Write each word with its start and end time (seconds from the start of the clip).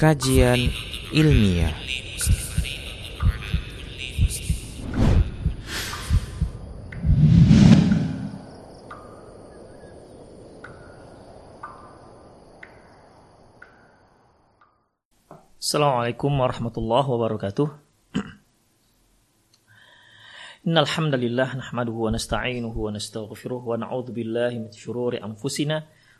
Kajian 0.00 0.72
Ilmiah 1.12 1.76
Assalamualaikum 15.60 16.32
warahmatullahi 16.32 17.04
wabarakatuh. 17.04 17.68
Innal 20.64 20.88
hamdalillah 20.88 21.60
nahmaduhu 21.60 22.08
wa 22.08 22.16
nasta'inuhu 22.16 22.88
wa 22.88 22.96
nastaghfiruh 22.96 23.68
wa 23.68 23.76
billahi 24.16 24.64
min 24.64 24.72
anfusina 25.20 25.84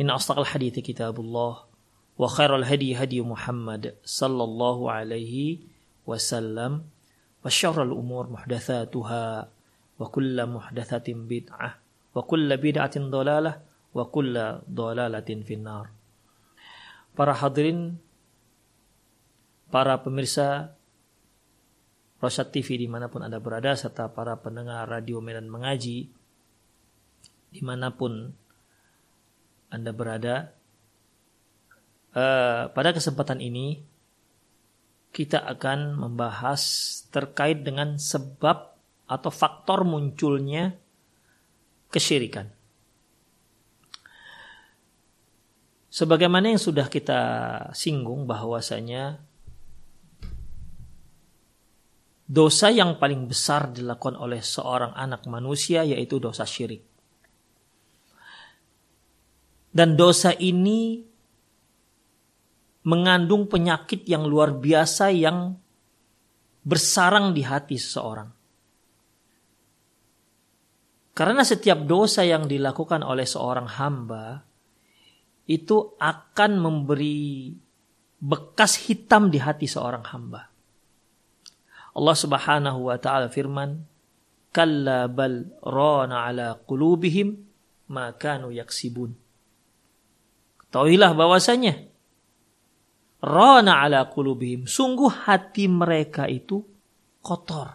إن 0.00 0.10
أصدق 0.10 0.38
الحديث 0.38 0.78
كتاب 0.78 1.20
الله 1.20 1.52
وخير 2.18 2.56
الهدي 2.56 2.96
هدي 2.96 3.20
محمد 3.20 3.94
صلى 4.04 4.44
الله 4.44 4.78
عليه 4.92 5.34
وسلم 6.06 6.72
وشر 7.44 7.76
الأمور 7.82 8.24
محدثاتها 8.30 9.24
وكل 9.98 10.36
محدثة 10.46 11.06
بدعة 11.08 11.70
وكل 12.14 12.48
بدعة 12.56 12.96
ضلالة 12.98 13.52
وكل 13.94 14.34
ضلالة 14.70 15.28
في 15.46 15.54
النار 15.54 15.86
Para 17.12 17.36
hadirin 17.36 18.00
para 19.68 20.00
pemirsa 20.00 20.72
Rosyad 22.24 22.48
TV 22.48 22.80
dimanapun 22.80 23.20
Anda 23.20 23.36
berada 23.36 23.76
serta 23.76 24.08
para 24.08 24.40
pendengar 24.40 24.88
radio 24.88 25.20
Medan 25.20 25.44
Mengaji 25.52 26.08
dimanapun 27.52 28.32
anda 29.67 29.91
berada 29.91 30.55
uh, 32.15 32.71
pada 32.71 32.89
kesempatan 32.95 33.43
ini 33.43 33.83
kita 35.11 35.43
akan 35.43 35.97
membahas 35.97 36.61
terkait 37.09 37.65
dengan 37.65 37.97
sebab 37.97 38.77
atau 39.07 39.31
faktor 39.31 39.87
munculnya 39.87 40.75
kesyirikan. 41.89 42.51
Sebagaimana 45.87 46.53
yang 46.53 46.61
sudah 46.61 46.85
kita 46.91 47.19
singgung 47.73 48.29
bahwasanya 48.29 49.17
dosa 52.27 52.69
yang 52.69 52.99
paling 53.01 53.25
besar 53.25 53.71
dilakukan 53.71 54.19
oleh 54.19 54.43
seorang 54.43 54.93
anak 54.93 55.25
manusia 55.25 55.81
yaitu 55.87 56.21
dosa 56.21 56.45
syirik. 56.45 56.83
Dan 59.77 59.93
dosa 59.93 60.33
ini 60.33 61.05
mengandung 62.89 63.45
penyakit 63.45 64.09
yang 64.09 64.25
luar 64.25 64.57
biasa 64.57 65.13
yang 65.13 65.53
bersarang 66.65 67.29
di 67.37 67.45
hati 67.45 67.77
seseorang. 67.77 68.25
Karena 71.13 71.45
setiap 71.45 71.85
dosa 71.85 72.25
yang 72.25 72.49
dilakukan 72.49 73.05
oleh 73.05 73.29
seorang 73.29 73.69
hamba 73.77 74.41
itu 75.45 75.93
akan 76.01 76.51
memberi 76.57 77.53
bekas 78.17 78.81
hitam 78.89 79.29
di 79.29 79.37
hati 79.37 79.69
seorang 79.69 80.01
hamba. 80.09 80.49
Allah 81.93 82.17
Subhanahu 82.17 82.89
wa 82.89 82.97
taala 82.97 83.29
firman, 83.29 83.85
"Kalla 84.49 85.05
bal 85.05 85.45
rana 85.61 86.25
ala 86.25 86.57
qulubihim 86.65 87.37
ma 87.93 88.09
kanu 88.17 88.49
yaksibun." 88.49 89.26
Ketahuilah 90.67 91.15
bahwasanya 91.15 91.87
rana 93.23 93.81
ala 93.81 94.05
qulubihim, 94.11 94.67
sungguh 94.67 95.09
hati 95.25 95.71
mereka 95.71 96.27
itu 96.27 96.61
kotor. 97.23 97.71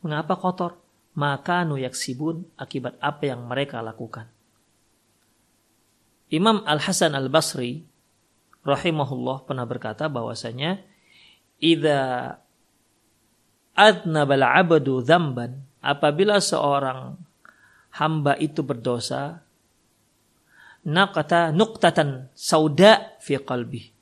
Mengapa 0.00 0.40
kotor? 0.40 0.80
Maka 1.18 1.66
nu 1.66 1.76
yaksibun 1.76 2.46
akibat 2.54 2.96
apa 3.02 3.26
yang 3.26 3.44
mereka 3.44 3.82
lakukan. 3.82 4.30
Imam 6.30 6.62
Al 6.64 6.78
Hasan 6.78 7.16
Al 7.16 7.26
Basri 7.32 7.82
rahimahullah 8.62 9.48
pernah 9.48 9.64
berkata 9.64 10.06
bahwasanya 10.06 10.78
idza 11.58 12.36
adnabal 13.72 14.44
abadu 14.44 15.00
dzamban 15.00 15.56
apabila 15.80 16.38
seorang 16.38 17.16
hamba 17.96 18.36
itu 18.36 18.60
berdosa 18.60 19.40
naqata 20.88 21.52
nuqtatan 21.52 22.32
sauda 22.32 23.20
fi 23.20 23.36
qalbi 23.36 23.92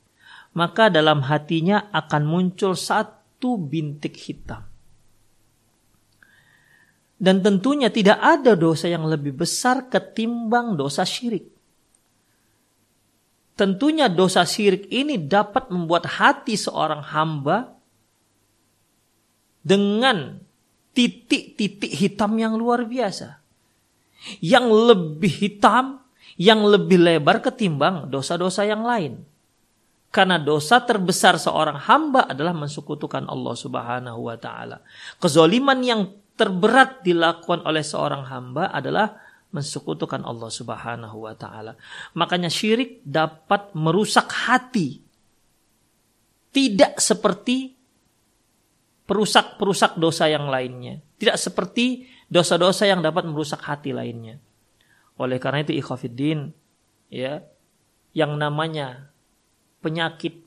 maka 0.55 0.87
dalam 0.87 1.27
hatinya 1.27 1.91
akan 1.91 2.23
muncul 2.23 2.73
satu 2.73 3.59
bintik 3.59 4.15
hitam 4.15 4.63
dan 7.17 7.41
tentunya 7.41 7.89
tidak 7.89 8.21
ada 8.21 8.53
dosa 8.53 8.85
yang 8.85 9.09
lebih 9.09 9.33
besar 9.33 9.89
ketimbang 9.89 10.77
dosa 10.77 11.01
syirik. 11.01 11.49
Tentunya 13.57 14.05
dosa 14.05 14.45
syirik 14.45 14.85
ini 14.93 15.17
dapat 15.17 15.73
membuat 15.73 16.05
hati 16.05 16.53
seorang 16.53 17.01
hamba 17.01 17.73
dengan 19.65 20.37
titik-titik 20.93 21.89
hitam 21.89 22.37
yang 22.37 22.53
luar 22.53 22.85
biasa. 22.85 23.41
Yang 24.45 24.65
lebih 24.93 25.33
hitam, 25.41 26.05
yang 26.37 26.61
lebih 26.63 27.01
lebar 27.01 27.41
ketimbang 27.41 28.07
dosa-dosa 28.13 28.63
yang 28.63 28.85
lain. 28.85 29.25
Karena 30.13 30.39
dosa 30.39 30.79
terbesar 30.81 31.35
seorang 31.35 31.77
hamba 31.83 32.29
adalah 32.29 32.55
mensekutukan 32.55 33.27
Allah 33.27 33.55
Subhanahu 33.57 34.19
wa 34.31 34.37
taala. 34.39 34.79
Kezoliman 35.19 35.81
yang 35.83 36.07
terberat 36.37 37.03
dilakukan 37.03 37.65
oleh 37.65 37.83
seorang 37.83 38.23
hamba 38.29 38.71
adalah 38.71 39.17
mensekutukan 39.51 40.23
Allah 40.23 40.49
Subhanahu 40.53 41.27
wa 41.27 41.33
taala. 41.33 41.75
Makanya 42.15 42.47
syirik 42.47 43.03
dapat 43.03 43.73
merusak 43.73 44.29
hati. 44.29 45.01
Tidak 46.53 46.97
seperti 46.97 47.75
perusak-perusak 49.09 49.97
dosa 49.97 50.29
yang 50.29 50.47
lainnya. 50.47 51.01
Tidak 51.17 51.35
seperti 51.35 52.07
dosa-dosa 52.29 52.85
yang 52.85 53.01
dapat 53.01 53.25
merusak 53.27 53.59
hati 53.63 53.91
lainnya. 53.91 54.37
Oleh 55.17 55.41
karena 55.41 55.65
itu 55.65 55.73
ikhafiddin 55.73 56.53
ya 57.09 57.41
yang 58.13 58.37
namanya 58.37 59.09
penyakit 59.81 60.41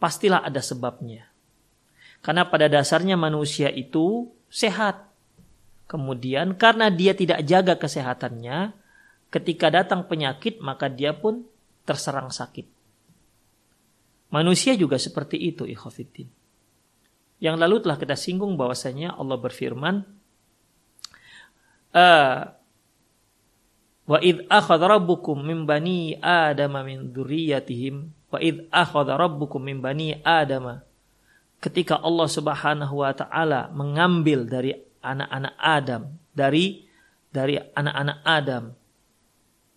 pastilah 0.00 0.44
ada 0.44 0.60
sebabnya. 0.60 1.28
Karena 2.24 2.48
pada 2.48 2.68
dasarnya 2.68 3.16
manusia 3.20 3.68
itu 3.68 4.32
sehat. 4.48 5.12
Kemudian 5.84 6.56
karena 6.56 6.88
dia 6.88 7.12
tidak 7.12 7.44
jaga 7.44 7.76
kesehatannya, 7.76 8.72
ketika 9.28 9.68
datang 9.68 10.08
penyakit 10.08 10.56
maka 10.64 10.88
dia 10.88 11.12
pun 11.12 11.44
terserang 11.84 12.32
sakit. 12.32 12.64
Manusia 14.32 14.72
juga 14.74 14.96
seperti 14.96 15.36
itu 15.36 15.68
ikhafiddin. 15.68 16.26
Yang 17.38 17.56
lalu 17.60 17.76
telah 17.84 18.00
kita 18.00 18.16
singgung 18.16 18.56
bahwasanya 18.56 19.12
Allah 19.14 19.36
berfirman 19.36 20.00
uh, 21.92 22.40
Wa 24.04 24.20
id 24.20 24.44
akhadha 24.52 25.00
rabbukum 25.00 25.40
min 25.40 25.64
bani 25.64 26.16
adama 26.20 26.84
min 26.84 27.08
dzurriyyatihim 27.12 28.12
Wa 28.34 28.42
id 28.42 28.66
akhadha 28.74 29.14
rabbukum 29.14 29.62
min 29.62 29.78
bani 29.78 30.18
Adam. 30.26 30.82
Ketika 31.62 32.02
Allah 32.02 32.26
Subhanahu 32.26 33.00
wa 33.00 33.14
taala 33.14 33.70
mengambil 33.70 34.42
dari 34.42 34.74
anak-anak 35.00 35.54
Adam, 35.54 36.02
dari 36.34 36.82
dari 37.30 37.54
anak-anak 37.58 38.18
Adam 38.26 38.64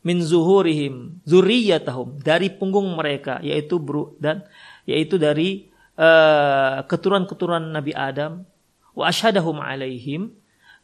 min 0.02 0.18
zuhurihim 0.24 1.22
zuriyatahum 1.28 2.18
dari 2.24 2.50
punggung 2.54 2.98
mereka 2.98 3.44
yaitu 3.44 3.76
bru 3.76 4.16
dan 4.24 4.46
yaitu 4.88 5.20
dari 5.20 5.68
uh, 6.00 6.86
keturunan-keturunan 6.88 7.76
Nabi 7.76 7.92
Adam 7.92 8.48
wa 8.96 9.04
asyhadahum 9.10 9.60
alaihim 9.60 10.32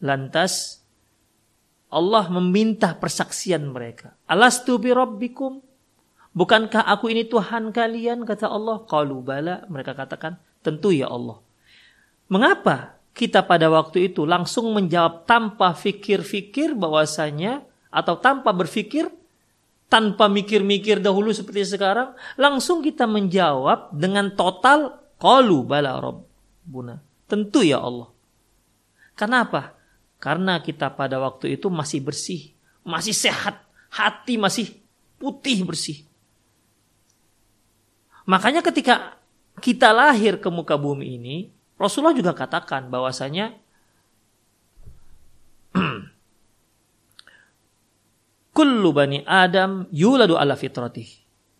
lantas 0.03 0.82
Allah 1.93 2.25
meminta 2.33 2.97
persaksian 2.97 3.69
mereka. 3.69 4.17
Alastu 4.25 4.81
bi 4.81 4.89
rabbikum? 4.89 5.61
Bukankah 6.33 6.89
aku 6.89 7.13
ini 7.13 7.29
Tuhan 7.29 7.69
kalian? 7.69 8.25
Kata 8.25 8.49
Allah. 8.49 8.81
Qalu 8.89 9.21
bala. 9.21 9.61
Mereka 9.69 9.93
katakan 9.93 10.41
tentu 10.65 10.89
ya 10.89 11.07
Allah. 11.13 11.37
Mengapa 12.33 12.97
kita 13.13 13.45
pada 13.45 13.69
waktu 13.69 14.09
itu 14.09 14.25
langsung 14.25 14.73
menjawab 14.73 15.29
tanpa 15.29 15.77
fikir-fikir 15.77 16.73
bahwasanya 16.73 17.61
atau 17.93 18.17
tanpa 18.17 18.49
berpikir 18.49 19.05
tanpa 19.85 20.25
mikir-mikir 20.25 20.97
dahulu 20.97 21.29
seperti 21.29 21.77
sekarang 21.77 22.17
langsung 22.41 22.81
kita 22.81 23.05
menjawab 23.05 23.93
dengan 23.93 24.33
total 24.33 24.97
qalu 25.21 25.61
bala 25.61 26.01
rabbuna. 26.01 26.97
Tentu 27.29 27.61
ya 27.61 27.77
Allah. 27.77 28.09
Kenapa 29.13 29.77
karena 30.23 30.63
kita 30.63 30.87
pada 30.95 31.19
waktu 31.19 31.59
itu 31.59 31.67
masih 31.67 31.99
bersih 31.99 32.55
masih 32.87 33.11
sehat 33.11 33.59
hati 33.91 34.39
masih 34.39 34.71
putih 35.19 35.67
bersih 35.67 36.07
makanya 38.23 38.63
ketika 38.63 39.19
kita 39.59 39.91
lahir 39.91 40.39
ke 40.39 40.47
muka 40.47 40.79
bumi 40.79 41.19
ini 41.19 41.51
Rasulullah 41.75 42.15
juga 42.15 42.31
katakan 42.31 42.87
bahwasanya 42.87 43.59
kullu 48.55 48.89
bani 48.93 49.25
Adam 49.25 49.89
yuladu 49.89 50.37
ala 50.37 50.53
fitratih. 50.53 51.09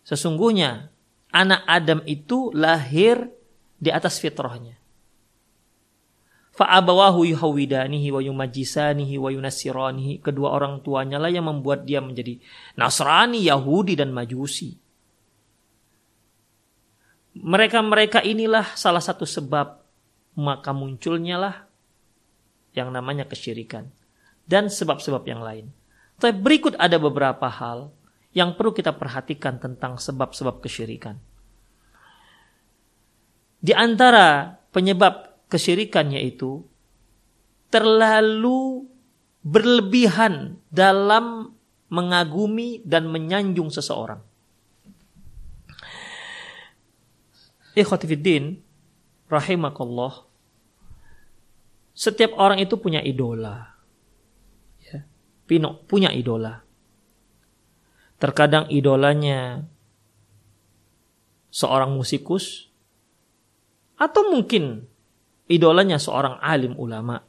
Sesungguhnya 0.06 0.88
anak 1.34 1.66
Adam 1.66 2.00
itu 2.06 2.54
lahir 2.54 3.28
di 3.76 3.90
atas 3.90 4.22
fitrahnya. 4.22 4.78
Fa'abawahu 6.54 7.26
yuhawidanihi 7.34 8.14
wa 8.14 8.22
yumajisanihi 8.22 9.18
wa 9.18 9.26
yunasiranihi. 9.34 10.22
Kedua 10.22 10.54
orang 10.54 10.86
tuanya 10.86 11.18
lah 11.18 11.26
yang 11.26 11.50
membuat 11.50 11.82
dia 11.82 11.98
menjadi 11.98 12.38
Nasrani, 12.78 13.42
Yahudi, 13.42 13.98
dan 13.98 14.14
Majusi. 14.14 14.78
Mereka-mereka 17.34 18.22
inilah 18.22 18.78
salah 18.78 19.02
satu 19.02 19.26
sebab 19.26 19.82
maka 20.38 20.70
munculnya 20.70 21.34
lah 21.34 21.54
yang 22.78 22.94
namanya 22.94 23.26
kesyirikan 23.26 23.90
dan 24.46 24.70
sebab-sebab 24.70 25.26
yang 25.26 25.42
lain. 25.42 25.74
Tapi 26.22 26.38
berikut 26.38 26.78
ada 26.78 26.94
beberapa 27.02 27.50
hal 27.50 27.90
yang 28.30 28.54
perlu 28.54 28.70
kita 28.70 28.94
perhatikan 28.94 29.58
tentang 29.58 29.98
sebab-sebab 29.98 30.62
kesyirikan. 30.62 31.18
Di 33.58 33.74
antara 33.74 34.54
penyebab 34.70 35.33
kesyirikan 35.48 36.12
yaitu 36.12 36.64
terlalu 37.68 38.88
berlebihan 39.44 40.56
dalam 40.72 41.52
mengagumi 41.92 42.80
dan 42.82 43.10
menyanjung 43.10 43.68
seseorang. 43.68 44.22
Ikhwatifiddin, 47.74 48.62
rahimakallah 49.26 50.24
setiap 51.94 52.34
orang 52.34 52.58
itu 52.58 52.74
punya 52.74 52.98
idola 52.98 53.70
ya. 54.82 55.06
Pino 55.46 55.78
punya 55.86 56.10
idola 56.10 56.66
terkadang 58.18 58.66
idolanya 58.66 59.62
seorang 61.54 61.94
musikus 61.94 62.72
atau 63.94 64.26
mungkin 64.34 64.90
idolanya 65.48 66.00
seorang 66.00 66.40
alim 66.40 66.76
ulama 66.76 67.20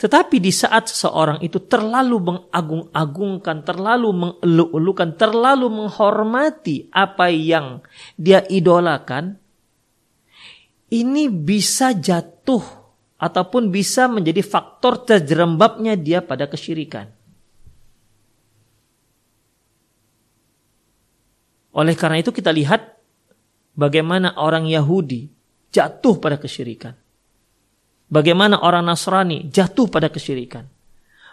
tetapi 0.00 0.40
di 0.40 0.48
saat 0.48 0.88
seseorang 0.88 1.44
itu 1.44 1.60
terlalu 1.68 2.24
mengagung-agungkan, 2.24 3.68
terlalu 3.68 4.08
mengeluk-elukan, 4.16 5.12
terlalu 5.12 5.68
menghormati 5.68 6.88
apa 6.88 7.28
yang 7.28 7.84
dia 8.16 8.40
idolakan, 8.48 9.36
ini 10.88 11.28
bisa 11.28 11.92
jatuh 11.92 12.64
ataupun 13.20 13.68
bisa 13.68 14.08
menjadi 14.08 14.40
faktor 14.40 15.04
terjerembabnya 15.04 16.00
dia 16.00 16.24
pada 16.24 16.48
kesyirikan. 16.48 17.12
Oleh 21.76 21.92
karena 21.92 22.24
itu 22.24 22.32
kita 22.32 22.48
lihat 22.56 22.96
bagaimana 23.76 24.32
orang 24.40 24.64
Yahudi 24.64 25.28
jatuh 25.70 26.18
pada 26.18 26.36
kesyirikan. 26.36 26.94
Bagaimana 28.10 28.58
orang 28.58 28.86
Nasrani 28.86 29.46
jatuh 29.50 29.86
pada 29.86 30.10
kesyirikan. 30.10 30.66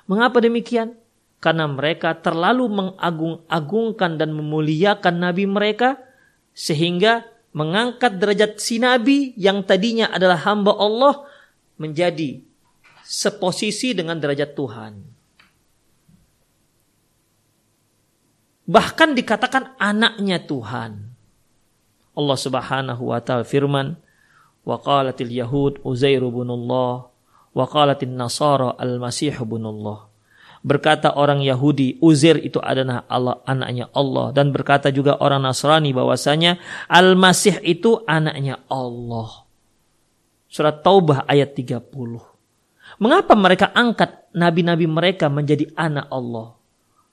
Mengapa 0.05 0.37
demikian? 0.39 0.93
Karena 1.37 1.69
mereka 1.69 2.17
terlalu 2.17 2.65
mengagung-agungkan 2.69 4.17
dan 4.17 4.33
memuliakan 4.33 5.15
nabi 5.21 5.45
mereka 5.45 6.01
sehingga 6.57 7.25
mengangkat 7.53 8.17
derajat 8.17 8.57
si 8.57 8.81
nabi 8.81 9.33
yang 9.37 9.61
tadinya 9.61 10.09
adalah 10.09 10.41
hamba 10.45 10.73
Allah 10.77 11.25
menjadi 11.77 12.41
seposisi 13.05 13.93
dengan 13.93 14.17
derajat 14.17 14.53
Tuhan. 14.57 14.93
Bahkan 18.67 19.09
dikatakan 19.15 19.79
anaknya 19.79 20.43
Tuhan. 20.43 20.91
Allah 22.17 22.37
Subhanahu 22.37 23.13
wa 23.13 23.21
taala 23.23 23.47
firman, 23.47 23.95
qalatil 24.75 25.31
yahud 25.31 25.79
Uzair 25.87 26.19
bin 26.27 26.51
Allah 26.51 27.07
wa 27.55 27.63
qalatin 27.63 28.19
nasara 28.19 28.75
al-masih 28.75 29.39
berkata 30.67 31.15
orang 31.15 31.39
Yahudi 31.39 31.95
Uzair 32.03 32.35
itu 32.43 32.59
adalah 32.59 33.07
Allah 33.07 33.39
anaknya 33.47 33.87
Allah 33.95 34.35
dan 34.35 34.51
berkata 34.51 34.91
juga 34.91 35.15
orang 35.23 35.47
Nasrani 35.47 35.95
bahwasanya 35.95 36.59
Al-Masih 36.91 37.63
itu 37.63 38.03
anaknya 38.03 38.59
Allah. 38.67 39.47
Surat 40.47 40.83
Taubah 40.83 41.23
ayat 41.27 41.55
30. 41.55 41.87
Mengapa 42.99 43.33
mereka 43.35 43.71
angkat 43.71 44.31
nabi-nabi 44.35 44.87
mereka 44.87 45.31
menjadi 45.31 45.71
anak 45.75 46.07
Allah? 46.11 46.55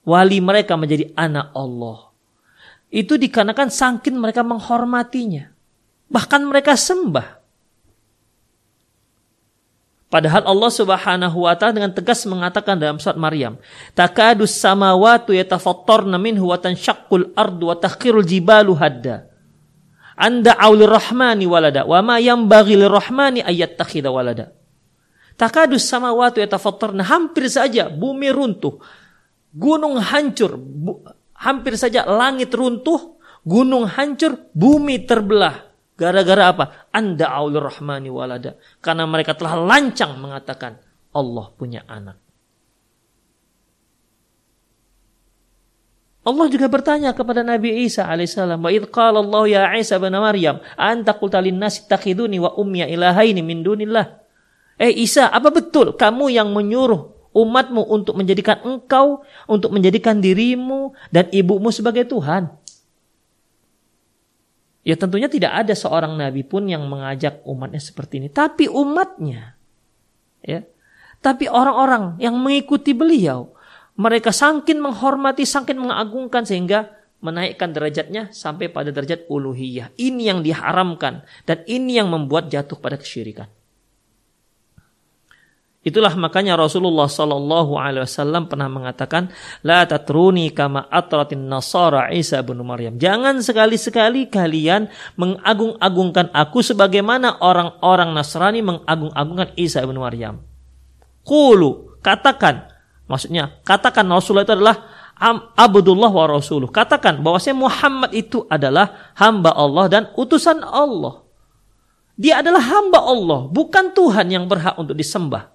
Wali 0.05 0.39
mereka 0.39 0.75
menjadi 0.79 1.11
anak 1.15 1.51
Allah. 1.55 2.11
Itu 2.91 3.19
dikarenakan 3.19 3.69
sangkin 3.71 4.15
mereka 4.15 4.45
menghormatinya. 4.45 5.51
Bahkan 6.07 6.41
mereka 6.47 6.79
sembah. 6.79 7.44
Padahal 10.05 10.45
Allah 10.45 10.71
Subhanahu 10.71 11.37
wa 11.49 11.53
taala 11.57 11.81
dengan 11.81 11.91
tegas 11.91 12.23
mengatakan 12.29 12.77
dalam 12.77 13.01
surat 13.01 13.17
Maryam, 13.17 13.57
"Takadus 13.97 14.53
samawati 14.53 15.33
yatafattarna 15.33 16.21
minhu 16.21 16.53
wa 16.53 16.57
tanshaqqul 16.61 17.33
ardu 17.33 17.73
wa 17.73 17.75
takhirul 17.75 18.23
jibalu 18.23 18.77
hadda." 18.77 19.25
Anda 20.15 20.55
aulir 20.55 20.87
rahmani 20.87 21.43
walada 21.43 21.83
wa 21.83 21.99
ma 21.99 22.15
yanbaghi 22.21 22.79
lirrahmani 22.79 23.43
ayyattakhidha 23.43 24.07
walada. 24.13 24.55
Takadus 25.35 25.83
samawati 25.83 26.39
yatafattarna 26.39 27.03
hampir 27.03 27.51
saja 27.51 27.91
bumi 27.91 28.31
runtuh, 28.31 28.79
gunung 29.51 29.99
hancur, 29.99 30.55
bu, 30.55 31.03
hampir 31.35 31.75
saja 31.75 32.07
langit 32.07 32.55
runtuh, 32.55 33.19
gunung 33.43 33.83
hancur, 33.83 34.47
bumi 34.55 35.03
terbelah. 35.03 35.74
Gara-gara 35.95 36.51
apa? 36.51 36.65
Anda 36.91 37.31
aulur 37.31 37.71
rahmani 37.71 38.11
walada. 38.11 38.59
Karena 38.83 39.07
mereka 39.07 39.31
telah 39.31 39.55
lancang 39.55 40.19
mengatakan 40.19 40.75
Allah 41.15 41.47
punya 41.55 41.87
anak. 41.87 42.19
Allah 46.25 46.49
juga 46.49 46.65
bertanya 46.65 47.13
kepada 47.13 47.45
Nabi 47.45 47.85
Isa 47.85 48.09
alaihissalam, 48.09 48.57
"Wa 48.57 48.73
idh 48.73 48.89
qala 48.89 49.21
Allah 49.21 49.43
ya 49.45 49.61
Isa 49.77 50.01
bin 50.01 50.17
Maryam, 50.17 50.57
anta 50.73 51.13
qulta 51.13 51.37
lin-nasi 51.37 51.85
takhiduni 51.85 52.41
wa 52.41 52.49
ummiya 52.57 52.89
ilahaini 52.89 53.45
min 53.45 53.61
dunillah?" 53.61 54.25
Eh 54.81 55.05
Isa, 55.05 55.29
apa 55.29 55.53
betul 55.53 55.93
kamu 55.93 56.33
yang 56.33 56.49
menyuruh 56.49 57.29
umatmu 57.29 57.93
untuk 57.93 58.17
menjadikan 58.17 58.57
engkau, 58.65 59.21
untuk 59.45 59.69
menjadikan 59.69 60.17
dirimu 60.17 60.97
dan 61.13 61.29
ibumu 61.29 61.69
sebagai 61.69 62.09
Tuhan? 62.09 62.64
Ya 64.85 64.93
tentunya 64.93 65.25
tidak 65.25 65.65
ada 65.65 65.73
seorang 65.73 66.13
nabi 66.13 66.45
pun 66.45 66.69
yang 66.69 66.85
mengajak 66.85 67.41
umatnya 67.41 67.81
seperti 67.81 68.21
ini. 68.21 68.29
Tapi 68.29 68.69
umatnya, 68.69 69.57
ya, 70.45 70.61
tapi 71.25 71.49
orang-orang 71.49 72.21
yang 72.21 72.37
mengikuti 72.37 72.93
beliau, 72.93 73.49
mereka 73.97 74.29
sangkin 74.29 74.77
menghormati, 74.77 75.41
sangkin 75.41 75.81
mengagungkan 75.81 76.45
sehingga 76.45 76.93
menaikkan 77.17 77.73
derajatnya 77.73 78.29
sampai 78.29 78.69
pada 78.69 78.93
derajat 78.93 79.25
uluhiyah. 79.25 79.89
Ini 79.97 80.21
yang 80.29 80.39
diharamkan 80.45 81.25
dan 81.49 81.65
ini 81.65 81.97
yang 81.97 82.13
membuat 82.13 82.53
jatuh 82.53 82.77
pada 82.77 83.01
kesyirikan. 83.01 83.49
Itulah 85.85 86.17
makanya 86.17 86.57
Rasulullah 86.57 87.05
Shallallahu 87.05 87.77
Alaihi 87.77 88.09
Wasallam 88.09 88.49
pernah 88.49 88.65
mengatakan, 88.65 89.29
la 89.61 89.85
tatruni 89.85 90.49
kama 90.49 90.89
atratin 90.89 91.45
nasara 91.45 92.09
Isa 92.09 92.41
bin 92.41 92.57
Maryam. 92.65 92.97
Jangan 92.97 93.37
sekali-sekali 93.37 94.25
kalian 94.25 94.89
mengagung-agungkan 95.13 96.33
aku 96.33 96.65
sebagaimana 96.65 97.37
orang-orang 97.37 98.17
Nasrani 98.17 98.65
mengagung-agungkan 98.65 99.53
Isa 99.61 99.85
bin 99.85 100.01
Maryam. 100.01 100.41
Kulu 101.21 102.01
katakan, 102.01 102.65
maksudnya 103.05 103.61
katakan 103.61 104.09
Rasulullah 104.09 104.49
itu 104.49 104.57
adalah 104.57 104.89
Abdullah 105.53 106.09
wa 106.09 106.25
Rasuluh. 106.25 106.65
Katakan 106.73 107.21
bahwasanya 107.21 107.61
Muhammad 107.61 108.09
itu 108.09 108.41
adalah 108.49 109.13
hamba 109.21 109.53
Allah 109.53 109.85
dan 109.85 110.03
utusan 110.17 110.65
Allah. 110.65 111.21
Dia 112.17 112.41
adalah 112.41 112.73
hamba 112.73 113.05
Allah, 113.05 113.45
bukan 113.53 113.93
Tuhan 113.93 114.33
yang 114.33 114.49
berhak 114.49 114.81
untuk 114.81 114.97
disembah. 114.97 115.54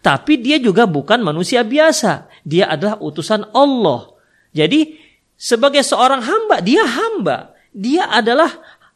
Tapi 0.00 0.40
dia 0.40 0.58
juga 0.58 0.88
bukan 0.88 1.22
manusia 1.22 1.62
biasa. 1.62 2.26
Dia 2.42 2.72
adalah 2.72 2.98
utusan 2.98 3.50
Allah. 3.54 4.14
Jadi 4.54 4.98
sebagai 5.34 5.82
seorang 5.82 6.22
hamba, 6.22 6.62
dia 6.62 6.82
hamba. 6.82 7.54
Dia 7.74 8.06
adalah 8.06 8.50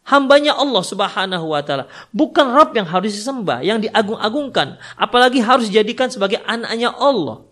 hambanya 0.08 0.56
Allah 0.56 0.82
Subhanahu 0.82 1.52
wa 1.52 1.60
taala. 1.60 1.90
Bukan 2.10 2.46
Rabb 2.54 2.72
yang 2.74 2.88
harus 2.88 3.12
disembah, 3.14 3.60
yang 3.60 3.78
diagung-agungkan, 3.82 4.80
apalagi 4.96 5.44
harus 5.44 5.68
dijadikan 5.68 6.08
sebagai 6.08 6.40
anaknya 6.48 6.94
Allah. 6.96 7.44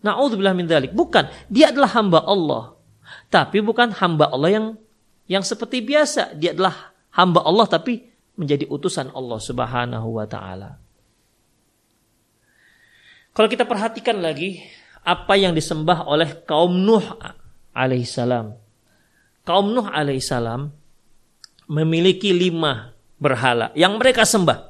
Nauzubillah 0.00 0.56
min 0.56 0.64
dzalik. 0.64 0.96
Bukan, 0.96 1.28
dia 1.52 1.68
adalah 1.68 1.92
hamba 1.92 2.24
Allah. 2.24 2.72
Tapi 3.28 3.60
bukan 3.60 3.92
hamba 4.00 4.32
Allah 4.32 4.50
yang 4.50 4.66
yang 5.28 5.44
seperti 5.44 5.84
biasa. 5.84 6.34
Dia 6.34 6.56
adalah 6.56 6.96
hamba 7.14 7.44
Allah 7.44 7.68
tapi 7.68 8.08
menjadi 8.34 8.64
utusan 8.66 9.12
Allah 9.12 9.38
Subhanahu 9.38 10.08
wa 10.16 10.24
taala. 10.24 10.79
Kalau 13.30 13.46
kita 13.46 13.62
perhatikan 13.62 14.18
lagi 14.18 14.58
apa 15.06 15.38
yang 15.38 15.54
disembah 15.54 16.04
oleh 16.04 16.42
kaum 16.44 16.74
Nuh 16.74 17.04
alaihissalam. 17.72 18.58
Kaum 19.46 19.70
Nuh 19.70 19.86
alaihissalam 19.86 20.68
memiliki 21.70 22.34
lima 22.34 22.92
berhala 23.16 23.70
yang 23.78 23.96
mereka 23.96 24.26
sembah. 24.26 24.68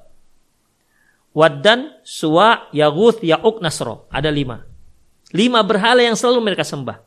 Waddan, 1.31 2.03
Suwa, 2.03 2.69
Yaguth, 2.75 3.23
Ya'uk, 3.23 3.63
Nasro. 3.63 4.11
Ada 4.11 4.35
lima. 4.35 4.67
Lima 5.31 5.63
berhala 5.63 6.03
yang 6.03 6.19
selalu 6.19 6.43
mereka 6.43 6.67
sembah. 6.67 6.99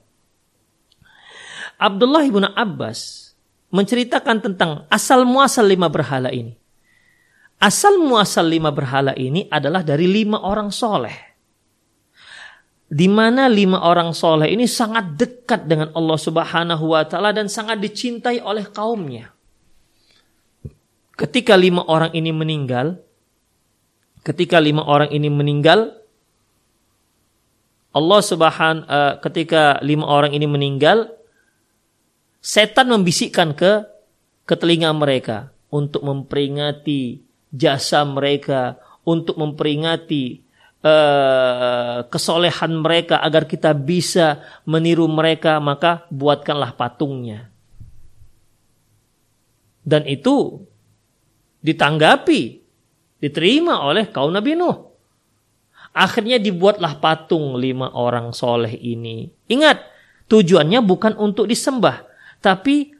Abdullah 1.76 2.24
ibn 2.24 2.48
Abbas 2.48 3.32
menceritakan 3.68 4.38
tentang 4.40 4.72
asal 4.88 5.28
muasal 5.28 5.68
lima 5.68 5.92
berhala 5.92 6.32
ini. 6.32 6.56
Asal 7.60 8.00
muasal 8.00 8.48
lima 8.48 8.72
berhala 8.72 9.12
ini 9.20 9.52
adalah 9.52 9.84
dari 9.84 10.08
lima 10.08 10.40
orang 10.48 10.72
soleh 10.72 11.33
di 12.94 13.10
mana 13.10 13.50
lima 13.50 13.82
orang 13.82 14.14
soleh 14.14 14.54
ini 14.54 14.70
sangat 14.70 15.18
dekat 15.18 15.66
dengan 15.66 15.90
Allah 15.98 16.14
Subhanahu 16.14 16.94
wa 16.94 17.02
Ta'ala 17.02 17.34
dan 17.34 17.50
sangat 17.50 17.82
dicintai 17.82 18.38
oleh 18.38 18.70
kaumnya. 18.70 19.34
Ketika 21.18 21.58
lima 21.58 21.82
orang 21.90 22.14
ini 22.14 22.30
meninggal, 22.30 23.02
ketika 24.22 24.62
lima 24.62 24.86
orang 24.86 25.10
ini 25.10 25.26
meninggal, 25.26 25.90
Allah 27.98 28.22
Subhanahu 28.22 28.86
uh, 28.86 29.18
ketika 29.26 29.82
lima 29.82 30.06
orang 30.06 30.38
ini 30.38 30.46
meninggal, 30.46 31.10
setan 32.46 32.94
membisikkan 32.94 33.58
ke 33.58 33.90
ke 34.46 34.54
telinga 34.54 34.94
mereka 34.94 35.50
untuk 35.74 36.06
memperingati 36.06 37.26
jasa 37.50 38.06
mereka, 38.06 38.78
untuk 39.02 39.42
memperingati 39.42 40.46
uh, 40.84 42.06
kesolehan 42.12 42.84
mereka 42.84 43.24
agar 43.24 43.48
kita 43.48 43.72
bisa 43.74 44.44
meniru 44.68 45.08
mereka 45.08 45.58
maka 45.64 46.06
buatkanlah 46.12 46.76
patungnya. 46.76 47.50
Dan 49.84 50.08
itu 50.08 50.64
ditanggapi 51.64 52.64
diterima 53.20 53.84
oleh 53.84 54.08
kaum 54.12 54.32
Nabi 54.32 54.56
Nuh. 54.56 54.92
Akhirnya 55.94 56.42
dibuatlah 56.42 56.98
patung 56.98 57.56
lima 57.60 57.92
orang 57.94 58.34
soleh 58.34 58.74
ini. 58.80 59.30
Ingat 59.52 59.84
tujuannya 60.32 60.80
bukan 60.84 61.14
untuk 61.20 61.46
disembah 61.48 62.04
tapi 62.44 62.92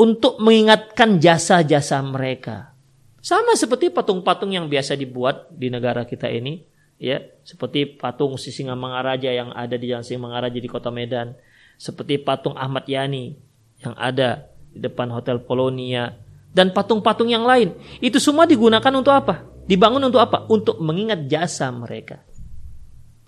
untuk 0.00 0.40
mengingatkan 0.40 1.20
jasa-jasa 1.20 2.00
mereka. 2.00 2.72
Sama 3.20 3.52
seperti 3.52 3.92
patung-patung 3.92 4.56
yang 4.56 4.64
biasa 4.64 4.96
dibuat 4.96 5.52
di 5.52 5.68
negara 5.68 6.08
kita 6.08 6.32
ini 6.32 6.69
ya 7.00 7.24
seperti 7.42 7.96
patung 7.96 8.36
Sisingamangaraja 8.36 9.32
yang 9.32 9.50
ada 9.56 9.74
di 9.80 9.88
Jalan 9.88 10.04
Sisingamangaraja 10.04 10.58
di 10.60 10.68
Kota 10.68 10.92
Medan, 10.92 11.32
seperti 11.80 12.20
patung 12.20 12.54
Ahmad 12.54 12.84
Yani 12.84 13.40
yang 13.80 13.96
ada 13.96 14.52
di 14.68 14.84
depan 14.84 15.08
Hotel 15.08 15.40
Polonia 15.40 16.12
dan 16.52 16.76
patung-patung 16.76 17.32
yang 17.32 17.48
lain. 17.48 17.72
Itu 18.04 18.20
semua 18.20 18.44
digunakan 18.44 18.92
untuk 18.92 19.16
apa? 19.16 19.48
Dibangun 19.64 20.12
untuk 20.12 20.20
apa? 20.20 20.44
Untuk 20.52 20.76
mengingat 20.78 21.24
jasa 21.26 21.72
mereka. 21.72 22.20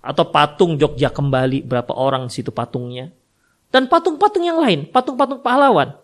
Atau 0.05 0.29
patung 0.29 0.77
Jogja 0.77 1.09
kembali 1.09 1.65
berapa 1.65 1.97
orang 1.97 2.29
di 2.29 2.33
situ 2.35 2.53
patungnya. 2.53 3.09
Dan 3.73 3.89
patung-patung 3.89 4.45
yang 4.45 4.61
lain, 4.61 4.85
patung-patung 4.91 5.41
pahlawan. 5.41 5.97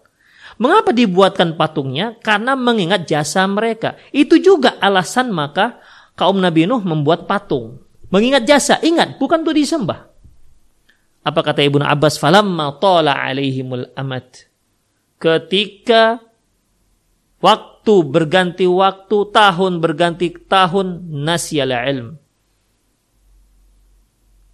Mengapa 0.57 0.91
dibuatkan 0.91 1.55
patungnya? 1.55 2.17
Karena 2.25 2.57
mengingat 2.57 3.05
jasa 3.05 3.45
mereka. 3.45 4.01
Itu 4.15 4.41
juga 4.41 4.81
alasan 4.81 5.29
maka 5.29 5.79
kaum 6.19 6.43
Nabi 6.43 6.67
Nuh 6.67 6.83
membuat 6.83 7.31
patung. 7.31 7.79
Mengingat 8.11 8.43
jasa, 8.43 8.83
ingat, 8.83 9.23
bukan 9.23 9.47
untuk 9.47 9.55
disembah. 9.55 10.11
Apa 11.23 11.41
kata 11.45 11.63
Ibnu 11.63 11.85
Abbas? 11.85 12.19
Falamma 12.19 12.75
tala 12.83 13.15
alaihimul 13.15 13.95
amat. 13.95 14.49
Ketika 15.21 16.19
waktu 17.39 17.95
berganti 18.03 18.65
waktu, 18.65 19.17
tahun 19.31 19.79
berganti 19.79 20.33
tahun, 20.35 21.07
nasyala 21.23 21.85
ilm. 21.87 22.09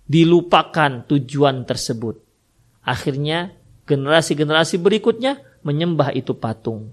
Dilupakan 0.04 1.06
tujuan 1.08 1.64
tersebut. 1.64 2.20
Akhirnya 2.84 3.56
generasi-generasi 3.88 4.76
berikutnya 4.82 5.40
menyembah 5.64 6.12
itu 6.12 6.36
patung. 6.36 6.92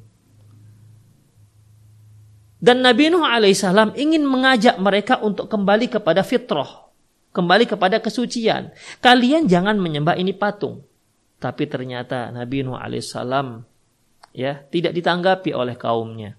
Dan 2.61 2.85
Nabi 2.85 3.09
Nuh 3.09 3.25
alaihissalam 3.25 3.97
ingin 3.97 4.21
mengajak 4.21 4.77
mereka 4.77 5.17
untuk 5.17 5.49
kembali 5.49 5.89
kepada 5.89 6.21
fitrah. 6.21 6.93
Kembali 7.33 7.65
kepada 7.65 7.97
kesucian. 7.97 8.69
Kalian 9.01 9.49
jangan 9.49 9.81
menyembah 9.81 10.13
ini 10.13 10.29
patung. 10.37 10.85
Tapi 11.41 11.65
ternyata 11.65 12.29
Nabi 12.29 12.61
Nuh 12.61 12.77
alaihissalam 12.77 13.65
ya 14.37 14.61
tidak 14.69 14.93
ditanggapi 14.93 15.57
oleh 15.57 15.73
kaumnya. 15.73 16.37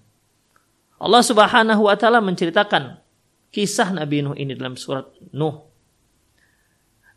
Allah 0.95 1.19
Subhanahu 1.19 1.91
wa 1.91 1.95
taala 1.99 2.23
menceritakan 2.23 3.03
kisah 3.51 3.91
Nabi 3.91 4.23
Nuh 4.23 4.39
ini 4.39 4.55
dalam 4.55 4.79
surat 4.79 5.11
Nuh. 5.35 5.59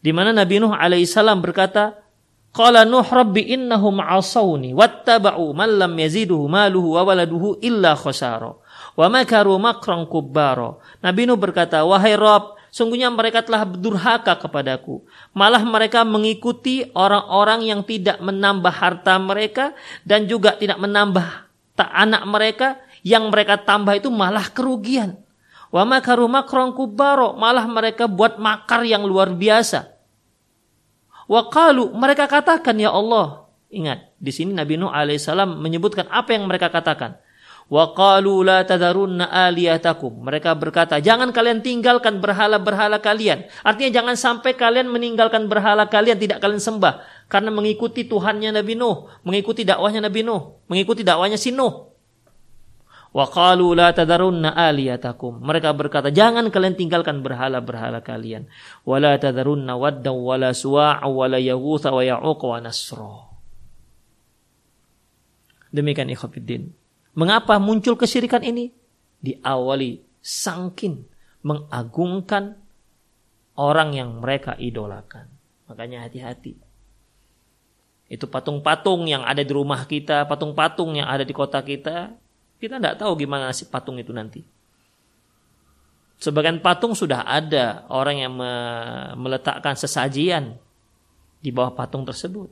Di 0.02 0.10
mana 0.10 0.34
Nabi 0.34 0.58
Nuh 0.58 0.74
alaihissalam 0.74 1.38
berkata, 1.38 2.02
Qala 2.50 2.82
Nuh 2.88 3.04
rabbi 3.04 3.52
innahum 3.52 4.02
asawni 4.02 4.72
wattaba'u 4.72 5.52
man 5.54 5.76
lam 5.76 5.92
yaziduhu 5.94 6.48
maluhu 6.50 6.96
wa 6.98 7.06
waladuhu 7.06 7.62
illa 7.62 7.94
khasara. 7.94 8.56
Wa 8.96 9.12
makaru 9.12 9.60
makran 9.60 10.08
kubbaro. 10.08 10.80
Nabi 11.04 11.28
Nuh 11.28 11.36
berkata, 11.36 11.84
"Wahai 11.84 12.16
Rob, 12.16 12.56
sungguhnya 12.72 13.12
mereka 13.12 13.44
telah 13.44 13.68
berdurhaka 13.68 14.40
kepadaku. 14.40 15.04
Malah 15.36 15.60
mereka 15.68 16.00
mengikuti 16.02 16.88
orang-orang 16.96 17.68
yang 17.68 17.80
tidak 17.84 18.20
menambah 18.24 18.72
harta 18.72 19.20
mereka 19.20 19.76
dan 20.08 20.24
juga 20.24 20.56
tidak 20.56 20.80
menambah 20.80 21.48
tak 21.76 21.92
anak 21.92 22.24
mereka 22.24 22.68
yang 23.04 23.28
mereka 23.28 23.60
tambah 23.60 24.00
itu 24.00 24.08
malah 24.08 24.48
kerugian. 24.48 25.20
Wa 25.68 25.84
makaru 25.84 26.24
makran 26.26 26.72
kubbaro. 26.72 27.36
Malah 27.36 27.68
mereka 27.68 28.08
buat 28.08 28.40
makar 28.40 28.82
yang 28.88 29.04
luar 29.04 29.32
biasa. 29.36 29.92
Wa 31.28 31.52
qalu 31.52 31.92
mereka 31.92 32.24
katakan 32.24 32.80
ya 32.80 32.94
Allah. 32.94 33.44
Ingat, 33.66 34.14
di 34.16 34.30
sini 34.30 34.54
Nabi 34.54 34.78
Nuh 34.78 34.88
alaihissalam 34.88 35.58
menyebutkan 35.58 36.06
apa 36.08 36.32
yang 36.32 36.46
mereka 36.46 36.70
katakan. 36.70 37.18
Wa 37.66 37.90
qalu 37.98 38.46
la 38.46 38.62
tadharunna 38.62 39.26
aliyatakum. 39.26 40.22
Mereka 40.22 40.54
berkata, 40.54 41.02
jangan 41.02 41.34
kalian 41.34 41.66
tinggalkan 41.66 42.22
berhala-berhala 42.22 43.02
kalian. 43.02 43.50
Artinya 43.66 43.90
jangan 44.02 44.14
sampai 44.14 44.54
kalian 44.54 44.86
meninggalkan 44.86 45.50
berhala 45.50 45.90
kalian 45.90 46.14
tidak 46.14 46.38
kalian 46.38 46.62
sembah 46.62 47.02
karena 47.26 47.50
mengikuti 47.50 48.06
Tuhannya 48.06 48.54
Nabi 48.54 48.78
Nuh, 48.78 49.10
mengikuti 49.26 49.66
dakwahnya 49.66 49.98
Nabi 50.06 50.22
Nuh, 50.22 50.62
mengikuti 50.70 51.02
dakwahnya 51.02 51.34
si 51.34 51.50
Nuh. 51.50 51.90
Wa 53.10 53.26
qalu 53.26 53.74
la 53.74 53.90
tadharunna 53.90 54.54
aliyatakum. 54.54 55.42
Mereka 55.42 55.74
berkata, 55.74 56.14
jangan 56.14 56.46
kalian 56.54 56.78
tinggalkan 56.78 57.18
berhala-berhala 57.26 57.98
kalian. 57.98 58.46
Wa 58.86 59.02
la 59.02 59.18
tadharunna 59.18 59.74
wadda 59.74 60.14
wa 60.14 60.38
la 60.38 60.54
suwa'a 60.54 61.02
wa 61.02 61.26
la 61.26 61.42
yaghutha 61.42 61.90
wa 61.90 62.04
ya'uq 62.04 62.40
wa 62.46 62.62
nasra. 62.62 63.26
Demikian 65.74 66.14
ikhwatiddin. 66.14 66.85
Mengapa 67.16 67.56
muncul 67.56 67.96
kesyirikan 67.96 68.44
ini? 68.44 68.70
Diawali 69.24 70.04
sangkin 70.20 71.08
mengagungkan 71.40 72.60
orang 73.56 73.96
yang 73.96 74.20
mereka 74.20 74.52
idolakan. 74.60 75.26
Makanya 75.66 76.04
hati-hati. 76.04 76.60
Itu 78.06 78.30
patung-patung 78.30 79.08
yang 79.08 79.26
ada 79.26 79.42
di 79.42 79.50
rumah 79.50 79.82
kita, 79.88 80.28
patung-patung 80.30 80.94
yang 80.94 81.08
ada 81.08 81.24
di 81.24 81.34
kota 81.34 81.58
kita. 81.64 82.14
Kita 82.60 82.78
tidak 82.78 83.00
tahu 83.00 83.18
gimana 83.18 83.50
nasib 83.50 83.72
patung 83.72 83.98
itu 83.98 84.12
nanti. 84.14 84.44
Sebagian 86.20 86.60
patung 86.60 86.94
sudah 86.94 87.26
ada 87.26 87.88
orang 87.88 88.16
yang 88.20 88.32
meletakkan 89.18 89.74
sesajian 89.74 90.56
di 91.40 91.50
bawah 91.52 91.72
patung 91.76 92.04
tersebut 92.04 92.48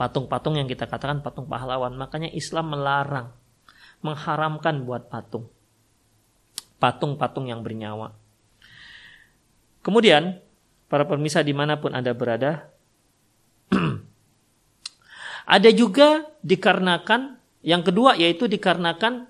patung-patung 0.00 0.56
yang 0.56 0.64
kita 0.64 0.88
katakan 0.88 1.20
patung 1.20 1.44
pahlawan. 1.44 1.92
Makanya 1.92 2.32
Islam 2.32 2.72
melarang, 2.72 3.36
mengharamkan 4.00 4.84
buat 4.84 5.08
patung. 5.08 5.48
Patung-patung 6.80 7.48
yang 7.48 7.60
bernyawa. 7.60 8.16
Kemudian, 9.80 10.40
para 10.88 11.04
permisa 11.04 11.40
di 11.44 11.52
mana 11.52 11.76
pun 11.80 11.92
Anda 11.92 12.12
berada, 12.16 12.68
ada 15.56 15.70
juga 15.72 16.24
dikarenakan, 16.40 17.36
yang 17.60 17.84
kedua 17.84 18.16
yaitu 18.16 18.48
dikarenakan 18.48 19.28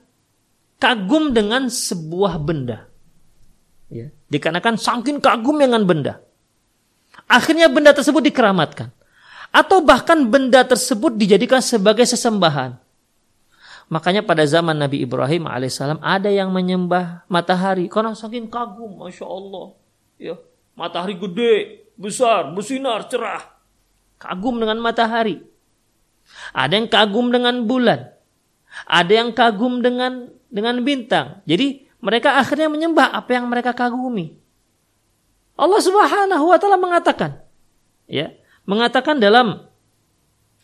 kagum 0.79 1.35
dengan 1.35 1.67
sebuah 1.67 2.39
benda. 2.39 2.87
Ya, 3.91 4.15
dikarenakan 4.31 4.79
saking 4.79 5.19
kagum 5.19 5.59
dengan 5.59 5.83
benda. 5.83 6.23
Akhirnya 7.27 7.67
benda 7.67 7.91
tersebut 7.91 8.23
dikeramatkan 8.23 8.95
atau 9.51 9.83
bahkan 9.83 10.31
benda 10.31 10.63
tersebut 10.63 11.19
dijadikan 11.19 11.59
sebagai 11.59 12.07
sesembahan. 12.07 12.79
Makanya 13.91 14.23
pada 14.23 14.47
zaman 14.47 14.79
Nabi 14.79 15.03
Ibrahim 15.03 15.51
alaihissalam 15.51 15.99
ada 15.99 16.31
yang 16.31 16.55
menyembah 16.55 17.27
matahari 17.27 17.91
karena 17.91 18.15
saking 18.15 18.47
kagum, 18.47 19.03
masya 19.03 19.27
Allah, 19.27 19.75
ya 20.15 20.39
matahari 20.79 21.19
gede, 21.19 21.91
besar, 21.99 22.55
bersinar, 22.55 23.11
cerah, 23.11 23.51
kagum 24.23 24.63
dengan 24.63 24.79
matahari. 24.79 25.43
Ada 26.55 26.79
yang 26.79 26.87
kagum 26.87 27.35
dengan 27.35 27.67
bulan, 27.67 28.15
ada 28.87 29.11
yang 29.11 29.35
kagum 29.35 29.83
dengan 29.83 30.31
dengan 30.47 30.79
bintang. 30.87 31.43
Jadi 31.43 31.91
mereka 31.99 32.39
akhirnya 32.39 32.71
menyembah 32.71 33.11
apa 33.11 33.31
yang 33.35 33.51
mereka 33.51 33.75
kagumi. 33.75 34.39
Allah 35.59 35.83
Subhanahu 35.83 36.47
wa 36.47 36.57
taala 36.63 36.79
mengatakan, 36.79 37.43
ya, 38.07 38.31
mengatakan 38.71 39.19
dalam 39.19 39.67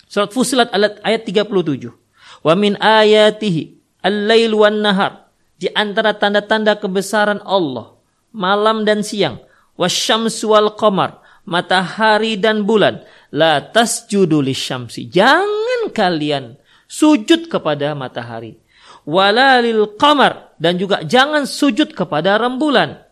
surat 0.06 0.30
Fusilat 0.30 0.71
ayat 1.02 1.26
37. 1.26 2.05
Wa 2.46 2.54
min 2.54 2.78
ayatihi 2.78 3.74
al-lail 4.06 4.54
wan 4.54 4.78
nahar. 4.78 5.26
Di 5.58 5.66
antara 5.74 6.14
tanda-tanda 6.14 6.78
kebesaran 6.78 7.42
Allah, 7.42 7.98
malam 8.30 8.86
dan 8.86 9.02
siang, 9.02 9.42
wasyamsu 9.74 10.54
wal 10.54 10.78
qamar, 10.78 11.18
matahari 11.42 12.38
dan 12.38 12.62
bulan, 12.62 13.02
la 13.34 13.58
tasjudu 13.58 14.38
lisyamsi. 14.38 15.10
Jangan 15.10 15.90
kalian 15.90 16.54
sujud 16.86 17.50
kepada 17.50 17.98
matahari. 17.98 18.62
Walalil 19.02 19.98
qamar 19.98 20.54
dan 20.62 20.78
juga 20.78 21.02
jangan 21.02 21.48
sujud 21.48 21.98
kepada 21.98 22.38
rembulan 22.38 23.06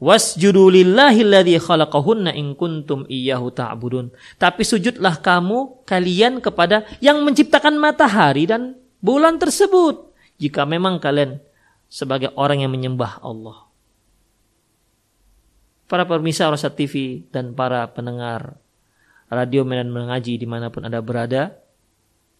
Wasjudu 0.00 0.72
lillahi 0.72 1.20
alladhi 1.28 1.60
khalaqahunna 1.60 2.32
in 2.32 2.56
kuntum 2.56 3.04
iyyahu 3.04 3.52
ta'budun. 3.52 4.08
Tapi 4.40 4.64
sujudlah 4.64 5.20
kamu 5.20 5.84
kalian 5.84 6.40
kepada 6.40 6.88
yang 7.04 7.20
menciptakan 7.20 7.76
matahari 7.76 8.48
dan 8.48 8.79
bulan 9.00 9.36
tersebut 9.40 10.12
jika 10.40 10.64
memang 10.64 11.00
kalian 11.00 11.40
sebagai 11.90 12.30
orang 12.38 12.64
yang 12.64 12.72
menyembah 12.72 13.20
Allah. 13.20 13.66
Para 15.90 16.06
pemirsa 16.06 16.46
Rosat 16.46 16.78
TV 16.78 17.26
dan 17.34 17.52
para 17.58 17.82
pendengar 17.90 18.56
radio 19.26 19.66
Medan 19.66 19.90
Mengaji 19.90 20.38
di 20.38 20.46
mana 20.46 20.70
pun 20.70 20.86
Anda 20.86 21.02
berada. 21.02 21.58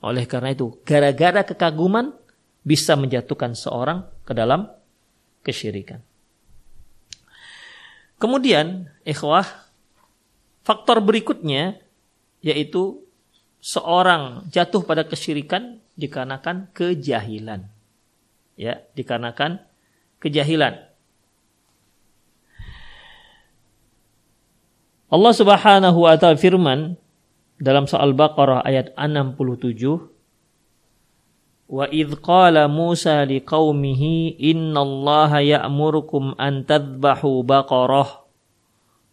Oleh 0.01 0.25
karena 0.25 0.55
itu, 0.55 0.81
gara-gara 0.87 1.45
kekaguman 1.45 2.15
bisa 2.63 2.97
menjatuhkan 2.97 3.53
seorang 3.53 4.07
ke 4.25 4.33
dalam 4.33 4.71
kesyirikan. 5.45 6.01
Kemudian, 8.17 8.89
ikhwah, 9.05 9.45
faktor 10.65 11.01
berikutnya 11.01 11.81
yaitu 12.41 13.05
seorang 13.61 14.49
jatuh 14.49 14.81
pada 14.85 15.05
kesyirikan 15.05 15.81
dikarenakan 16.01 16.73
kejahilan. 16.73 17.69
Ya, 18.57 18.81
dikarenakan 18.97 19.61
kejahilan. 20.17 20.89
Allah 25.11 25.35
Subhanahu 25.35 26.07
wa 26.07 26.15
taala 26.17 26.39
firman 26.39 26.95
dalam 27.61 27.85
soal 27.85 28.17
Baqarah 28.17 28.65
ayat 28.65 28.95
67 28.97 30.11
Wa 31.71 31.87
idh 31.87 32.19
qala 32.19 32.67
Musa 32.67 33.23
liqaumihi 33.23 34.43
innallaha 34.43 35.39
ya'murukum 35.39 36.35
an 36.35 36.67
tadhbahu 36.67 37.47
baqarah. 37.47 38.27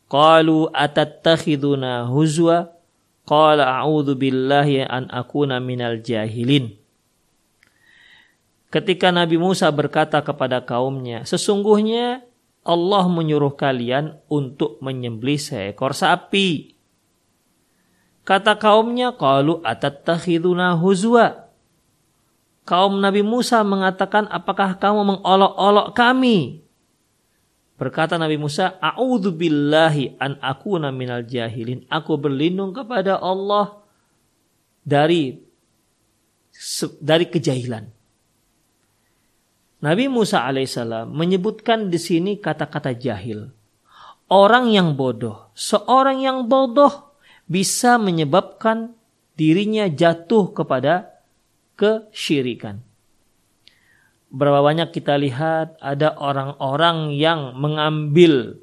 Qalu 0.10 0.66
atattakhiduna 0.74 2.10
huzwa? 2.10 2.77
Qala 3.28 3.84
a'udzu 3.84 4.16
billahi 4.16 4.88
an 4.88 5.12
akuna 5.12 5.60
minal 5.60 6.00
jahilin. 6.00 6.72
Ketika 8.72 9.12
Nabi 9.12 9.36
Musa 9.36 9.68
berkata 9.68 10.24
kepada 10.24 10.64
kaumnya, 10.64 11.28
sesungguhnya 11.28 12.24
Allah 12.64 13.04
menyuruh 13.12 13.56
kalian 13.56 14.16
untuk 14.32 14.80
menyembelih 14.80 15.40
seekor 15.40 15.92
sapi. 15.92 16.76
Kata 18.24 18.56
kaumnya, 18.56 19.16
qalu 19.16 19.60
atattakhiduna 19.64 20.76
huzwa? 20.80 21.48
kaum 22.68 23.00
Nabi 23.00 23.24
Musa 23.24 23.64
mengatakan, 23.64 24.28
apakah 24.28 24.76
kamu 24.76 25.16
mengolok-olok 25.16 25.96
kami? 25.96 26.67
Berkata 27.78 28.18
Nabi 28.18 28.42
Musa, 28.42 28.82
A'udhu 28.82 29.38
billahi 29.38 30.18
an 30.18 30.42
akuna 30.42 30.90
minal 30.90 31.22
jahilin. 31.22 31.86
Aku 31.94 32.18
berlindung 32.18 32.74
kepada 32.74 33.22
Allah 33.22 33.78
dari 34.82 35.38
dari 36.98 37.26
kejahilan. 37.30 37.86
Nabi 39.78 40.10
Musa 40.10 40.42
alaihissalam 40.42 41.14
menyebutkan 41.14 41.94
di 41.94 42.02
sini 42.02 42.42
kata-kata 42.42 42.98
jahil. 42.98 43.54
Orang 44.28 44.74
yang 44.74 44.98
bodoh, 44.98 45.54
seorang 45.54 46.26
yang 46.26 46.50
bodoh 46.50 47.14
bisa 47.46 48.02
menyebabkan 48.02 48.98
dirinya 49.38 49.86
jatuh 49.86 50.50
kepada 50.50 51.22
kesyirikan. 51.78 52.87
Berapa 54.28 54.60
banyak 54.60 54.92
kita 54.92 55.16
lihat 55.16 55.80
ada 55.80 56.16
orang-orang 56.20 57.16
yang 57.16 57.56
mengambil 57.56 58.60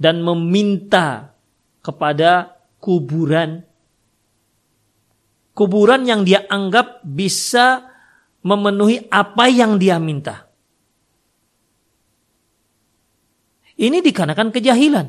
dan 0.00 0.20
meminta 0.26 1.38
kepada 1.84 2.58
kuburan 2.82 3.62
kuburan 5.54 6.02
yang 6.04 6.26
dia 6.26 6.42
anggap 6.50 7.00
bisa 7.06 7.86
memenuhi 8.44 9.06
apa 9.08 9.48
yang 9.48 9.78
dia 9.78 9.96
minta. 10.02 10.50
Ini 13.74 14.02
dikarenakan 14.02 14.50
kejahilan. 14.54 15.06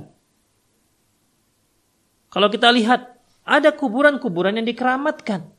Kalau 2.29 2.47
kita 2.49 2.69
lihat 2.73 3.17
ada 3.45 3.69
kuburan-kuburan 3.73 4.57
yang 4.57 4.65
dikeramatkan. 4.65 5.54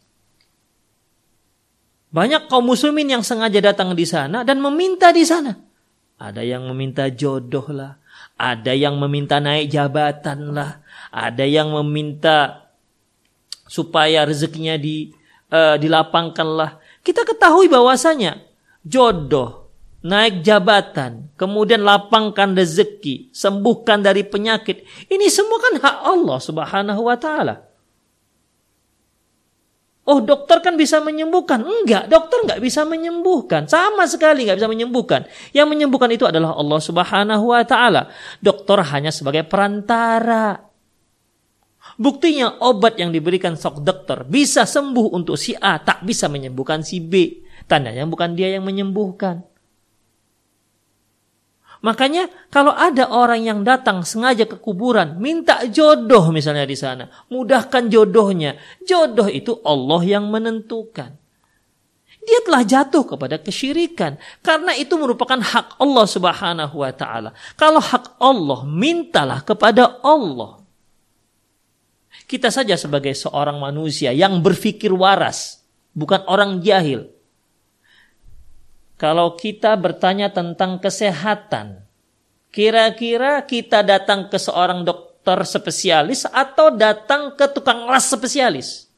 Banyak 2.16 2.48
kaum 2.48 2.64
muslimin 2.72 3.12
yang 3.12 3.20
sengaja 3.20 3.60
datang 3.60 3.92
di 3.92 4.08
sana 4.08 4.40
dan 4.40 4.56
meminta 4.64 5.12
di 5.12 5.20
sana. 5.20 5.52
Ada 6.16 6.40
yang 6.40 6.64
meminta 6.72 7.12
jodoh 7.12 7.68
lah, 7.68 8.00
ada 8.40 8.72
yang 8.72 8.96
meminta 8.96 9.36
naik 9.36 9.68
jabatan 9.68 10.56
lah, 10.56 10.80
ada 11.12 11.44
yang 11.44 11.76
meminta 11.76 12.72
supaya 13.68 14.24
rezekinya 14.24 14.80
di 14.80 15.12
uh, 15.52 15.76
dilapangkan 15.76 16.48
lah. 16.48 16.80
Kita 17.04 17.20
ketahui 17.28 17.68
bahwasanya 17.68 18.40
jodoh, 18.80 19.68
naik 20.00 20.40
jabatan, 20.40 21.28
kemudian 21.36 21.84
lapangkan 21.84 22.56
rezeki, 22.56 23.28
sembuhkan 23.28 24.00
dari 24.00 24.24
penyakit. 24.24 24.88
Ini 25.12 25.28
semua 25.28 25.60
kan 25.60 25.74
hak 25.84 25.96
Allah 26.00 26.38
Subhanahu 26.40 27.12
wa 27.12 27.16
taala. 27.20 27.75
Oh 30.06 30.22
dokter 30.22 30.62
kan 30.62 30.78
bisa 30.78 31.02
menyembuhkan. 31.02 31.66
Enggak, 31.66 32.06
dokter 32.06 32.46
enggak 32.46 32.62
bisa 32.62 32.86
menyembuhkan. 32.86 33.66
Sama 33.66 34.06
sekali 34.06 34.46
enggak 34.46 34.62
bisa 34.62 34.70
menyembuhkan. 34.70 35.26
Yang 35.50 35.66
menyembuhkan 35.74 36.10
itu 36.14 36.22
adalah 36.22 36.54
Allah 36.54 36.78
subhanahu 36.78 37.50
wa 37.50 37.66
ta'ala. 37.66 38.06
Dokter 38.38 38.78
hanya 38.86 39.10
sebagai 39.10 39.42
perantara. 39.50 40.62
Buktinya 41.98 42.62
obat 42.62 43.02
yang 43.02 43.10
diberikan 43.10 43.58
sok 43.58 43.82
dokter 43.82 44.22
bisa 44.22 44.62
sembuh 44.62 45.10
untuk 45.10 45.34
si 45.34 45.58
A, 45.58 45.82
tak 45.82 46.06
bisa 46.06 46.30
menyembuhkan 46.30 46.86
si 46.86 47.02
B. 47.02 47.42
Tandanya 47.66 48.06
bukan 48.06 48.38
dia 48.38 48.54
yang 48.54 48.62
menyembuhkan. 48.62 49.55
Makanya 51.86 52.50
kalau 52.50 52.74
ada 52.74 53.06
orang 53.14 53.46
yang 53.46 53.62
datang 53.62 54.02
sengaja 54.02 54.42
ke 54.42 54.58
kuburan, 54.58 55.22
minta 55.22 55.62
jodoh 55.70 56.34
misalnya 56.34 56.66
di 56.66 56.74
sana, 56.74 57.06
mudahkan 57.30 57.86
jodohnya. 57.86 58.58
Jodoh 58.82 59.30
itu 59.30 59.62
Allah 59.62 60.02
yang 60.02 60.26
menentukan. 60.26 61.14
Dia 62.26 62.42
telah 62.42 62.66
jatuh 62.66 63.06
kepada 63.06 63.38
kesyirikan 63.38 64.18
karena 64.42 64.74
itu 64.74 64.98
merupakan 64.98 65.38
hak 65.38 65.78
Allah 65.78 66.06
Subhanahu 66.10 66.82
wa 66.82 66.90
taala. 66.90 67.30
Kalau 67.54 67.78
hak 67.78 68.18
Allah, 68.18 68.66
mintalah 68.66 69.46
kepada 69.46 70.02
Allah. 70.02 70.58
Kita 72.26 72.50
saja 72.50 72.74
sebagai 72.74 73.14
seorang 73.14 73.62
manusia 73.62 74.10
yang 74.10 74.42
berpikir 74.42 74.90
waras, 74.90 75.62
bukan 75.94 76.26
orang 76.26 76.58
jahil. 76.58 77.14
Kalau 78.96 79.36
kita 79.36 79.76
bertanya 79.76 80.32
tentang 80.32 80.80
kesehatan, 80.80 81.84
kira-kira 82.48 83.44
kita 83.44 83.84
datang 83.84 84.32
ke 84.32 84.40
seorang 84.40 84.88
dokter 84.88 85.36
spesialis 85.44 86.24
atau 86.24 86.72
datang 86.72 87.36
ke 87.36 87.44
tukang 87.52 87.84
las 87.92 88.08
spesialis? 88.08 88.88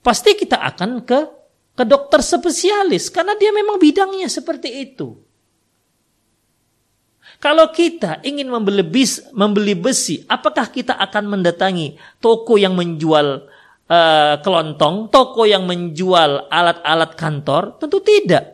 Pasti 0.00 0.38
kita 0.38 0.62
akan 0.62 1.02
ke 1.02 1.20
ke 1.74 1.84
dokter 1.88 2.20
spesialis 2.22 3.08
karena 3.08 3.34
dia 3.34 3.50
memang 3.50 3.80
bidangnya 3.82 4.28
seperti 4.30 4.84
itu. 4.84 5.16
Kalau 7.40 7.72
kita 7.72 8.20
ingin 8.20 8.52
membeli, 8.52 8.84
membeli 9.32 9.72
besi, 9.72 10.20
apakah 10.28 10.68
kita 10.68 10.92
akan 10.92 11.24
mendatangi 11.24 11.96
toko 12.20 12.60
yang 12.60 12.76
menjual 12.76 13.48
uh, 13.90 14.38
kelontong, 14.38 15.10
toko 15.10 15.42
yang 15.42 15.66
menjual 15.66 16.46
alat-alat 16.46 17.18
kantor? 17.18 17.76
Tentu 17.82 17.98
tidak. 18.00 18.46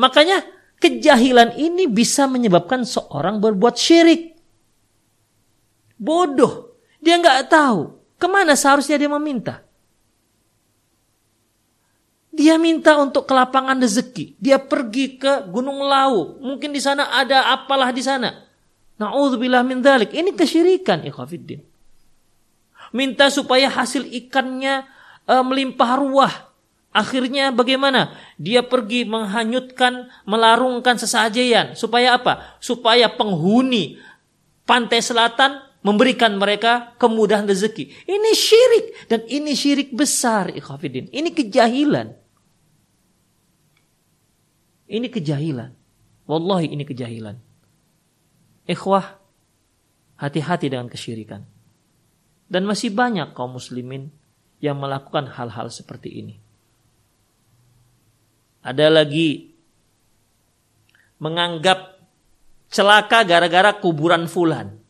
Makanya 0.00 0.42
kejahilan 0.80 1.54
ini 1.60 1.86
bisa 1.86 2.24
menyebabkan 2.26 2.82
seorang 2.82 3.38
berbuat 3.38 3.76
syirik. 3.76 4.34
Bodoh. 6.00 6.74
Dia 7.04 7.20
nggak 7.20 7.52
tahu 7.52 7.94
ke 8.16 8.26
mana 8.26 8.56
seharusnya 8.56 8.96
dia 8.96 9.12
meminta. 9.12 9.60
Dia 12.34 12.58
minta 12.58 12.98
untuk 12.98 13.30
kelapangan 13.30 13.78
rezeki. 13.78 14.34
Dia 14.42 14.58
pergi 14.58 15.20
ke 15.20 15.46
Gunung 15.46 15.86
Lau. 15.86 16.42
Mungkin 16.42 16.74
di 16.74 16.82
sana 16.82 17.14
ada 17.14 17.54
apalah 17.54 17.94
di 17.94 18.02
sana. 18.02 18.42
Na'udzubillah 18.98 19.62
min 19.62 19.78
dhalik. 19.78 20.10
Ini 20.10 20.34
kesyirikan, 20.34 21.06
ikhwafiddin. 21.06 21.73
Minta 22.94 23.26
supaya 23.26 23.66
hasil 23.66 24.06
ikannya 24.06 24.86
uh, 25.26 25.42
melimpah 25.42 25.98
ruah. 25.98 26.34
Akhirnya 26.94 27.50
bagaimana? 27.50 28.14
Dia 28.38 28.62
pergi 28.62 29.02
menghanyutkan, 29.02 30.06
melarungkan 30.30 30.94
sesajian. 30.94 31.74
Supaya 31.74 32.14
apa? 32.14 32.54
Supaya 32.62 33.10
penghuni 33.10 33.98
pantai 34.62 35.02
selatan 35.02 35.58
memberikan 35.82 36.38
mereka 36.38 36.94
kemudahan 37.02 37.50
rezeki. 37.50 38.06
Ini 38.06 38.30
syirik. 38.30 38.86
Dan 39.10 39.26
ini 39.26 39.58
syirik 39.58 39.90
besar, 39.90 40.54
ikhwafiddin. 40.54 41.10
Ini 41.10 41.34
kejahilan. 41.34 42.14
Ini 44.86 45.10
kejahilan. 45.10 45.74
Wallahi 46.30 46.70
ini 46.70 46.86
kejahilan. 46.86 47.36
Ikhwah, 48.70 49.18
hati-hati 50.16 50.70
dengan 50.70 50.86
kesyirikan. 50.86 51.53
Dan 52.46 52.68
masih 52.68 52.92
banyak 52.92 53.32
kaum 53.32 53.56
muslimin 53.56 54.12
yang 54.60 54.80
melakukan 54.80 55.28
hal-hal 55.28 55.68
seperti 55.68 56.12
ini. 56.12 56.36
Ada 58.64 58.88
lagi 58.88 59.52
menganggap 61.20 62.00
celaka 62.72 63.22
gara-gara 63.28 63.76
kuburan 63.76 64.24
fulan. 64.24 64.80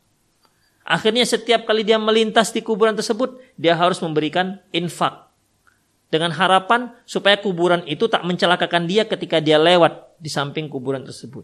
Akhirnya 0.85 1.25
setiap 1.25 1.65
kali 1.65 1.83
dia 1.83 1.97
melintas 1.97 2.53
di 2.53 2.61
kuburan 2.61 2.95
tersebut, 2.95 3.41
dia 3.57 3.73
harus 3.75 3.99
memberikan 4.05 4.61
infak 4.71 5.27
dengan 6.13 6.31
harapan 6.31 6.93
supaya 7.09 7.35
kuburan 7.41 7.83
itu 7.91 8.07
tak 8.07 8.23
mencelakakan 8.23 8.87
dia 8.87 9.03
ketika 9.09 9.43
dia 9.43 9.59
lewat 9.59 10.15
di 10.21 10.31
samping 10.31 10.71
kuburan 10.71 11.03
tersebut. 11.03 11.43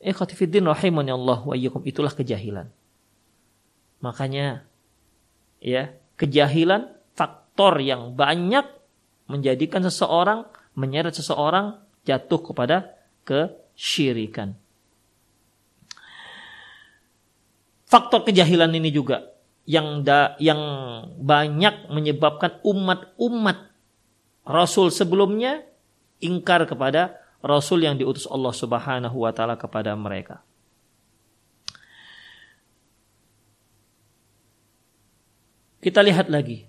Ikhwatifiddin 0.00 0.64
rahimani 0.64 1.12
Allah 1.12 1.40
wa 1.44 1.54
itulah 1.56 2.12
kejahilan. 2.12 2.68
Makanya 4.00 4.64
ya, 5.60 5.92
kejahilan 6.16 6.88
faktor 7.12 7.80
yang 7.84 8.16
banyak 8.16 8.64
menjadikan 9.28 9.84
seseorang 9.84 10.48
menyeret 10.74 11.12
seseorang 11.14 11.78
jatuh 12.08 12.40
kepada 12.40 12.96
kesyirikan. 13.28 14.56
Faktor 17.84 18.22
kejahilan 18.22 18.70
ini 18.70 18.94
juga 18.94 19.34
yang 19.66 20.06
da, 20.06 20.38
yang 20.38 20.58
banyak 21.18 21.90
menyebabkan 21.90 22.62
umat-umat 22.62 23.70
rasul 24.46 24.88
sebelumnya 24.94 25.66
ingkar 26.22 26.64
kepada 26.66 27.18
rasul 27.42 27.82
yang 27.82 27.98
diutus 27.98 28.30
Allah 28.30 28.54
Subhanahu 28.54 29.26
wa 29.26 29.32
taala 29.34 29.58
kepada 29.58 29.92
mereka. 29.98 30.42
Kita 35.80 36.04
lihat 36.04 36.28
lagi. 36.28 36.68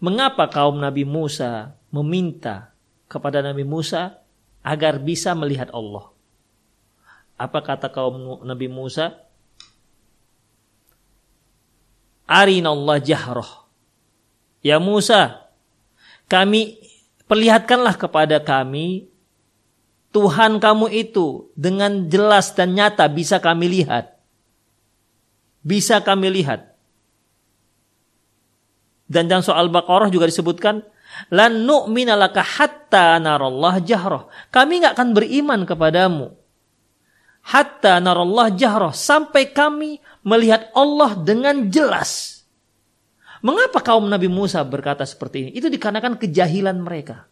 Mengapa 0.00 0.48
kaum 0.48 0.80
Nabi 0.80 1.04
Musa 1.04 1.76
meminta 1.92 2.72
kepada 3.10 3.44
Nabi 3.44 3.66
Musa 3.66 4.22
agar 4.64 4.96
bisa 5.02 5.34
melihat 5.36 5.68
Allah? 5.74 6.08
Apa 7.36 7.60
kata 7.60 7.92
kaum 7.92 8.40
Nabi 8.46 8.70
Musa? 8.70 9.30
arinallah 12.30 13.02
jahroh. 13.02 13.66
Ya 14.62 14.78
Musa, 14.78 15.50
kami 16.30 16.78
perlihatkanlah 17.26 17.98
kepada 17.98 18.38
kami 18.38 19.10
Tuhan 20.14 20.62
kamu 20.62 20.90
itu 20.94 21.50
dengan 21.58 22.06
jelas 22.06 22.54
dan 22.54 22.78
nyata 22.78 23.10
bisa 23.10 23.42
kami 23.42 23.82
lihat. 23.82 24.14
Bisa 25.66 25.98
kami 25.98 26.30
lihat. 26.30 26.69
Dan 29.10 29.26
dalam 29.26 29.42
soal 29.42 29.66
Baqarah 29.74 30.06
juga 30.06 30.30
disebutkan 30.30 30.86
lan 31.34 31.66
nu'mina 31.66 32.14
laka 32.14 32.46
hatta 32.46 33.18
narallah 33.18 33.82
jahroh. 33.82 34.30
Kami 34.54 34.86
nggak 34.86 34.94
akan 34.94 35.08
beriman 35.10 35.66
kepadamu 35.66 36.40
hatta 37.46 37.98
narallah 37.98 38.52
jahroh 38.52 38.92
sampai 38.92 39.50
kami 39.50 39.98
melihat 40.22 40.68
Allah 40.76 41.16
dengan 41.16 41.68
jelas. 41.72 42.44
Mengapa 43.40 43.80
kaum 43.80 44.04
Nabi 44.04 44.28
Musa 44.28 44.60
berkata 44.60 45.08
seperti 45.08 45.48
ini? 45.48 45.50
Itu 45.56 45.72
dikarenakan 45.72 46.20
kejahilan 46.20 46.76
mereka. 46.76 47.24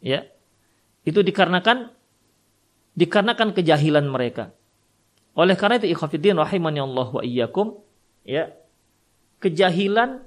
Ya. 0.00 0.24
Itu 1.04 1.20
dikarenakan 1.20 1.92
dikarenakan 2.96 3.52
kejahilan 3.52 4.08
mereka. 4.08 4.48
Oleh 5.36 5.56
karena 5.60 5.76
itu 5.76 5.92
ikhafidin 5.92 6.40
rahimani 6.40 6.80
Allah 6.80 7.08
wa 7.12 7.20
iyyakum 7.20 7.84
ya. 8.24 8.48
Kejahilan 9.44 10.24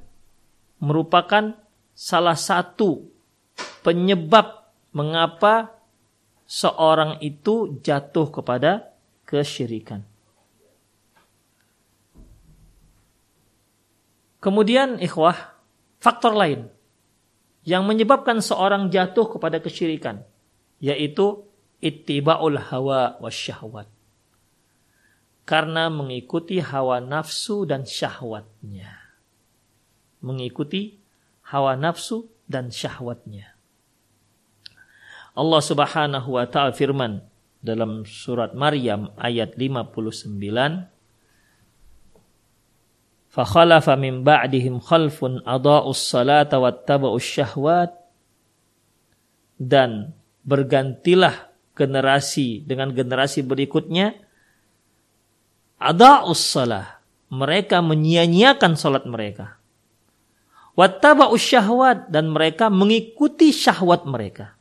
merupakan 0.80 1.56
salah 1.96 2.36
satu 2.36 3.08
penyebab 3.82 4.68
mengapa 4.92 5.76
seorang 6.46 7.20
itu 7.20 7.80
jatuh 7.82 8.30
kepada 8.30 8.94
kesyirikan. 9.26 10.06
Kemudian 14.40 15.02
ikhwah, 15.02 15.58
faktor 15.98 16.38
lain 16.38 16.70
yang 17.66 17.82
menyebabkan 17.90 18.46
seorang 18.46 18.94
jatuh 18.94 19.26
kepada 19.26 19.58
kesyirikan 19.58 20.22
yaitu 20.78 21.42
ittiba'ul 21.82 22.62
hawa 22.62 23.18
wasyahwat. 23.18 23.90
Karena 25.46 25.90
mengikuti 25.94 26.58
hawa 26.62 27.02
nafsu 27.02 27.70
dan 27.70 27.86
syahwatnya. 27.86 29.05
Mengikuti 30.26 30.98
hawa 31.46 31.78
nafsu 31.78 32.26
dan 32.50 32.74
syahwatnya. 32.74 33.54
Allah 35.38 35.62
Subhanahu 35.62 36.34
wa 36.34 36.50
taala 36.50 36.74
firman 36.74 37.22
dalam 37.62 38.02
surat 38.10 38.58
Maryam 38.58 39.14
ayat 39.22 39.54
59 39.54 40.34
fakhalafa 43.30 43.94
min 44.00 44.26
ba'dihim 44.26 44.82
khalfun 44.82 45.46
adaa'us 45.46 46.02
salata 46.02 46.58
wattaba'us 46.58 47.22
syahwat 47.22 47.94
dan 49.62 50.16
bergantilah 50.42 51.52
generasi 51.76 52.64
dengan 52.64 52.96
generasi 52.96 53.44
berikutnya 53.44 54.26
Ada'us 55.76 56.40
salah. 56.40 57.04
Mereka 57.30 57.84
menyia-nyiakan 57.84 58.80
salat 58.80 59.04
mereka. 59.04 59.60
Wattaba'us 60.76 61.40
syahwat 61.40 62.12
dan 62.12 62.28
mereka 62.32 62.68
mengikuti 62.68 63.56
syahwat 63.56 64.04
mereka. 64.04 64.60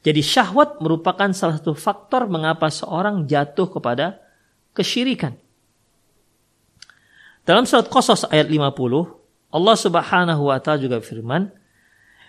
Jadi 0.00 0.24
syahwat 0.24 0.80
merupakan 0.80 1.28
salah 1.36 1.60
satu 1.60 1.76
faktor 1.76 2.24
mengapa 2.24 2.72
seorang 2.72 3.28
jatuh 3.28 3.68
kepada 3.68 4.16
kesyirikan. 4.72 5.36
Dalam 7.44 7.68
surat 7.68 7.88
Qasas 7.92 8.24
ayat 8.32 8.48
50, 8.48 9.52
Allah 9.52 9.76
Subhanahu 9.76 10.42
wa 10.48 10.56
taala 10.60 10.80
juga 10.80 11.00
firman, 11.04 11.52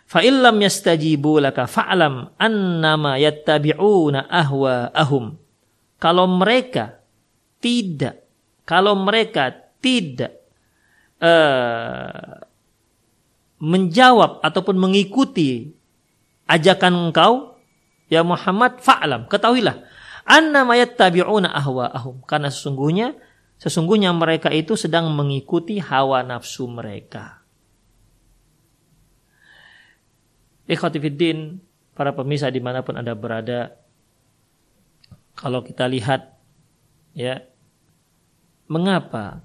"Fa 0.03 0.19
illam 0.19 0.59
yastajibu 0.59 1.39
laka 1.39 1.67
fa'lam 1.67 2.35
annama 2.35 3.15
yattabi'una 3.19 4.27
ahwa'ahum." 4.27 5.35
Kalau 5.99 6.25
mereka 6.27 6.99
tidak 7.59 8.29
kalau 8.69 8.93
mereka 8.93 9.49
tidak 9.81 10.38
uh, 11.19 12.43
menjawab 13.59 14.39
ataupun 14.43 14.75
mengikuti 14.79 15.75
ajakan 16.47 17.11
engkau 17.11 17.59
ya 18.07 18.23
Muhammad 18.23 18.79
fa'lam 18.79 19.27
ketahuilah 19.27 19.83
annama 20.23 20.79
yattabi'una 20.79 21.51
ahwa'ahum 21.51 22.23
karena 22.23 22.47
sesungguhnya 22.49 23.19
Sesungguhnya 23.59 24.15
mereka 24.15 24.47
itu 24.55 24.79
sedang 24.79 25.11
mengikuti 25.11 25.83
hawa 25.83 26.23
nafsu 26.23 26.63
mereka. 26.71 27.43
Ikhwatifiddin, 30.63 31.59
para 31.91 32.15
pemirsa 32.15 32.47
di 32.47 32.63
mana 32.63 32.87
pun 32.87 32.95
Anda 32.95 33.19
berada, 33.19 33.75
kalau 35.35 35.59
kita 35.59 35.91
lihat, 35.91 36.39
ya, 37.11 37.43
mengapa 38.71 39.43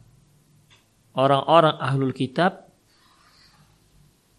orang-orang 1.15 1.79
ahlul 1.79 2.15
kitab 2.15 2.71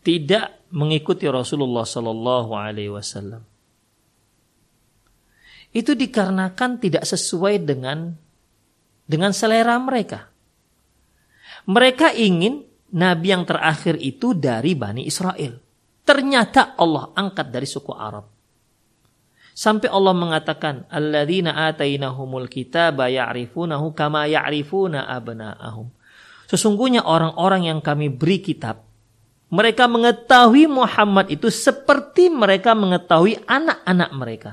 tidak 0.05 0.61
mengikuti 0.69 1.25
Rasulullah 1.25 1.88
Sallallahu 1.88 2.51
Alaihi 2.53 2.93
Wasallam? 2.93 3.41
Itu 5.75 5.91
dikarenakan 5.91 6.79
tidak 6.79 7.03
sesuai 7.03 7.59
dengan 7.67 8.15
dengan 9.03 9.35
selera 9.35 9.75
mereka. 9.75 10.31
Mereka 11.67 12.15
ingin 12.15 12.63
nabi 12.93 13.33
yang 13.33 13.43
terakhir 13.43 13.99
itu 13.99 14.31
dari 14.38 14.77
Bani 14.77 15.03
Israel. 15.03 15.59
Ternyata 16.05 16.77
Allah 16.77 17.09
angkat 17.17 17.49
dari 17.49 17.65
suku 17.65 17.91
Arab. 17.91 18.29
Sampai 19.55 19.88
Allah 19.88 20.11
mengatakan, 20.11 20.83
"Alladzina 20.91 21.65
atainahumul 21.71 22.51
kitaba 22.51 23.07
ya'rifunahu 23.07 23.95
kama 23.95 24.27
ya'rifuna 24.27 25.07
abna'ahum." 25.07 25.94
Sesungguhnya 26.45 27.01
orang-orang 27.01 27.69
yang 27.69 27.79
kami 27.81 28.13
beri 28.13 28.41
kitab, 28.41 28.86
mereka 29.49 29.86
mengetahui 29.86 30.65
Muhammad 30.69 31.29
itu 31.29 31.49
seperti 31.49 32.29
mereka 32.29 32.73
mengetahui 32.73 33.41
anak-anak 33.45 34.10
mereka. 34.13 34.51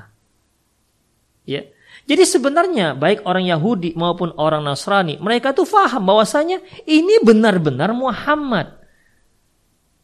Ya. 1.43 1.67
Jadi 2.03 2.23
sebenarnya 2.27 2.99
baik 2.99 3.23
orang 3.23 3.47
Yahudi 3.47 3.95
maupun 3.95 4.35
orang 4.35 4.65
Nasrani, 4.65 5.15
mereka 5.23 5.55
tuh 5.55 5.63
faham 5.63 6.03
bahwasanya 6.03 6.59
ini 6.83 7.23
benar-benar 7.23 7.95
Muhammad. 7.95 8.75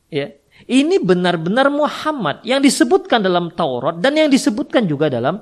Ya. 0.07 0.35
Ini 0.67 0.99
benar-benar 0.99 1.71
Muhammad 1.71 2.43
yang 2.43 2.59
disebutkan 2.59 3.23
dalam 3.23 3.47
Taurat 3.55 3.95
dan 4.03 4.19
yang 4.19 4.27
disebutkan 4.27 4.83
juga 4.83 5.07
dalam 5.07 5.39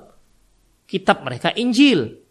kitab 0.85 1.25
mereka 1.25 1.49
Injil. 1.57 2.26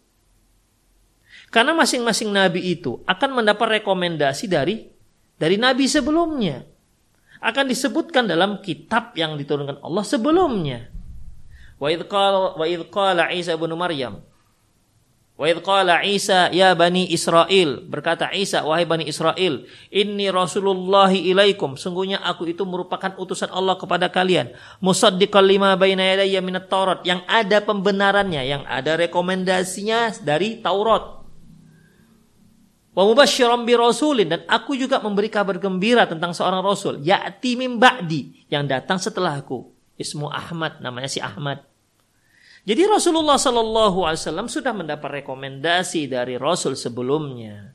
Karena 1.47 1.71
masing-masing 1.71 2.27
nabi 2.29 2.75
itu 2.75 2.99
akan 3.07 3.43
mendapat 3.43 3.79
rekomendasi 3.79 4.51
dari 4.51 4.87
dari 5.39 5.55
nabi 5.55 5.87
sebelumnya. 5.87 6.67
Akan 7.37 7.69
disebutkan 7.69 8.25
dalam 8.25 8.59
kitab 8.65 9.13
yang 9.13 9.37
diturunkan 9.37 9.79
Allah 9.85 10.03
sebelumnya. 10.03 10.89
Wa 11.77 11.93
idh 11.93 12.09
wa 12.57 12.65
idh 12.65 12.89
qala 12.89 13.29
Isa 13.29 13.53
bin 13.53 13.69
Maryam 13.77 14.17
Wa 15.37 15.45
idh 15.45 15.61
qala 15.61 16.01
Isa 16.01 16.49
ya 16.49 16.73
bani 16.73 17.05
Israel 17.13 17.85
berkata 17.85 18.33
Isa 18.33 18.65
wahai 18.65 18.89
bani 18.89 19.05
Israel 19.05 19.69
inni 19.93 20.33
rasulullah 20.33 21.13
ilaikum 21.13 21.77
sungguhnya 21.77 22.17
aku 22.25 22.49
itu 22.49 22.65
merupakan 22.65 23.13
utusan 23.21 23.53
Allah 23.53 23.77
kepada 23.77 24.09
kalian 24.09 24.57
musaddiqal 24.81 25.45
lima 25.45 25.77
baina 25.77 26.01
yadayya 26.01 26.41
minat 26.41 26.65
Taurat 26.73 27.05
yang 27.05 27.21
ada 27.29 27.61
pembenarannya 27.61 28.41
yang 28.49 28.65
ada 28.65 28.97
rekomendasinya 28.97 30.17
dari 30.25 30.57
Taurat 30.57 31.16
wa 32.97 33.03
mubasysyiran 33.05 33.61
bi 33.61 33.77
rasulin. 33.77 34.25
Dan 34.25 34.41
aku 34.49 34.73
juga 34.73 34.97
memberi 34.97 35.29
kabar 35.29 35.61
gembira 35.61 36.09
tentang 36.09 36.33
seorang 36.33 36.65
rasul. 36.65 36.97
Ya'ti 37.05 37.53
min 37.53 37.77
ba'di. 37.77 38.49
Yang 38.49 38.63
datang 38.73 38.97
setelahku 38.97 39.69
ismu 40.01 40.33
Ahmad. 40.33 40.81
Namanya 40.81 41.05
si 41.05 41.21
Ahmad. 41.21 41.61
Jadi 42.67 42.83
Rasulullah 42.83 43.39
Shallallahu 43.39 44.03
Alaihi 44.03 44.19
Wasallam 44.27 44.51
sudah 44.51 44.75
mendapat 44.75 45.23
rekomendasi 45.23 46.11
dari 46.11 46.35
Rasul 46.35 46.75
sebelumnya, 46.75 47.71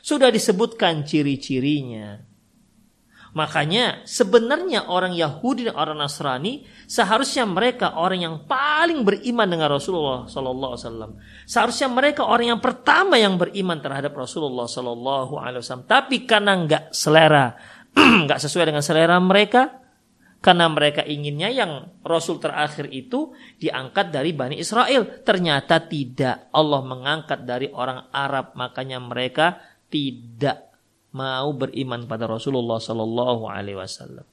sudah 0.00 0.32
disebutkan 0.32 1.04
ciri-cirinya. 1.04 2.16
Makanya 3.38 4.02
sebenarnya 4.02 4.90
orang 4.90 5.14
Yahudi 5.14 5.70
dan 5.70 5.78
orang 5.78 6.02
Nasrani 6.02 6.66
seharusnya 6.90 7.46
mereka 7.46 7.94
orang 7.94 8.18
yang 8.18 8.36
paling 8.50 9.06
beriman 9.06 9.46
dengan 9.46 9.70
Rasulullah 9.70 10.26
Sallallahu 10.26 10.74
Alaihi 10.74 10.82
Wasallam. 10.82 11.10
Seharusnya 11.46 11.86
mereka 11.86 12.26
orang 12.26 12.58
yang 12.58 12.60
pertama 12.60 13.14
yang 13.14 13.38
beriman 13.38 13.78
terhadap 13.78 14.10
Rasulullah 14.18 14.66
Sallallahu 14.66 15.38
Alaihi 15.38 15.62
Wasallam. 15.62 15.86
Tapi 15.86 16.26
karena 16.26 16.58
nggak 16.58 16.84
selera, 16.90 17.54
nggak 18.26 18.42
sesuai 18.42 18.74
dengan 18.74 18.82
selera 18.82 19.14
mereka, 19.22 19.86
karena 20.42 20.66
mereka 20.66 21.06
inginnya 21.06 21.54
yang 21.54 21.94
Rasul 22.02 22.42
terakhir 22.42 22.90
itu 22.90 23.30
diangkat 23.62 24.10
dari 24.10 24.34
Bani 24.34 24.58
Israel. 24.58 25.22
Ternyata 25.22 25.78
tidak. 25.86 26.50
Allah 26.50 26.82
mengangkat 26.82 27.46
dari 27.46 27.70
orang 27.70 28.10
Arab. 28.10 28.58
Makanya 28.58 28.98
mereka 28.98 29.62
tidak 29.86 30.67
mau 31.14 31.52
beriman 31.56 32.04
pada 32.04 32.28
Rasulullah 32.28 32.80
Sallallahu 32.80 33.48
Alaihi 33.48 33.78
Wasallam. 33.78 34.26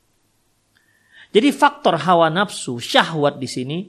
Jadi 1.31 1.49
faktor 1.51 1.99
hawa 1.99 2.31
nafsu, 2.31 2.79
syahwat 2.79 3.39
di 3.39 3.47
sini 3.47 3.79